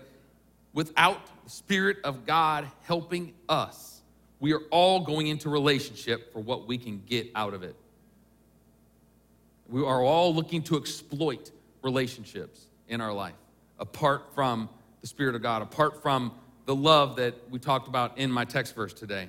without 0.74 1.20
Spirit 1.52 1.98
of 2.06 2.26
God 2.26 2.66
helping 2.84 3.34
us, 3.50 4.02
we 4.40 4.54
are 4.54 4.62
all 4.70 5.02
going 5.02 5.28
into 5.28 5.50
relationship 5.50 6.32
for 6.32 6.40
what 6.40 6.66
we 6.66 6.78
can 6.78 7.04
get 7.06 7.30
out 7.36 7.54
of 7.54 7.62
it. 7.62 7.76
We 9.70 9.82
are 9.82 10.02
all 10.02 10.34
looking 10.34 10.62
to 10.64 10.78
exploit 10.78 11.52
relationships 11.82 12.68
in 12.88 13.02
our 13.02 13.12
life 13.12 13.36
apart 13.80 14.34
from 14.34 14.70
the 15.02 15.08
Spirit 15.08 15.36
of 15.36 15.42
God, 15.42 15.62
apart 15.62 16.02
from 16.02 16.32
the 16.66 16.76
love 16.76 17.18
that 17.18 17.36
we 17.50 17.60
talked 17.60 17.90
about 17.90 18.18
in 18.18 18.32
my 18.32 18.46
text 18.46 18.74
verse 18.74 18.94
today. 18.94 19.28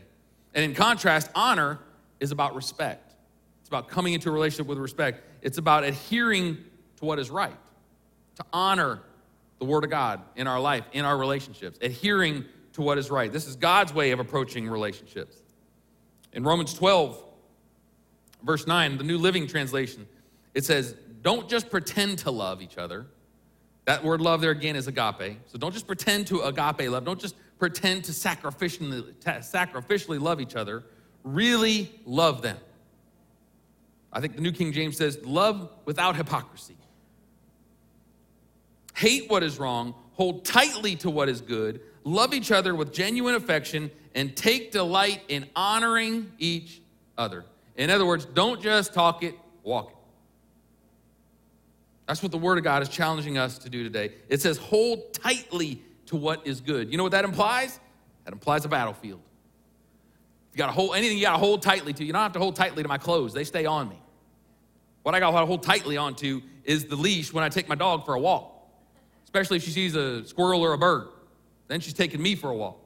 And 0.55 0.65
in 0.65 0.75
contrast, 0.75 1.29
honor 1.35 1.81
is 2.21 2.31
about 2.31 2.55
respect. 2.55 3.15
It's 3.61 3.69
about 3.69 3.89
coming 3.89 4.13
into 4.13 4.29
a 4.29 4.33
relationship 4.33 4.69
with 4.69 4.79
respect. 4.79 5.25
It's 5.43 5.59
about 5.59 5.83
adhering 5.83 6.59
to 6.99 7.05
what 7.05 7.19
is 7.19 7.31
right, 7.31 7.57
to 8.37 8.45
honor 8.53 9.01
the 9.59 9.65
Word 9.65 9.85
of 9.85 9.91
God 9.91 10.23
in 10.37 10.47
our 10.47 10.61
life, 10.61 10.85
in 10.93 11.05
our 11.05 11.17
relationships, 11.17 11.79
adhering 11.81 12.45
to 12.73 12.83
what 12.83 12.99
is 12.99 13.11
right. 13.11 13.33
This 13.33 13.47
is 13.47 13.57
God's 13.57 13.93
way 13.93 14.11
of 14.11 14.21
approaching 14.21 14.69
relationships. 14.69 15.37
In 16.33 16.45
Romans 16.45 16.75
12, 16.75 17.23
verse 18.43 18.67
9, 18.67 18.99
the 18.99 19.05
New 19.05 19.19
Living 19.19 19.47
Translation, 19.47 20.07
it 20.55 20.65
says, 20.65 20.95
Don't 21.23 21.49
just 21.49 21.71
pretend 21.71 22.19
to 22.21 22.31
love 22.31 22.63
each 22.63 22.79
other. 22.79 23.07
That 23.85 24.05
word 24.05 24.21
love 24.21 24.41
there 24.41 24.53
again 24.53 24.77
is 24.77 24.87
agape. 24.87 25.39
So 25.47 25.59
don't 25.59 25.73
just 25.73 25.87
pretend 25.87 26.29
to 26.29 26.43
agape 26.43 26.89
love. 26.89 27.05
Don't 27.05 27.21
just 27.21 27.35
pretend 27.59 28.05
to 28.05 28.13
sacrificially, 28.13 29.13
sacrificially 29.23 30.21
love 30.21 30.41
each 30.41 30.55
other. 30.55 30.85
Really 31.25 31.93
love 32.05 32.43
them. 32.43 32.59
I 34.13 34.21
think 34.21 34.37
the 34.37 34.43
New 34.43 34.53
King 34.53 34.73
James 34.73 34.97
says, 34.97 35.19
Love 35.25 35.71
without 35.85 36.17
hypocrisy. 36.17 36.77
Hate 39.03 39.29
what 39.29 39.43
is 39.43 39.59
wrong, 39.59 39.97
hold 40.13 40.45
tightly 40.45 40.95
to 40.95 41.11
what 41.11 41.29
is 41.29 41.41
good, 41.41 41.81
love 42.05 42.33
each 42.33 42.53
other 42.53 42.73
with 42.73 42.93
genuine 42.93 43.35
affection, 43.35 43.91
and 44.15 44.37
take 44.37 44.71
delight 44.71 45.23
in 45.27 45.45
honoring 45.57 46.31
each 46.39 46.81
other. 47.19 47.45
In 47.75 47.91
other 47.91 48.07
words, 48.07 48.27
don't 48.27 48.63
just 48.63 48.95
talk 48.95 49.25
it, 49.25 49.35
walk 49.65 49.91
it. 49.91 49.97
That's 52.07 52.23
what 52.23 52.31
the 52.31 52.39
Word 52.39 52.59
of 52.59 52.65
God 52.65 52.81
is 52.81 52.89
challenging 52.89 53.39
us 53.39 53.59
to 53.59 53.69
do 53.69 53.83
today. 53.83 54.13
It 54.29 54.41
says, 54.41 54.57
hold 54.57 55.13
tightly 55.13 55.83
to 56.07 56.15
what 56.15 56.47
is 56.47 56.61
good. 56.61 56.89
You 56.89 56.97
know 56.97 57.03
what 57.03 57.11
that 57.11 57.25
implies? 57.25 57.81
That 58.25 58.33
implies 58.33 58.65
a 58.65 58.69
battlefield. 58.69 59.21
You 60.53 60.59
got 60.59 60.67
to 60.67 60.73
hold 60.73 60.95
anything 60.95 61.19
you 61.19 61.25
got 61.25 61.33
to 61.33 61.39
hold 61.39 61.61
tightly 61.61 61.93
to. 61.93 62.05
You 62.05 62.13
don't 62.13 62.23
have 62.23 62.35
to 62.35 62.39
hold 62.39 62.55
tightly 62.55 62.85
to 62.85 62.89
my 62.89 62.99
clothes, 62.99 63.33
they 63.33 63.43
stay 63.43 63.67
on 63.67 63.89
me. 63.89 63.99
What 65.03 65.17
I 65.17 65.19
got 65.19 65.33
to 65.33 65.45
hold 65.45 65.65
tightly 65.65 65.97
onto 65.97 66.41
is 66.63 66.85
the 66.85 66.95
leash 66.95 67.33
when 67.33 67.43
I 67.43 67.49
take 67.49 67.69
my 67.69 67.75
dog 67.75 68.05
for 68.05 68.15
a 68.15 68.21
walk 68.21 68.52
especially 69.33 69.57
if 69.57 69.63
she 69.63 69.71
sees 69.71 69.95
a 69.95 70.27
squirrel 70.27 70.61
or 70.63 70.75
a 70.75 70.79
bird. 70.79 71.09
Then 71.69 71.81
she's 71.81 71.95
taking 71.95 72.21
me 72.21 72.35
for 72.35 72.51
a 72.51 72.55
walk, 72.55 72.79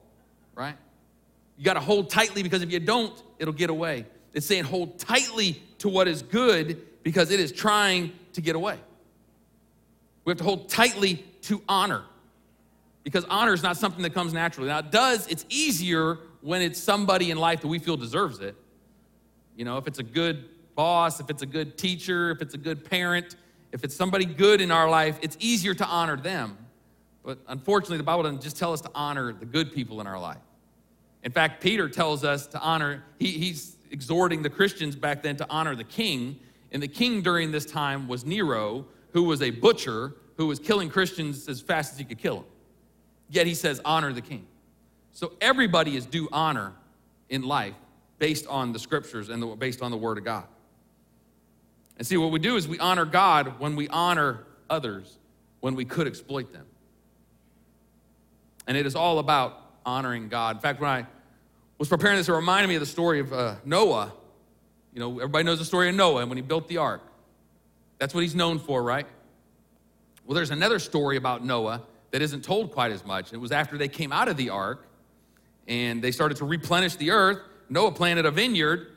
right? 0.55 0.77
You 1.57 1.65
got 1.65 1.73
to 1.73 1.81
hold 1.81 2.09
tightly 2.09 2.41
because 2.41 2.61
if 2.61 2.71
you 2.71 2.79
don't, 2.79 3.21
it'll 3.37 3.53
get 3.53 3.69
away. 3.69 4.05
It's 4.33 4.45
saying 4.45 4.63
hold 4.63 4.97
tightly 4.97 5.61
to 5.79 5.89
what 5.89 6.07
is 6.07 6.21
good 6.21 7.03
because 7.03 7.31
it 7.31 7.41
is 7.41 7.51
trying 7.51 8.13
to 8.31 8.39
get 8.39 8.55
away. 8.55 8.79
We 10.23 10.31
have 10.31 10.37
to 10.37 10.45
hold 10.45 10.69
tightly 10.69 11.25
to 11.43 11.61
honor 11.67 12.03
because 13.03 13.25
honor 13.25 13.53
is 13.53 13.63
not 13.63 13.75
something 13.75 14.03
that 14.03 14.13
comes 14.13 14.31
naturally. 14.31 14.69
Now, 14.69 14.79
it 14.79 14.91
does, 14.91 15.27
it's 15.27 15.45
easier 15.49 16.19
when 16.41 16.61
it's 16.61 16.81
somebody 16.81 17.29
in 17.29 17.37
life 17.37 17.59
that 17.61 17.67
we 17.67 17.79
feel 17.79 17.97
deserves 17.97 18.39
it. 18.39 18.55
You 19.57 19.65
know, 19.65 19.77
if 19.77 19.87
it's 19.87 19.99
a 19.99 20.03
good 20.03 20.45
boss, 20.75 21.19
if 21.19 21.29
it's 21.29 21.41
a 21.41 21.45
good 21.45 21.77
teacher, 21.77 22.31
if 22.31 22.41
it's 22.41 22.53
a 22.53 22.57
good 22.57 22.89
parent, 22.89 23.35
if 23.77 23.83
it's 23.83 23.95
somebody 23.95 24.25
good 24.25 24.59
in 24.59 24.71
our 24.71 24.89
life, 24.89 25.19
it's 25.21 25.37
easier 25.39 25.75
to 25.75 25.85
honor 25.85 26.17
them. 26.17 26.57
But 27.23 27.37
unfortunately, 27.47 27.97
the 27.97 28.03
Bible 28.03 28.23
doesn't 28.23 28.41
just 28.41 28.57
tell 28.57 28.73
us 28.73 28.81
to 28.81 28.89
honor 28.95 29.33
the 29.33 29.45
good 29.45 29.71
people 29.71 30.01
in 30.01 30.07
our 30.07 30.19
life. 30.19 30.41
In 31.21 31.31
fact, 31.31 31.61
Peter 31.61 31.87
tells 31.87 32.23
us 32.23 32.47
to 32.47 32.59
honor, 32.59 33.03
he, 33.19 33.29
he's 33.29 33.75
exhorting 33.91 34.41
the 34.41 34.49
Christians 34.49 34.95
back 34.95 35.21
then 35.21 35.35
to 35.35 35.45
honor 35.47 35.75
the 35.75 35.83
king. 35.83 36.39
And 36.71 36.81
the 36.81 36.87
king 36.87 37.21
during 37.21 37.51
this 37.51 37.67
time 37.67 38.07
was 38.07 38.25
Nero, 38.25 38.87
who 39.13 39.21
was 39.21 39.43
a 39.43 39.51
butcher 39.51 40.15
who 40.37 40.47
was 40.47 40.57
killing 40.57 40.89
Christians 40.89 41.47
as 41.47 41.61
fast 41.61 41.93
as 41.93 41.99
he 41.99 42.03
could 42.03 42.17
kill 42.17 42.37
them. 42.37 42.45
Yet 43.29 43.45
he 43.45 43.53
says, 43.53 43.79
honor 43.85 44.11
the 44.11 44.21
king. 44.21 44.47
So 45.11 45.33
everybody 45.39 45.95
is 45.95 46.07
due 46.07 46.27
honor 46.31 46.73
in 47.29 47.43
life 47.43 47.75
based 48.17 48.47
on 48.47 48.73
the 48.73 48.79
scriptures 48.79 49.29
and 49.29 49.39
the, 49.39 49.47
based 49.47 49.83
on 49.83 49.91
the 49.91 49.97
word 49.97 50.17
of 50.17 50.23
God. 50.23 50.45
And 51.97 52.05
see, 52.05 52.17
what 52.17 52.31
we 52.31 52.39
do 52.39 52.55
is 52.55 52.67
we 52.67 52.79
honor 52.79 53.05
God 53.05 53.59
when 53.59 53.75
we 53.75 53.87
honor 53.87 54.45
others 54.69 55.17
when 55.59 55.75
we 55.75 55.85
could 55.85 56.07
exploit 56.07 56.53
them. 56.53 56.65
And 58.67 58.77
it 58.77 58.85
is 58.85 58.95
all 58.95 59.19
about 59.19 59.61
honoring 59.85 60.29
God. 60.29 60.57
In 60.57 60.61
fact, 60.61 60.79
when 60.79 60.89
I 60.89 61.05
was 61.77 61.87
preparing 61.87 62.17
this, 62.17 62.29
it 62.29 62.33
reminded 62.33 62.67
me 62.67 62.75
of 62.75 62.81
the 62.81 62.85
story 62.85 63.19
of 63.19 63.33
uh, 63.33 63.55
Noah. 63.65 64.13
You 64.93 64.99
know, 64.99 65.15
everybody 65.15 65.43
knows 65.43 65.59
the 65.59 65.65
story 65.65 65.89
of 65.89 65.95
Noah 65.95 66.21
and 66.21 66.29
when 66.29 66.37
he 66.37 66.41
built 66.41 66.67
the 66.67 66.77
ark. 66.77 67.01
That's 67.97 68.13
what 68.13 68.21
he's 68.21 68.35
known 68.35 68.59
for, 68.59 68.83
right? 68.83 69.07
Well, 70.25 70.35
there's 70.35 70.51
another 70.51 70.79
story 70.79 71.17
about 71.17 71.43
Noah 71.43 71.81
that 72.11 72.21
isn't 72.21 72.43
told 72.43 72.71
quite 72.71 72.91
as 72.91 73.05
much. 73.05 73.33
It 73.33 73.37
was 73.37 73.51
after 73.51 73.77
they 73.77 73.87
came 73.87 74.11
out 74.11 74.27
of 74.27 74.37
the 74.37 74.49
ark 74.49 74.87
and 75.67 76.01
they 76.01 76.11
started 76.11 76.37
to 76.37 76.45
replenish 76.45 76.95
the 76.95 77.11
earth. 77.11 77.39
Noah 77.69 77.91
planted 77.91 78.25
a 78.25 78.31
vineyard 78.31 78.87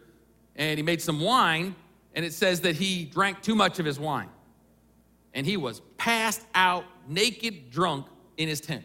and 0.57 0.79
he 0.79 0.83
made 0.83 1.01
some 1.01 1.21
wine 1.21 1.75
and 2.15 2.25
it 2.25 2.33
says 2.33 2.61
that 2.63 2.77
he 2.77 3.05
drank 3.05 3.43
too 3.43 3.55
much 3.55 3.79
of 3.79 3.87
his 3.87 3.99
wine. 3.99 4.29
And 5.33 5.47
he 5.47 5.57
was 5.57 5.81
passed 5.97 6.45
out, 6.55 6.85
naked, 7.09 7.71
drunk 7.71 8.07
in 8.37 8.49
his 8.49 8.61
tent. 8.61 8.85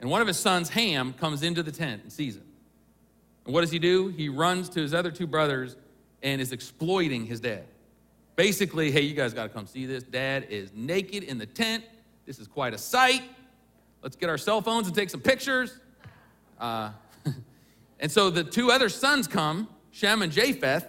And 0.00 0.10
one 0.10 0.20
of 0.20 0.26
his 0.26 0.38
sons, 0.38 0.68
Ham, 0.70 1.12
comes 1.14 1.42
into 1.42 1.62
the 1.62 1.72
tent 1.72 2.02
and 2.02 2.12
sees 2.12 2.36
him. 2.36 2.44
And 3.44 3.54
what 3.54 3.62
does 3.62 3.70
he 3.70 3.78
do? 3.78 4.08
He 4.08 4.28
runs 4.28 4.68
to 4.70 4.80
his 4.80 4.92
other 4.94 5.10
two 5.10 5.26
brothers 5.26 5.76
and 6.22 6.40
is 6.40 6.52
exploiting 6.52 7.26
his 7.26 7.40
dad. 7.40 7.64
Basically, 8.36 8.90
hey, 8.90 9.02
you 9.02 9.14
guys 9.14 9.34
got 9.34 9.44
to 9.44 9.48
come 9.48 9.66
see 9.66 9.86
this. 9.86 10.02
Dad 10.02 10.46
is 10.50 10.72
naked 10.74 11.24
in 11.24 11.38
the 11.38 11.46
tent. 11.46 11.84
This 12.26 12.38
is 12.38 12.46
quite 12.46 12.74
a 12.74 12.78
sight. 12.78 13.22
Let's 14.02 14.16
get 14.16 14.30
our 14.30 14.38
cell 14.38 14.62
phones 14.62 14.86
and 14.86 14.96
take 14.96 15.10
some 15.10 15.20
pictures. 15.20 15.78
Uh, 16.58 16.90
and 18.00 18.10
so 18.10 18.30
the 18.30 18.44
two 18.44 18.70
other 18.70 18.88
sons 18.88 19.26
come, 19.26 19.68
Shem 19.90 20.22
and 20.22 20.32
Japheth, 20.32 20.86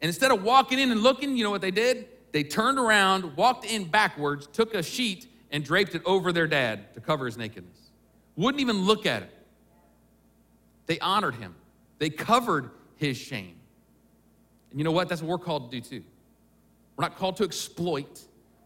and 0.00 0.08
instead 0.08 0.30
of 0.30 0.42
walking 0.42 0.78
in 0.78 0.90
and 0.90 1.02
looking, 1.02 1.36
you 1.36 1.44
know 1.44 1.50
what 1.50 1.60
they 1.60 1.70
did? 1.70 2.08
They 2.32 2.42
turned 2.42 2.78
around, 2.78 3.36
walked 3.36 3.64
in 3.64 3.84
backwards, 3.84 4.46
took 4.48 4.74
a 4.74 4.82
sheet, 4.82 5.26
and 5.50 5.64
draped 5.64 5.94
it 5.94 6.02
over 6.04 6.32
their 6.32 6.48
dad 6.48 6.92
to 6.94 7.00
cover 7.00 7.26
his 7.26 7.38
nakedness. 7.38 7.78
Wouldn't 8.36 8.60
even 8.60 8.82
look 8.82 9.06
at 9.06 9.22
it. 9.22 9.30
They 10.86 10.98
honored 10.98 11.36
him, 11.36 11.54
they 11.98 12.10
covered 12.10 12.70
his 12.96 13.16
shame. 13.16 13.56
And 14.70 14.80
you 14.80 14.84
know 14.84 14.92
what? 14.92 15.08
That's 15.08 15.22
what 15.22 15.28
we're 15.28 15.44
called 15.44 15.70
to 15.70 15.80
do 15.80 15.88
too. 15.88 16.04
We're 16.96 17.02
not 17.02 17.16
called 17.16 17.36
to 17.36 17.44
exploit, 17.44 18.20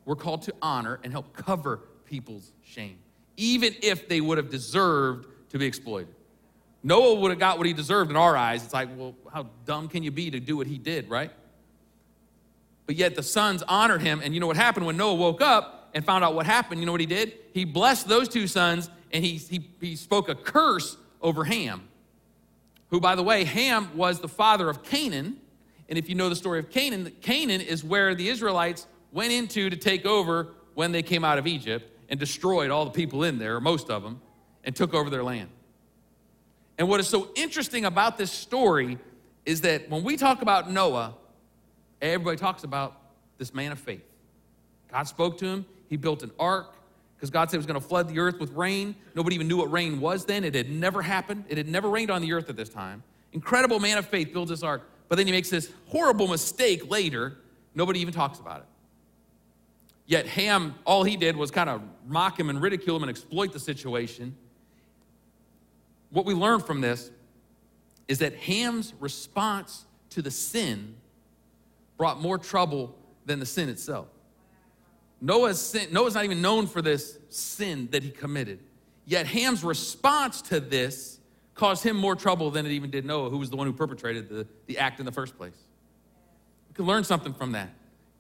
we're 0.05 0.17
called 0.17 0.43
to 0.43 0.55
honor 0.63 0.99
and 1.05 1.13
help 1.13 1.35
cover 1.35 1.81
people's 2.07 2.53
shame, 2.63 2.99
even 3.37 3.75
if 3.83 4.09
they 4.09 4.21
would 4.21 4.39
have 4.39 4.51
deserved 4.51 5.27
to 5.51 5.59
be 5.59 5.67
exploited. 5.67 6.15
Noah 6.83 7.15
would 7.21 7.31
have 7.31 7.41
got 7.41 7.59
what 7.59 7.67
he 7.67 7.73
deserved 7.73 8.11
in 8.11 8.17
our 8.17 8.37
eyes. 8.37 8.65
It's 8.65 8.73
like, 8.73 8.89
well, 8.97 9.15
how 9.33 9.49
dumb 9.67 9.89
can 9.89 10.03
you 10.03 10.11
be 10.11 10.31
to 10.31 10.41
do 10.41 10.57
what 10.57 10.67
he 10.67 10.79
did, 10.79 11.11
right? 11.11 11.31
But 12.87 12.97
yet 12.97 13.17
the 13.17 13.23
sons 13.23 13.63
honored 13.67 14.01
him. 14.01 14.21
And 14.23 14.33
you 14.33 14.41
know 14.41 14.47
what 14.47 14.57
happened 14.57 14.87
when 14.87 14.97
Noah 14.97 15.15
woke 15.15 15.41
up 15.41 15.91
and 15.95 16.05
found 16.05 16.25
out 16.25 16.35
what 16.35 16.47
happened? 16.47 16.81
You 16.81 16.87
know 16.87 16.93
what 16.93 17.01
he 17.01 17.07
did? 17.07 17.35
He 17.53 17.65
blessed 17.65 18.09
those 18.09 18.29
two 18.29 18.47
sons 18.47 18.91
and 19.13 19.25
he, 19.25 19.37
he, 19.37 19.69
he 19.81 19.97
spoke 19.97 20.29
a 20.29 20.35
curse 20.35 20.97
over 21.21 21.45
Ham, 21.45 21.89
who, 22.91 23.01
by 23.01 23.15
the 23.15 23.23
way, 23.23 23.45
Ham 23.45 23.91
was 23.97 24.21
the 24.21 24.29
father 24.29 24.69
of 24.69 24.83
Canaan. 24.83 25.39
And 25.89 25.99
if 25.99 26.09
you 26.09 26.15
know 26.15 26.29
the 26.29 26.37
story 26.37 26.59
of 26.59 26.71
Canaan, 26.71 27.13
Canaan 27.21 27.61
is 27.61 27.83
where 27.83 28.15
the 28.15 28.29
Israelites 28.29 28.87
went 29.13 29.33
into 29.33 29.71
to 29.71 29.77
take 29.77 30.07
over 30.07 30.49
when 30.75 30.93
they 30.93 31.03
came 31.03 31.25
out 31.25 31.39
of 31.39 31.47
Egypt 31.47 31.91
and 32.09 32.21
destroyed 32.21 32.71
all 32.71 32.85
the 32.85 32.91
people 32.91 33.25
in 33.25 33.39
there, 33.39 33.61
most 33.61 33.91
of 33.91 34.03
them, 34.03 34.21
and 34.65 34.77
took 34.77 34.95
over 34.95 35.11
their 35.11 35.25
land. 35.25 35.49
And 36.79 36.89
what 36.89 37.01
is 37.01 37.09
so 37.09 37.29
interesting 37.35 37.85
about 37.85 38.17
this 38.17 38.31
story 38.31 38.99
is 39.45 39.63
that 39.63 39.91
when 39.91 40.05
we 40.05 40.17
talk 40.17 40.43
about 40.43 40.71
Noah, 40.71 41.15
everybody 42.01 42.37
talks 42.37 42.63
about 42.63 42.97
this 43.37 43.53
man 43.53 43.73
of 43.73 43.79
faith. 43.79 44.05
God 44.91 45.09
spoke 45.09 45.39
to 45.39 45.47
him, 45.47 45.67
he 45.89 45.97
built 45.97 46.23
an 46.23 46.31
ark 46.39 46.75
because 47.17 47.31
God 47.31 47.51
said 47.51 47.57
he 47.57 47.59
was 47.59 47.67
going 47.67 47.81
to 47.81 47.87
flood 47.87 48.09
the 48.09 48.21
earth 48.21 48.39
with 48.39 48.53
rain. 48.53 48.95
Nobody 49.15 49.35
even 49.35 49.49
knew 49.49 49.57
what 49.57 49.73
rain 49.73 50.01
was 50.01 50.25
then. 50.25 50.45
It 50.45 50.55
had 50.55 50.71
never 50.71 51.03
happened, 51.03 51.45
it 51.49 51.59
had 51.59 51.69
never 51.69 51.91
rained 51.91 52.11
on 52.11 52.23
the 52.23 52.33
earth 52.33 52.49
at 52.49 52.57
this 52.57 52.69
time. 52.69 53.03
Incredible 53.33 53.81
man 53.81 53.99
of 53.99 54.07
faith 54.07 54.33
builds 54.33 54.51
this 54.51 54.63
ark, 54.63 54.89
but 55.09 55.17
then 55.17 55.27
he 55.27 55.33
makes 55.33 55.51
this 55.51 55.71
horrible 55.89 56.29
mistake 56.29 56.89
later. 56.89 57.37
Nobody 57.75 58.01
even 58.01 58.15
talks 58.15 58.39
about 58.39 58.61
it. 58.61 58.67
Yet 60.07 60.27
Ham, 60.27 60.75
all 60.87 61.05
he 61.05 61.17
did 61.17 61.37
was 61.37 61.51
kind 61.51 61.69
of 61.69 61.83
mock 62.07 62.39
him 62.39 62.49
and 62.49 62.63
ridicule 62.63 62.97
him 62.97 63.03
and 63.03 63.11
exploit 63.11 63.53
the 63.53 63.61
situation. 63.61 64.35
What 66.11 66.25
we 66.25 66.35
learn 66.35 66.61
from 66.61 66.81
this 66.81 67.11
is 68.07 68.19
that 68.21 68.35
Ham's 68.35 68.95
response 68.99 69.85
to 70.11 70.23
the 70.23 70.31
sin 70.31 70.97
brought 71.97 72.21
more 72.21 72.39
trouble 72.39 72.97
than 73.27 73.39
the 73.39 73.47
sin 73.47 73.69
itself. 73.69 74.09
Noah's, 75.21 75.61
sin, 75.61 75.93
Noah's 75.93 76.15
not 76.15 76.25
even 76.25 76.41
known 76.41 76.67
for 76.67 76.81
this 76.81 77.19
sin 77.29 77.89
that 77.91 78.03
he 78.03 78.11
committed. 78.11 78.61
Yet 79.05 79.27
Ham's 79.27 79.65
response 79.65 80.41
to 80.43 80.61
this 80.61 81.19
caused 81.55 81.83
him 81.83 81.97
more 81.97 82.15
trouble 82.15 82.51
than 82.51 82.67
it 82.67 82.73
even 82.73 82.91
did 82.91 83.05
Noah, 83.05 83.31
who 83.31 83.39
was 83.39 83.51
the 83.51 83.57
one 83.57 83.67
who 83.67 83.73
perpetrated 83.73 84.29
the, 84.29 84.47
the 84.67 84.79
act 84.79 85.01
in 85.01 85.07
the 85.07 85.13
first 85.13 85.37
place. 85.37 85.67
We 86.69 86.75
can 86.75 86.87
learn 86.87 87.05
something 87.05 87.35
from 87.35 87.53
that. 87.53 87.71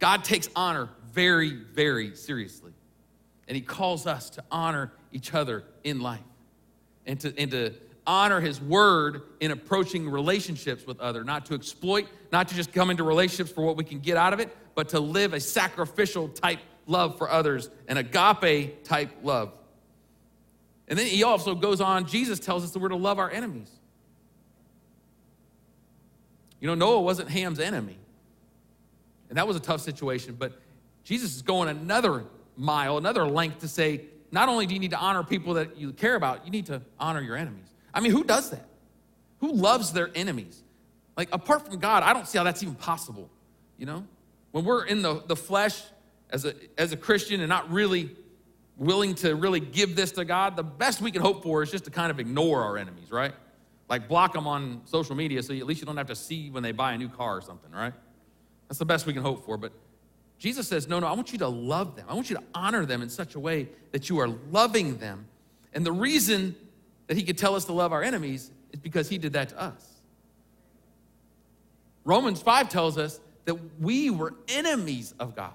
God 0.01 0.25
takes 0.25 0.49
honor 0.57 0.89
very, 1.13 1.51
very 1.51 2.15
seriously. 2.17 2.73
And 3.47 3.55
he 3.55 3.63
calls 3.63 4.07
us 4.07 4.29
to 4.31 4.45
honor 4.51 4.93
each 5.13 5.33
other 5.33 5.65
in 5.85 6.01
life 6.01 6.21
and 7.09 7.19
to, 7.21 7.37
and 7.37 7.51
to 7.51 7.75
honor 8.07 8.41
his 8.41 8.61
word 8.61 9.23
in 9.41 9.51
approaching 9.51 10.09
relationships 10.09 10.87
with 10.87 11.01
other, 11.01 11.25
not 11.25 11.47
to 11.47 11.55
exploit, 11.55 12.07
not 12.31 12.47
to 12.49 12.55
just 12.55 12.73
come 12.73 12.91
into 12.91 13.03
relationships 13.03 13.51
for 13.51 13.63
what 13.63 13.77
we 13.77 13.83
can 13.83 13.99
get 13.99 14.17
out 14.17 14.33
of 14.33 14.39
it, 14.39 14.57
but 14.77 14.91
to 14.91 15.01
live 15.01 15.33
a 15.35 15.41
sacrificial 15.41 16.29
type 16.29 16.61
love 16.87 17.19
for 17.19 17.29
others, 17.29 17.69
an 17.89 17.97
agape 17.97 18.85
type 18.85 19.11
love. 19.23 19.53
And 20.87 20.99
then 20.99 21.07
he 21.07 21.25
also 21.25 21.55
goes 21.55 21.81
on, 21.81 22.07
Jesus 22.07 22.39
tells 22.39 22.63
us 22.63 22.71
that 22.71 22.79
we're 22.79 22.89
to 22.89 22.97
love 22.97 23.19
our 23.19 23.31
enemies. 23.31 23.71
You 26.61 26.69
know, 26.69 26.75
Noah 26.75 27.03
wasn't 27.03 27.31
Ham's 27.31 27.61
enemy. 27.61 27.99
And 29.29 29.37
that 29.37 29.47
was 29.47 29.57
a 29.57 29.61
tough 29.61 29.81
situation, 29.81 30.35
but 30.39 30.59
Jesus 31.05 31.37
is 31.37 31.43
going 31.43 31.69
another 31.69 32.25
mile, 32.57 32.97
another 32.97 33.27
length 33.27 33.61
to 33.61 33.69
say, 33.69 34.07
not 34.31 34.49
only 34.49 34.67
do 34.67 34.75
you 34.75 34.81
need 34.81 34.91
to 34.91 34.99
honor 34.99 35.23
people 35.23 35.55
that 35.55 35.77
you 35.77 35.93
care 35.93 36.15
about, 36.15 36.45
you 36.45 36.51
need 36.51 36.67
to 36.67 36.83
honor 36.99 37.21
your 37.21 37.37
enemies. 37.37 37.69
I 37.95 38.01
mean, 38.01 38.13
who 38.13 38.25
does 38.25 38.51
that? 38.51 38.67
Who 39.41 39.53
loves 39.53 39.93
their 39.93 40.11
enemies? 40.15 40.63
Like, 41.17 41.29
apart 41.33 41.67
from 41.67 41.79
God, 41.79 42.03
I 42.03 42.13
don't 42.13 42.27
see 42.27 42.39
how 42.39 42.45
that's 42.45 42.63
even 42.63 42.75
possible, 42.75 43.31
you 43.77 43.87
know? 43.87 44.07
When 44.53 44.65
we're 44.65 44.85
in 44.85 45.03
the, 45.03 45.23
the 45.27 45.37
flesh, 45.37 45.83
as 46.31 46.45
a, 46.45 46.55
as 46.77 46.93
a 46.93 46.97
Christian 46.97 47.41
and 47.41 47.49
not 47.49 47.71
really 47.71 48.15
willing 48.77 49.15
to 49.17 49.35
really 49.35 49.61
give 49.61 49.97
this 49.97 50.13
to 50.13 50.25
God, 50.25 50.57
the 50.57 50.63
best 50.63 51.01
we 51.01 51.11
can 51.11 51.23
hope 51.23 51.43
for 51.43 51.63
is 51.63 51.71
just 51.71 51.85
to 51.85 51.91
kind 51.91 52.11
of 52.11 52.21
ignore 52.21 52.63
our 52.63 52.77
enemies, 52.77 53.11
right? 53.11 53.33
Like 53.89 54.09
block 54.09 54.35
them 54.35 54.47
on 54.47 54.83
social 54.85 55.17
media 55.17 55.43
so 55.43 55.55
at 55.55 55.67
least 55.67 55.81
you 55.81 55.87
don't 55.87 55.97
have 55.97 56.07
to 56.09 56.15
see 56.15 56.51
when 56.51 56.63
they 56.63 56.73
buy 56.73 56.93
a 56.93 56.99
new 56.99 57.09
car 57.09 57.39
or 57.39 57.41
something, 57.41 57.71
right? 57.73 57.95
That's 58.69 58.79
the 58.79 58.85
best 58.85 59.07
we 59.07 59.13
can 59.13 59.23
hope 59.23 59.45
for. 59.45 59.57
But 59.57 59.73
Jesus 60.39 60.69
says, 60.69 60.87
no, 60.87 61.01
no, 61.01 61.07
I 61.07 61.13
want 61.13 61.33
you 61.33 61.39
to 61.39 61.49
love 61.49 61.97
them. 61.97 62.07
I 62.09 62.15
want 62.15 62.31
you 62.31 62.37
to 62.37 62.43
honor 62.55 62.87
them 62.87 63.03
in 63.03 63.09
such 63.09 63.35
a 63.35 63.41
way 63.41 63.69
that 63.91 64.09
you 64.09 64.21
are 64.21 64.29
loving 64.51 64.99
them. 64.99 65.27
And 65.75 65.85
the 65.85 65.93
reason 65.93 66.55
that 67.09 67.17
he 67.17 67.25
could 67.25 67.37
tell 67.37 67.57
us 67.57 67.65
to 67.65 67.73
love 67.73 67.93
our 67.93 68.03
enemies 68.03 68.51
is 68.73 68.79
because 68.79 69.09
he 69.09 69.19
did 69.19 69.33
that 69.33 69.49
to 69.51 69.61
us. 69.61 69.85
Romans 72.05 72.41
5 72.41 72.69
tells 72.69 72.97
us 72.97 73.21
that 73.47 73.57
we 73.81 74.11
were 74.11 74.35
enemies 74.49 75.13
of 75.19 75.35
God. 75.35 75.53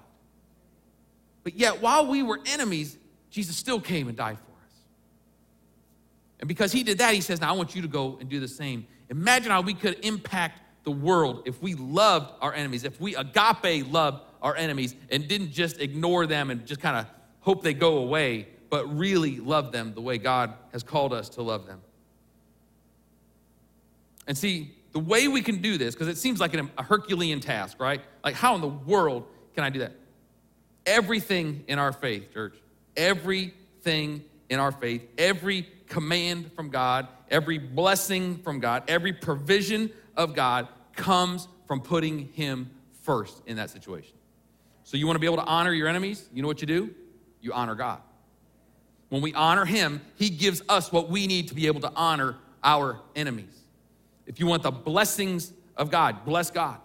But 1.42 1.54
yet, 1.54 1.80
while 1.80 2.06
we 2.06 2.22
were 2.22 2.40
enemies, 2.46 2.96
Jesus 3.30 3.56
still 3.56 3.80
came 3.80 4.08
and 4.08 4.16
died 4.16 4.38
for 4.38 4.52
us. 4.66 4.72
And 6.40 6.48
because 6.48 6.72
he 6.72 6.82
did 6.82 6.98
that, 6.98 7.14
he 7.14 7.20
says, 7.20 7.40
Now 7.40 7.50
I 7.50 7.56
want 7.56 7.74
you 7.74 7.82
to 7.82 7.88
go 7.88 8.16
and 8.20 8.28
do 8.28 8.40
the 8.40 8.48
same. 8.48 8.86
Imagine 9.10 9.50
how 9.50 9.60
we 9.60 9.74
could 9.74 10.04
impact 10.04 10.60
the 10.84 10.90
world 10.90 11.42
if 11.44 11.60
we 11.62 11.74
loved 11.74 12.32
our 12.40 12.52
enemies, 12.52 12.84
if 12.84 13.00
we 13.00 13.14
agape 13.14 13.90
loved 13.90 14.22
our 14.44 14.54
enemies 14.54 14.94
and 15.10 15.26
didn't 15.26 15.50
just 15.50 15.80
ignore 15.80 16.26
them 16.26 16.50
and 16.50 16.64
just 16.64 16.80
kind 16.80 16.96
of 16.96 17.06
hope 17.40 17.64
they 17.64 17.74
go 17.74 17.98
away, 17.98 18.46
but 18.70 18.86
really 18.96 19.38
love 19.38 19.72
them 19.72 19.92
the 19.94 20.00
way 20.00 20.18
God 20.18 20.54
has 20.72 20.84
called 20.84 21.12
us 21.12 21.28
to 21.30 21.42
love 21.42 21.66
them. 21.66 21.80
And 24.28 24.38
see, 24.38 24.72
the 24.92 25.00
way 25.00 25.26
we 25.26 25.42
can 25.42 25.60
do 25.60 25.76
this, 25.76 25.96
because 25.96 26.06
it 26.06 26.16
seems 26.16 26.38
like 26.38 26.54
a 26.54 26.82
Herculean 26.82 27.40
task, 27.40 27.80
right? 27.80 28.00
Like, 28.22 28.36
how 28.36 28.54
in 28.54 28.60
the 28.60 28.68
world 28.68 29.26
can 29.56 29.64
I 29.64 29.70
do 29.70 29.80
that? 29.80 29.92
everything 30.86 31.64
in 31.68 31.78
our 31.78 31.92
faith, 31.92 32.32
church, 32.32 32.56
everything 32.96 34.24
in 34.48 34.60
our 34.60 34.72
faith, 34.72 35.02
every 35.18 35.68
command 35.88 36.52
from 36.52 36.70
God, 36.70 37.08
every 37.30 37.58
blessing 37.58 38.38
from 38.38 38.60
God, 38.60 38.84
every 38.88 39.12
provision 39.12 39.90
of 40.16 40.34
God 40.34 40.68
comes 40.94 41.48
from 41.66 41.80
putting 41.80 42.28
Him 42.32 42.70
first 43.02 43.42
in 43.46 43.56
that 43.56 43.70
situation. 43.70 44.14
So, 44.84 44.96
you 44.96 45.06
want 45.06 45.16
to 45.16 45.20
be 45.20 45.26
able 45.26 45.38
to 45.38 45.44
honor 45.44 45.72
your 45.72 45.88
enemies? 45.88 46.28
You 46.32 46.42
know 46.42 46.48
what 46.48 46.60
you 46.60 46.66
do? 46.66 46.94
You 47.40 47.52
honor 47.52 47.74
God. 47.74 48.00
When 49.08 49.22
we 49.22 49.34
honor 49.34 49.64
Him, 49.64 50.00
He 50.16 50.30
gives 50.30 50.62
us 50.68 50.92
what 50.92 51.08
we 51.08 51.26
need 51.26 51.48
to 51.48 51.54
be 51.54 51.66
able 51.66 51.80
to 51.80 51.92
honor 51.94 52.36
our 52.62 53.00
enemies. 53.14 53.60
If 54.26 54.40
you 54.40 54.46
want 54.46 54.62
the 54.62 54.70
blessings 54.70 55.52
of 55.76 55.90
God, 55.90 56.24
bless 56.24 56.50
God. 56.50 56.78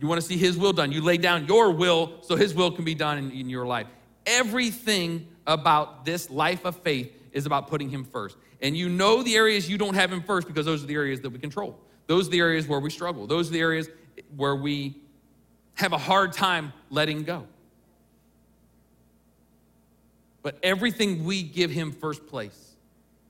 You 0.00 0.08
want 0.08 0.20
to 0.20 0.26
see 0.26 0.36
His 0.36 0.56
will 0.56 0.72
done. 0.72 0.90
You 0.90 1.00
lay 1.02 1.16
down 1.16 1.46
your 1.46 1.70
will 1.70 2.22
so 2.22 2.34
His 2.34 2.54
will 2.54 2.72
can 2.72 2.84
be 2.84 2.94
done 2.94 3.18
in, 3.18 3.30
in 3.30 3.48
your 3.48 3.66
life. 3.66 3.86
Everything 4.26 5.28
about 5.46 6.04
this 6.04 6.30
life 6.30 6.64
of 6.64 6.76
faith 6.76 7.12
is 7.32 7.46
about 7.46 7.68
putting 7.68 7.88
Him 7.88 8.04
first. 8.04 8.36
And 8.60 8.76
you 8.76 8.88
know 8.88 9.22
the 9.22 9.36
areas 9.36 9.68
you 9.68 9.78
don't 9.78 9.94
have 9.94 10.12
Him 10.12 10.22
first 10.22 10.46
because 10.46 10.66
those 10.66 10.82
are 10.82 10.86
the 10.86 10.94
areas 10.94 11.20
that 11.20 11.30
we 11.30 11.38
control. 11.38 11.78
Those 12.06 12.28
are 12.28 12.30
the 12.30 12.40
areas 12.40 12.66
where 12.66 12.80
we 12.80 12.90
struggle. 12.90 13.26
Those 13.26 13.48
are 13.48 13.52
the 13.52 13.60
areas 13.60 13.88
where 14.36 14.56
we 14.56 14.96
have 15.74 15.92
a 15.92 15.98
hard 15.98 16.32
time 16.32 16.72
letting 16.90 17.22
go. 17.22 17.46
But 20.42 20.58
everything 20.62 21.24
we 21.24 21.42
give 21.42 21.70
Him 21.70 21.92
first 21.92 22.26
place, 22.26 22.74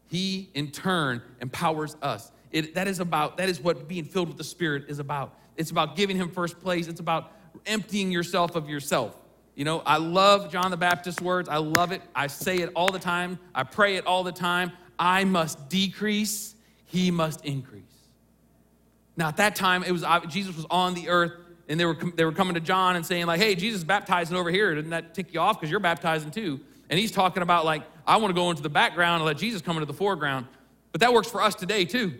He 0.08 0.50
in 0.54 0.70
turn 0.70 1.22
empowers 1.40 1.96
us. 2.02 2.32
It, 2.52 2.74
that 2.74 2.86
is 2.86 3.00
about, 3.00 3.38
that 3.38 3.48
is 3.48 3.60
what 3.60 3.88
being 3.88 4.04
filled 4.04 4.28
with 4.28 4.38
the 4.38 4.44
Spirit 4.44 4.84
is 4.88 4.98
about. 4.98 5.34
It's 5.56 5.70
about 5.70 5.96
giving 5.96 6.16
him 6.16 6.30
first 6.30 6.60
place. 6.60 6.86
It's 6.86 7.00
about 7.00 7.32
emptying 7.66 8.10
yourself 8.10 8.56
of 8.56 8.68
yourself. 8.68 9.16
You 9.54 9.64
know, 9.64 9.80
I 9.80 9.98
love 9.98 10.50
John 10.50 10.70
the 10.70 10.76
Baptist's 10.76 11.20
words. 11.20 11.48
I 11.48 11.58
love 11.58 11.92
it. 11.92 12.02
I 12.14 12.26
say 12.26 12.58
it 12.58 12.70
all 12.74 12.90
the 12.90 12.98
time. 12.98 13.38
I 13.54 13.64
pray 13.64 13.96
it 13.96 14.06
all 14.06 14.22
the 14.24 14.32
time. 14.32 14.72
I 14.98 15.24
must 15.24 15.68
decrease, 15.68 16.54
he 16.84 17.10
must 17.10 17.44
increase. 17.44 17.82
Now, 19.16 19.28
at 19.28 19.36
that 19.38 19.56
time, 19.56 19.82
it 19.82 19.92
was 19.92 20.04
Jesus 20.28 20.56
was 20.56 20.66
on 20.70 20.94
the 20.94 21.08
earth, 21.10 21.32
and 21.72 21.80
they 21.80 21.86
were 21.86 21.96
they 22.16 22.26
were 22.26 22.32
coming 22.32 22.52
to 22.52 22.60
John 22.60 22.96
and 22.96 23.04
saying 23.04 23.24
like, 23.24 23.40
"Hey, 23.40 23.54
Jesus 23.54 23.82
baptizing 23.82 24.36
over 24.36 24.50
here. 24.50 24.74
Didn't 24.74 24.90
that 24.90 25.14
tick 25.14 25.32
you 25.32 25.40
off? 25.40 25.58
Because 25.58 25.70
you're 25.70 25.80
baptizing 25.80 26.30
too." 26.30 26.60
And 26.90 27.00
he's 27.00 27.10
talking 27.10 27.42
about 27.42 27.64
like, 27.64 27.82
"I 28.06 28.18
want 28.18 28.28
to 28.28 28.34
go 28.38 28.50
into 28.50 28.62
the 28.62 28.68
background 28.68 29.22
and 29.22 29.24
let 29.24 29.38
Jesus 29.38 29.62
come 29.62 29.78
into 29.78 29.86
the 29.86 29.94
foreground." 29.94 30.46
But 30.92 31.00
that 31.00 31.14
works 31.14 31.30
for 31.30 31.40
us 31.40 31.54
today 31.54 31.86
too. 31.86 32.12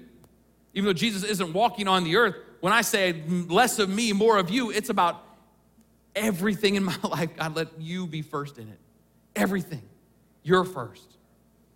Even 0.73 0.87
though 0.87 0.95
Jesus 0.95 1.23
isn't 1.23 1.53
walking 1.53 1.87
on 1.87 2.03
the 2.03 2.17
earth, 2.17 2.35
when 2.61 2.73
I 2.73 2.81
say 2.81 3.23
less 3.29 3.79
of 3.79 3.91
me, 3.91 4.15
more 4.15 4.39
of 4.39 4.49
you, 4.49 4.71
it's 4.71 4.89
about 4.89 5.23
everything 6.17 6.77
in 6.77 6.85
my 6.93 6.97
life. 7.03 7.37
God, 7.37 7.55
let 7.55 7.79
you 7.79 8.07
be 8.07 8.23
first 8.23 8.57
in 8.57 8.69
it. 8.69 8.79
Everything. 9.37 9.83
You're 10.43 10.65
first. 10.65 11.19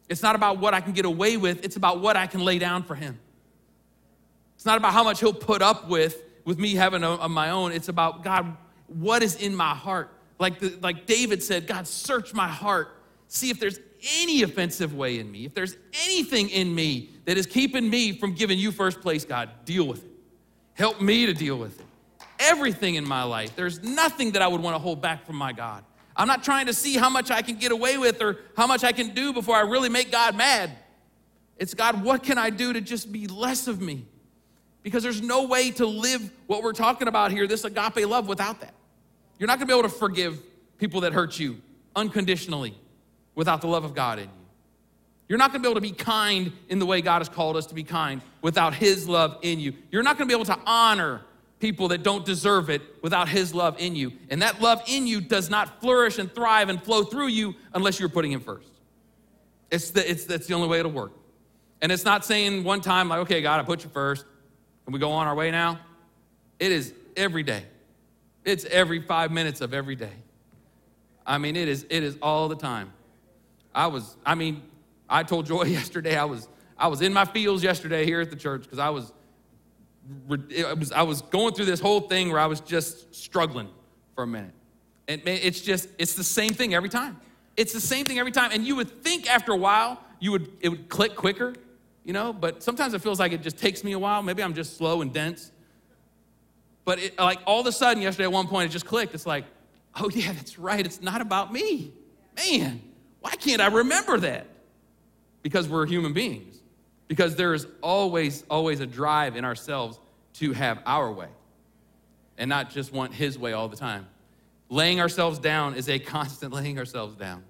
It's 0.08 0.22
not 0.22 0.34
about 0.34 0.60
what 0.60 0.72
I 0.72 0.80
can 0.80 0.94
get 0.94 1.04
away 1.04 1.36
with, 1.36 1.62
it's 1.62 1.76
about 1.76 2.00
what 2.00 2.16
I 2.16 2.26
can 2.26 2.40
lay 2.40 2.58
down 2.58 2.84
for 2.84 2.94
Him. 2.94 3.18
It's 4.54 4.64
not 4.64 4.78
about 4.78 4.94
how 4.94 5.04
much 5.04 5.20
He'll 5.20 5.34
put 5.34 5.60
up 5.60 5.90
with 5.90 6.22
with 6.46 6.58
me 6.58 6.74
having 6.74 7.02
a, 7.02 7.10
a 7.10 7.28
my 7.28 7.50
own. 7.50 7.72
It's 7.72 7.88
about 7.88 8.24
God, 8.24 8.56
what 8.86 9.22
is 9.22 9.34
in 9.34 9.54
my 9.54 9.74
heart? 9.74 10.10
Like, 10.38 10.60
the, 10.60 10.78
like 10.80 11.04
David 11.04 11.42
said, 11.42 11.66
God, 11.66 11.86
search 11.86 12.32
my 12.32 12.48
heart. 12.48 12.88
See 13.28 13.50
if 13.50 13.60
there's 13.60 13.80
any 14.20 14.42
offensive 14.42 14.94
way 14.94 15.18
in 15.18 15.30
me. 15.30 15.44
If 15.44 15.54
there's 15.54 15.76
anything 16.04 16.48
in 16.48 16.74
me 16.74 17.10
that 17.24 17.36
is 17.36 17.46
keeping 17.46 17.90
me 17.90 18.12
from 18.12 18.34
giving 18.34 18.58
you 18.58 18.70
first 18.70 19.00
place, 19.00 19.24
God, 19.24 19.50
deal 19.64 19.86
with 19.86 20.04
it. 20.04 20.10
Help 20.74 21.00
me 21.00 21.26
to 21.26 21.34
deal 21.34 21.58
with 21.58 21.80
it. 21.80 21.86
Everything 22.38 22.94
in 22.94 23.06
my 23.06 23.22
life. 23.24 23.56
There's 23.56 23.82
nothing 23.82 24.32
that 24.32 24.42
I 24.42 24.46
would 24.46 24.60
want 24.60 24.74
to 24.74 24.78
hold 24.78 25.00
back 25.00 25.26
from 25.26 25.36
my 25.36 25.52
God. 25.52 25.84
I'm 26.14 26.28
not 26.28 26.44
trying 26.44 26.66
to 26.66 26.74
see 26.74 26.96
how 26.96 27.10
much 27.10 27.30
I 27.30 27.42
can 27.42 27.56
get 27.56 27.72
away 27.72 27.98
with 27.98 28.22
or 28.22 28.38
how 28.56 28.66
much 28.66 28.84
I 28.84 28.92
can 28.92 29.14
do 29.14 29.32
before 29.32 29.56
I 29.56 29.62
really 29.62 29.88
make 29.88 30.12
God 30.12 30.36
mad. 30.36 30.70
It's 31.58 31.74
God, 31.74 32.04
what 32.04 32.22
can 32.22 32.38
I 32.38 32.50
do 32.50 32.72
to 32.72 32.80
just 32.80 33.10
be 33.10 33.26
less 33.26 33.66
of 33.66 33.80
me? 33.80 34.06
Because 34.86 35.02
there's 35.02 35.20
no 35.20 35.46
way 35.48 35.72
to 35.72 35.84
live 35.84 36.30
what 36.46 36.62
we're 36.62 36.72
talking 36.72 37.08
about 37.08 37.32
here, 37.32 37.48
this 37.48 37.64
agape 37.64 38.06
love, 38.06 38.28
without 38.28 38.60
that. 38.60 38.72
You're 39.36 39.48
not 39.48 39.58
gonna 39.58 39.66
be 39.66 39.72
able 39.72 39.82
to 39.82 39.88
forgive 39.88 40.40
people 40.78 41.00
that 41.00 41.12
hurt 41.12 41.40
you 41.40 41.60
unconditionally 41.96 42.72
without 43.34 43.62
the 43.62 43.66
love 43.66 43.82
of 43.82 43.96
God 43.96 44.20
in 44.20 44.26
you. 44.26 44.46
You're 45.28 45.38
not 45.38 45.50
gonna 45.50 45.62
be 45.62 45.68
able 45.68 45.74
to 45.74 45.80
be 45.80 45.90
kind 45.90 46.52
in 46.68 46.78
the 46.78 46.86
way 46.86 47.00
God 47.00 47.18
has 47.18 47.28
called 47.28 47.56
us 47.56 47.66
to 47.66 47.74
be 47.74 47.82
kind 47.82 48.22
without 48.42 48.74
His 48.74 49.08
love 49.08 49.40
in 49.42 49.58
you. 49.58 49.72
You're 49.90 50.04
not 50.04 50.18
gonna 50.18 50.28
be 50.28 50.34
able 50.34 50.44
to 50.44 50.58
honor 50.64 51.22
people 51.58 51.88
that 51.88 52.04
don't 52.04 52.24
deserve 52.24 52.70
it 52.70 52.80
without 53.02 53.28
His 53.28 53.52
love 53.52 53.80
in 53.80 53.96
you. 53.96 54.12
And 54.30 54.40
that 54.42 54.62
love 54.62 54.80
in 54.86 55.08
you 55.08 55.20
does 55.20 55.50
not 55.50 55.80
flourish 55.80 56.16
and 56.20 56.32
thrive 56.32 56.68
and 56.68 56.80
flow 56.80 57.02
through 57.02 57.26
you 57.26 57.56
unless 57.74 57.98
you're 57.98 58.08
putting 58.08 58.30
Him 58.30 58.40
first. 58.40 58.68
It's 59.68 59.90
the, 59.90 60.08
it's, 60.08 60.26
that's 60.26 60.46
the 60.46 60.54
only 60.54 60.68
way 60.68 60.78
it'll 60.78 60.92
work. 60.92 61.10
And 61.82 61.90
it's 61.90 62.04
not 62.04 62.24
saying 62.24 62.62
one 62.62 62.80
time, 62.80 63.08
like, 63.08 63.18
okay, 63.22 63.42
God, 63.42 63.58
I 63.58 63.64
put 63.64 63.82
you 63.82 63.90
first, 63.90 64.24
and 64.86 64.92
we 64.92 64.98
go 64.98 65.10
on 65.10 65.26
our 65.26 65.34
way 65.34 65.50
now. 65.50 65.80
It 66.58 66.72
is 66.72 66.94
every 67.16 67.42
day. 67.42 67.64
It's 68.44 68.64
every 68.66 69.00
five 69.00 69.30
minutes 69.32 69.60
of 69.60 69.74
every 69.74 69.96
day. 69.96 70.12
I 71.26 71.38
mean, 71.38 71.56
it 71.56 71.68
is, 71.68 71.84
it 71.90 72.04
is 72.04 72.16
all 72.22 72.48
the 72.48 72.56
time. 72.56 72.92
I 73.74 73.88
was, 73.88 74.16
I 74.24 74.36
mean, 74.36 74.62
I 75.08 75.24
told 75.24 75.46
Joy 75.46 75.62
yesterday 75.64 76.16
I 76.16 76.24
was, 76.24 76.48
I 76.78 76.88
was 76.88 77.02
in 77.02 77.12
my 77.12 77.24
fields 77.24 77.62
yesterday 77.62 78.04
here 78.04 78.20
at 78.20 78.30
the 78.30 78.36
church 78.36 78.62
because 78.62 78.78
I 78.78 78.90
was, 78.90 79.12
it 80.48 80.78
was, 80.78 80.92
I 80.92 81.02
was 81.02 81.22
going 81.22 81.54
through 81.54 81.64
this 81.64 81.80
whole 81.80 82.00
thing 82.00 82.30
where 82.30 82.38
I 82.38 82.46
was 82.46 82.60
just 82.60 83.14
struggling 83.14 83.68
for 84.14 84.22
a 84.22 84.26
minute. 84.26 84.52
And 85.08 85.20
it's 85.26 85.60
just, 85.60 85.88
it's 85.98 86.14
the 86.14 86.24
same 86.24 86.52
thing 86.52 86.74
every 86.74 86.88
time. 86.88 87.20
It's 87.56 87.72
the 87.72 87.80
same 87.80 88.06
thing 88.06 88.18
every 88.18 88.32
time. 88.32 88.50
And 88.52 88.64
you 88.66 88.76
would 88.76 89.02
think 89.02 89.28
after 89.28 89.52
a 89.52 89.56
while, 89.56 90.00
you 90.20 90.32
would, 90.32 90.50
it 90.60 90.68
would 90.68 90.88
click 90.88 91.16
quicker, 91.16 91.54
you 92.06 92.12
know, 92.12 92.32
but 92.32 92.62
sometimes 92.62 92.94
it 92.94 93.02
feels 93.02 93.18
like 93.18 93.32
it 93.32 93.42
just 93.42 93.58
takes 93.58 93.82
me 93.82 93.90
a 93.90 93.98
while. 93.98 94.22
Maybe 94.22 94.40
I'm 94.40 94.54
just 94.54 94.76
slow 94.76 95.02
and 95.02 95.12
dense. 95.12 95.50
But 96.84 97.00
it, 97.00 97.18
like 97.18 97.40
all 97.46 97.60
of 97.60 97.66
a 97.66 97.72
sudden, 97.72 98.00
yesterday 98.00 98.24
at 98.24 98.32
one 98.32 98.46
point, 98.46 98.70
it 98.70 98.72
just 98.72 98.86
clicked. 98.86 99.12
It's 99.12 99.26
like, 99.26 99.44
oh, 99.96 100.08
yeah, 100.10 100.32
that's 100.32 100.56
right. 100.56 100.86
It's 100.86 101.02
not 101.02 101.20
about 101.20 101.52
me. 101.52 101.92
Man, 102.36 102.80
why 103.20 103.32
can't 103.32 103.60
I 103.60 103.66
remember 103.66 104.18
that? 104.18 104.46
Because 105.42 105.68
we're 105.68 105.84
human 105.86 106.12
beings. 106.12 106.62
Because 107.08 107.34
there 107.34 107.54
is 107.54 107.66
always, 107.82 108.44
always 108.48 108.78
a 108.78 108.86
drive 108.86 109.34
in 109.34 109.44
ourselves 109.44 109.98
to 110.34 110.52
have 110.52 110.78
our 110.86 111.10
way 111.10 111.28
and 112.38 112.48
not 112.48 112.70
just 112.70 112.92
want 112.92 113.14
His 113.14 113.36
way 113.36 113.52
all 113.52 113.66
the 113.66 113.76
time. 113.76 114.06
Laying 114.68 115.00
ourselves 115.00 115.40
down 115.40 115.74
is 115.74 115.88
a 115.88 115.98
constant 115.98 116.52
laying 116.52 116.78
ourselves 116.78 117.16
down. 117.16 117.42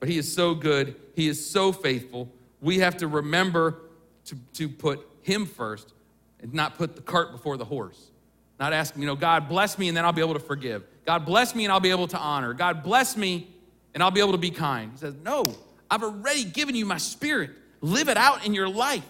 But 0.00 0.08
He 0.08 0.16
is 0.16 0.32
so 0.32 0.54
good, 0.54 0.96
He 1.14 1.28
is 1.28 1.50
so 1.50 1.72
faithful. 1.72 2.32
We 2.66 2.80
have 2.80 2.96
to 2.96 3.06
remember 3.06 3.78
to, 4.24 4.34
to 4.54 4.68
put 4.68 5.06
Him 5.22 5.46
first 5.46 5.94
and 6.40 6.52
not 6.52 6.76
put 6.76 6.96
the 6.96 7.00
cart 7.00 7.30
before 7.30 7.56
the 7.56 7.64
horse. 7.64 8.10
Not 8.58 8.72
asking, 8.72 9.02
you 9.02 9.06
know, 9.06 9.14
God 9.14 9.48
bless 9.48 9.78
me 9.78 9.86
and 9.86 9.96
then 9.96 10.04
I'll 10.04 10.12
be 10.12 10.20
able 10.20 10.34
to 10.34 10.40
forgive. 10.40 10.82
God 11.04 11.24
bless 11.24 11.54
me 11.54 11.64
and 11.64 11.72
I'll 11.72 11.78
be 11.78 11.92
able 11.92 12.08
to 12.08 12.18
honor. 12.18 12.54
God 12.54 12.82
bless 12.82 13.16
me 13.16 13.46
and 13.94 14.02
I'll 14.02 14.10
be 14.10 14.18
able 14.18 14.32
to 14.32 14.38
be 14.38 14.50
kind. 14.50 14.90
He 14.90 14.98
says, 14.98 15.14
No, 15.22 15.44
I've 15.88 16.02
already 16.02 16.42
given 16.42 16.74
you 16.74 16.86
my 16.86 16.98
spirit. 16.98 17.50
Live 17.82 18.08
it 18.08 18.16
out 18.16 18.44
in 18.44 18.52
your 18.52 18.68
life. 18.68 19.06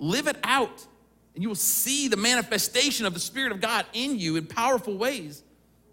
Live 0.00 0.26
it 0.26 0.38
out. 0.42 0.84
And 1.36 1.44
you 1.44 1.48
will 1.48 1.54
see 1.54 2.08
the 2.08 2.16
manifestation 2.16 3.06
of 3.06 3.14
the 3.14 3.20
Spirit 3.20 3.52
of 3.52 3.60
God 3.60 3.86
in 3.92 4.18
you 4.18 4.34
in 4.34 4.46
powerful 4.46 4.96
ways 4.96 5.44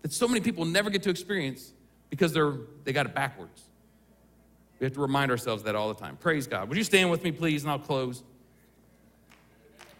that 0.02 0.12
so 0.12 0.28
many 0.28 0.42
people 0.42 0.66
never 0.66 0.90
get 0.90 1.04
to 1.04 1.12
experience 1.12 1.74
because 2.10 2.34
they're 2.34 2.54
they 2.86 2.92
got 2.92 3.06
it 3.06 3.14
backwards. 3.14 3.65
We 4.80 4.86
have 4.86 4.94
to 4.94 5.02
remind 5.02 5.32
ourselves 5.32 5.64
that 5.64 5.76
all 5.76 5.88
the 5.88 6.00
time. 6.00 6.18
Praise 6.18 6.48
God. 6.48 6.68
Would 6.68 6.78
you 6.78 6.84
stand 6.84 7.10
with 7.10 7.24
me, 7.24 7.32
please, 7.32 7.64
and 7.64 7.72
I'll 7.72 7.80
close. 7.80 8.24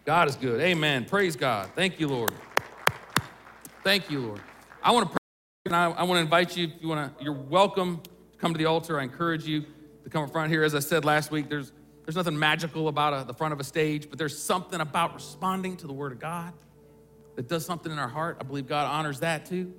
God 0.04 0.28
is 0.28 0.36
good. 0.36 0.60
Amen. 0.60 1.04
Praise 1.04 1.34
God. 1.34 1.70
Thank 1.74 1.98
you, 1.98 2.08
Lord. 2.08 2.32
Thank 3.82 4.10
you, 4.10 4.20
Lord. 4.20 4.40
I 4.82 4.92
want 4.92 5.06
to 5.06 5.10
pray, 5.10 5.18
and 5.66 5.76
I, 5.76 5.90
I 5.90 6.02
want 6.02 6.18
to 6.18 6.22
invite 6.22 6.56
you, 6.56 6.66
if 6.66 6.82
you 6.82 6.88
want 6.88 7.18
to, 7.18 7.24
you're 7.24 7.32
welcome 7.32 8.00
to 8.02 8.38
come 8.38 8.52
to 8.52 8.58
the 8.58 8.66
altar. 8.66 9.00
I 9.00 9.02
encourage 9.02 9.46
you 9.46 9.64
to 10.04 10.10
come 10.10 10.22
up 10.22 10.30
front 10.30 10.50
here. 10.50 10.62
As 10.62 10.74
I 10.74 10.78
said 10.80 11.04
last 11.04 11.30
week, 11.30 11.48
there's, 11.48 11.72
there's 12.04 12.16
nothing 12.16 12.38
magical 12.38 12.88
about 12.88 13.22
a, 13.22 13.26
the 13.26 13.34
front 13.34 13.52
of 13.52 13.60
a 13.60 13.64
stage, 13.64 14.08
but 14.08 14.18
there's 14.18 14.36
something 14.36 14.80
about 14.80 15.14
responding 15.14 15.76
to 15.78 15.86
the 15.86 15.92
Word 15.92 16.12
of 16.12 16.20
God 16.20 16.52
that 17.34 17.48
does 17.48 17.64
something 17.64 17.90
in 17.90 17.98
our 17.98 18.08
heart. 18.08 18.36
I 18.40 18.44
believe 18.44 18.68
God 18.68 18.86
honors 18.86 19.20
that 19.20 19.46
too. 19.46 19.72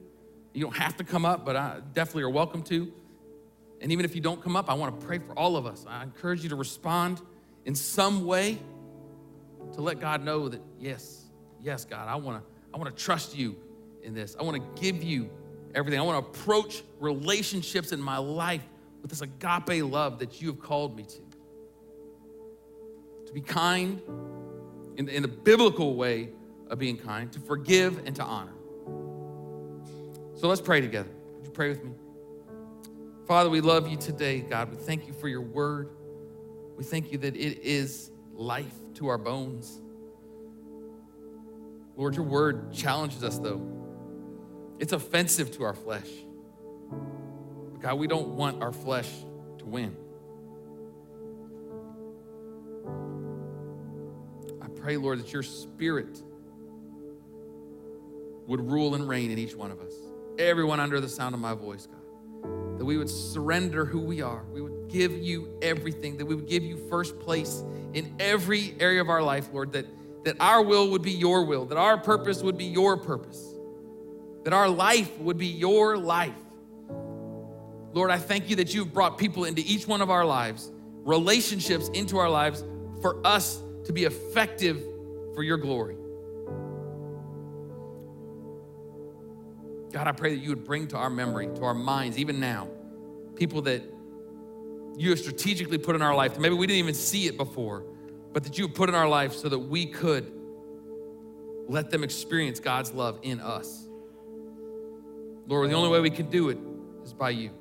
You 0.53 0.63
don't 0.63 0.75
have 0.75 0.97
to 0.97 1.03
come 1.03 1.25
up, 1.25 1.45
but 1.45 1.55
I 1.55 1.81
definitely 1.93 2.23
are 2.23 2.29
welcome 2.29 2.63
to. 2.63 2.91
And 3.81 3.91
even 3.91 4.05
if 4.05 4.15
you 4.15 4.21
don't 4.21 4.41
come 4.41 4.55
up, 4.55 4.69
I 4.69 4.73
want 4.73 4.99
to 4.99 5.05
pray 5.05 5.19
for 5.19 5.33
all 5.33 5.55
of 5.55 5.65
us. 5.65 5.85
I 5.87 6.03
encourage 6.03 6.43
you 6.43 6.49
to 6.49 6.55
respond 6.55 7.21
in 7.65 7.75
some 7.75 8.25
way 8.25 8.59
to 9.73 9.81
let 9.81 9.99
God 9.99 10.23
know 10.23 10.49
that, 10.49 10.61
yes, 10.79 11.25
yes, 11.61 11.85
God, 11.85 12.07
I 12.07 12.15
want 12.15 12.41
to 12.41 12.49
I 12.73 12.77
want 12.77 12.95
to 12.95 13.03
trust 13.03 13.35
you 13.35 13.55
in 14.03 14.13
this. 14.13 14.35
I 14.39 14.43
want 14.43 14.57
to 14.57 14.81
give 14.81 15.03
you 15.03 15.29
everything. 15.73 15.99
I 15.99 16.03
want 16.03 16.23
to 16.23 16.29
approach 16.29 16.83
relationships 16.99 17.91
in 17.91 18.01
my 18.01 18.17
life 18.17 18.61
with 19.01 19.09
this 19.09 19.21
agape 19.21 19.83
love 19.83 20.19
that 20.19 20.41
you 20.41 20.49
have 20.49 20.59
called 20.59 20.95
me 20.95 21.03
to. 21.03 21.19
To 23.27 23.33
be 23.33 23.41
kind 23.41 24.01
in, 24.97 25.09
in 25.09 25.21
the 25.21 25.27
biblical 25.27 25.95
way 25.95 26.29
of 26.69 26.79
being 26.79 26.97
kind, 26.97 27.31
to 27.31 27.39
forgive 27.39 28.05
and 28.05 28.15
to 28.15 28.23
honor. 28.23 28.53
So 30.35 30.47
let's 30.47 30.61
pray 30.61 30.81
together. 30.81 31.09
Would 31.37 31.45
you 31.45 31.51
pray 31.51 31.69
with 31.69 31.83
me? 31.83 31.91
Father, 33.27 33.49
we 33.49 33.59
love 33.59 33.89
you 33.89 33.97
today, 33.97 34.39
God. 34.39 34.71
We 34.71 34.77
thank 34.77 35.05
you 35.05 35.11
for 35.11 35.27
your 35.27 35.41
word. 35.41 35.89
We 36.77 36.85
thank 36.85 37.11
you 37.11 37.17
that 37.17 37.35
it 37.35 37.61
is 37.61 38.09
life 38.33 38.73
to 38.95 39.07
our 39.07 39.17
bones. 39.17 39.81
Lord, 41.97 42.15
your 42.15 42.23
word 42.23 42.71
challenges 42.71 43.25
us, 43.25 43.37
though. 43.37 43.61
It's 44.79 44.93
offensive 44.93 45.51
to 45.57 45.63
our 45.63 45.73
flesh. 45.73 46.07
But 46.89 47.81
God, 47.81 47.95
we 47.95 48.07
don't 48.07 48.29
want 48.29 48.63
our 48.63 48.71
flesh 48.71 49.09
to 49.57 49.65
win. 49.65 49.97
I 54.61 54.69
pray, 54.79 54.95
Lord, 54.95 55.19
that 55.19 55.33
your 55.33 55.43
spirit 55.43 56.23
would 58.45 58.61
rule 58.61 58.95
and 58.95 59.09
reign 59.09 59.31
in 59.31 59.37
each 59.37 59.55
one 59.55 59.71
of 59.71 59.81
us 59.81 59.91
everyone 60.39 60.79
under 60.79 61.01
the 61.01 61.09
sound 61.09 61.33
of 61.33 61.41
my 61.41 61.53
voice, 61.53 61.87
God. 61.87 61.96
That 62.77 62.85
we 62.85 62.97
would 62.97 63.09
surrender 63.09 63.85
who 63.85 63.99
we 63.99 64.21
are. 64.21 64.43
We 64.53 64.61
would 64.61 64.89
give 64.89 65.11
you 65.11 65.57
everything, 65.61 66.17
that 66.17 66.25
we 66.25 66.35
would 66.35 66.47
give 66.47 66.63
you 66.63 66.77
first 66.89 67.19
place 67.19 67.63
in 67.93 68.15
every 68.19 68.75
area 68.79 69.01
of 69.01 69.09
our 69.09 69.23
life, 69.23 69.49
Lord, 69.51 69.71
that, 69.73 69.85
that 70.23 70.37
our 70.39 70.61
will 70.61 70.91
would 70.91 71.01
be 71.01 71.11
your 71.11 71.43
will, 71.45 71.65
that 71.65 71.77
our 71.77 71.97
purpose 71.97 72.41
would 72.41 72.57
be 72.57 72.65
your 72.65 72.97
purpose, 72.97 73.55
that 74.43 74.53
our 74.53 74.69
life 74.69 75.17
would 75.19 75.37
be 75.37 75.47
your 75.47 75.97
life. 75.97 76.33
Lord, 77.93 78.11
I 78.11 78.17
thank 78.17 78.49
you 78.49 78.57
that 78.57 78.73
you've 78.73 78.93
brought 78.93 79.17
people 79.17 79.45
into 79.45 79.61
each 79.65 79.87
one 79.87 80.01
of 80.01 80.09
our 80.09 80.25
lives, 80.25 80.71
relationships 81.03 81.89
into 81.89 82.17
our 82.17 82.29
lives 82.29 82.63
for 83.01 83.25
us 83.25 83.61
to 83.85 83.93
be 83.93 84.03
effective 84.03 84.83
for 85.33 85.41
your 85.43 85.57
glory. 85.57 85.95
God, 89.91 90.07
I 90.07 90.11
pray 90.11 90.35
that 90.35 90.41
you 90.41 90.49
would 90.49 90.63
bring 90.63 90.87
to 90.89 90.97
our 90.97 91.09
memory, 91.09 91.47
to 91.47 91.63
our 91.63 91.73
minds, 91.73 92.17
even 92.17 92.39
now, 92.39 92.69
people 93.35 93.61
that 93.63 93.83
you 94.97 95.11
have 95.11 95.19
strategically 95.19 95.77
put 95.77 95.95
in 95.95 96.01
our 96.01 96.15
life. 96.15 96.37
Maybe 96.39 96.55
we 96.55 96.67
didn't 96.67 96.79
even 96.79 96.93
see 96.93 97.27
it 97.27 97.37
before, 97.37 97.85
but 98.33 98.43
that 98.43 98.57
you 98.57 98.67
put 98.67 98.89
in 98.89 98.95
our 98.95 99.07
life 99.07 99.33
so 99.33 99.47
that 99.47 99.59
we 99.59 99.85
could 99.85 100.31
let 101.67 101.89
them 101.89 102.03
experience 102.03 102.59
God's 102.59 102.91
love 102.91 103.19
in 103.21 103.39
us. 103.39 103.87
Lord, 105.47 105.69
the 105.69 105.75
only 105.75 105.89
way 105.89 106.01
we 106.01 106.09
can 106.09 106.29
do 106.29 106.49
it 106.49 106.57
is 107.03 107.13
by 107.13 107.29
you. 107.29 107.51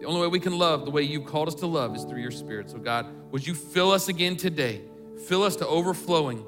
The 0.00 0.06
only 0.06 0.22
way 0.22 0.28
we 0.28 0.40
can 0.40 0.56
love 0.58 0.84
the 0.84 0.90
way 0.90 1.02
you've 1.02 1.26
called 1.26 1.48
us 1.48 1.54
to 1.56 1.66
love 1.66 1.94
is 1.94 2.04
through 2.04 2.22
your 2.22 2.30
spirit. 2.30 2.70
So, 2.70 2.78
God, 2.78 3.06
would 3.32 3.46
you 3.46 3.54
fill 3.54 3.92
us 3.92 4.08
again 4.08 4.36
today? 4.36 4.80
Fill 5.26 5.42
us 5.42 5.56
to 5.56 5.66
overflowing 5.66 6.44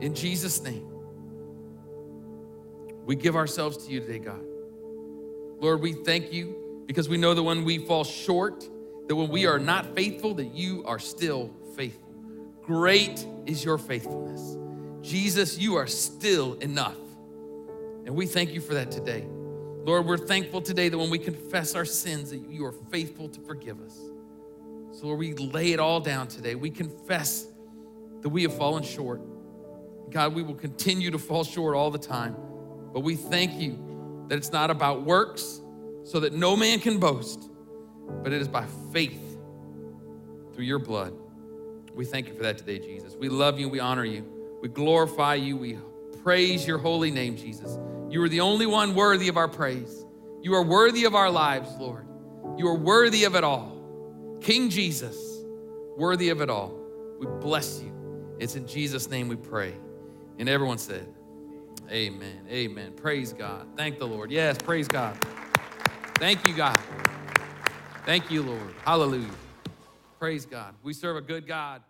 in 0.00 0.14
Jesus' 0.14 0.60
name. 0.62 0.87
We 3.08 3.16
give 3.16 3.36
ourselves 3.36 3.86
to 3.86 3.90
you 3.90 4.00
today, 4.00 4.18
God. 4.18 4.44
Lord, 5.60 5.80
we 5.80 5.94
thank 5.94 6.30
you 6.30 6.82
because 6.84 7.08
we 7.08 7.16
know 7.16 7.32
that 7.32 7.42
when 7.42 7.64
we 7.64 7.78
fall 7.78 8.04
short, 8.04 8.68
that 9.06 9.16
when 9.16 9.30
we 9.30 9.46
are 9.46 9.58
not 9.58 9.94
faithful, 9.94 10.34
that 10.34 10.54
you 10.54 10.84
are 10.84 10.98
still 10.98 11.50
faithful. 11.74 12.12
Great 12.60 13.26
is 13.46 13.64
your 13.64 13.78
faithfulness. 13.78 14.58
Jesus, 15.00 15.56
you 15.56 15.76
are 15.76 15.86
still 15.86 16.52
enough. 16.56 16.98
And 18.04 18.14
we 18.14 18.26
thank 18.26 18.50
you 18.50 18.60
for 18.60 18.74
that 18.74 18.90
today. 18.90 19.26
Lord, 19.26 20.04
we're 20.04 20.18
thankful 20.18 20.60
today 20.60 20.90
that 20.90 20.98
when 20.98 21.08
we 21.08 21.18
confess 21.18 21.74
our 21.74 21.86
sins, 21.86 22.28
that 22.28 22.50
you 22.50 22.66
are 22.66 22.74
faithful 22.90 23.30
to 23.30 23.40
forgive 23.40 23.80
us. 23.80 23.98
So, 24.92 25.06
Lord, 25.06 25.20
we 25.20 25.32
lay 25.32 25.72
it 25.72 25.80
all 25.80 26.00
down 26.00 26.28
today. 26.28 26.56
We 26.56 26.68
confess 26.68 27.46
that 28.20 28.28
we 28.28 28.42
have 28.42 28.54
fallen 28.54 28.82
short. 28.82 29.22
God, 30.10 30.34
we 30.34 30.42
will 30.42 30.56
continue 30.56 31.10
to 31.10 31.18
fall 31.18 31.42
short 31.42 31.74
all 31.74 31.90
the 31.90 31.98
time. 31.98 32.36
But 32.98 33.04
we 33.04 33.14
thank 33.14 33.60
you 33.60 34.26
that 34.26 34.38
it's 34.38 34.50
not 34.50 34.72
about 34.72 35.02
works 35.04 35.60
so 36.02 36.18
that 36.18 36.32
no 36.32 36.56
man 36.56 36.80
can 36.80 36.98
boast, 36.98 37.48
but 38.24 38.32
it 38.32 38.42
is 38.42 38.48
by 38.48 38.66
faith 38.92 39.38
through 40.52 40.64
your 40.64 40.80
blood. 40.80 41.14
We 41.94 42.04
thank 42.04 42.26
you 42.26 42.34
for 42.34 42.42
that 42.42 42.58
today, 42.58 42.80
Jesus. 42.80 43.14
We 43.14 43.28
love 43.28 43.60
you, 43.60 43.68
we 43.68 43.78
honor 43.78 44.04
you, 44.04 44.24
we 44.60 44.68
glorify 44.68 45.36
you, 45.36 45.56
we 45.56 45.78
praise 46.24 46.66
your 46.66 46.78
holy 46.78 47.12
name, 47.12 47.36
Jesus. 47.36 47.78
You 48.10 48.20
are 48.24 48.28
the 48.28 48.40
only 48.40 48.66
one 48.66 48.96
worthy 48.96 49.28
of 49.28 49.36
our 49.36 49.46
praise. 49.46 50.04
You 50.42 50.54
are 50.54 50.64
worthy 50.64 51.04
of 51.04 51.14
our 51.14 51.30
lives, 51.30 51.70
Lord. 51.78 52.04
You 52.56 52.66
are 52.66 52.76
worthy 52.76 53.22
of 53.22 53.36
it 53.36 53.44
all. 53.44 54.38
King 54.40 54.70
Jesus, 54.70 55.44
worthy 55.96 56.30
of 56.30 56.40
it 56.40 56.50
all. 56.50 56.76
We 57.20 57.28
bless 57.40 57.80
you. 57.80 57.94
It's 58.40 58.56
in 58.56 58.66
Jesus' 58.66 59.08
name 59.08 59.28
we 59.28 59.36
pray. 59.36 59.72
And 60.40 60.48
everyone 60.48 60.78
said, 60.78 61.14
Amen. 61.90 62.46
Amen. 62.50 62.92
Praise 62.94 63.32
God. 63.32 63.66
Thank 63.76 63.98
the 63.98 64.06
Lord. 64.06 64.30
Yes, 64.30 64.58
praise 64.58 64.88
God. 64.88 65.16
Thank 66.16 66.46
you, 66.46 66.54
God. 66.54 66.78
Thank 68.04 68.30
you, 68.30 68.42
Lord. 68.42 68.74
Hallelujah. 68.84 69.30
Praise 70.18 70.44
God. 70.44 70.74
We 70.82 70.92
serve 70.92 71.16
a 71.16 71.20
good 71.20 71.46
God. 71.46 71.82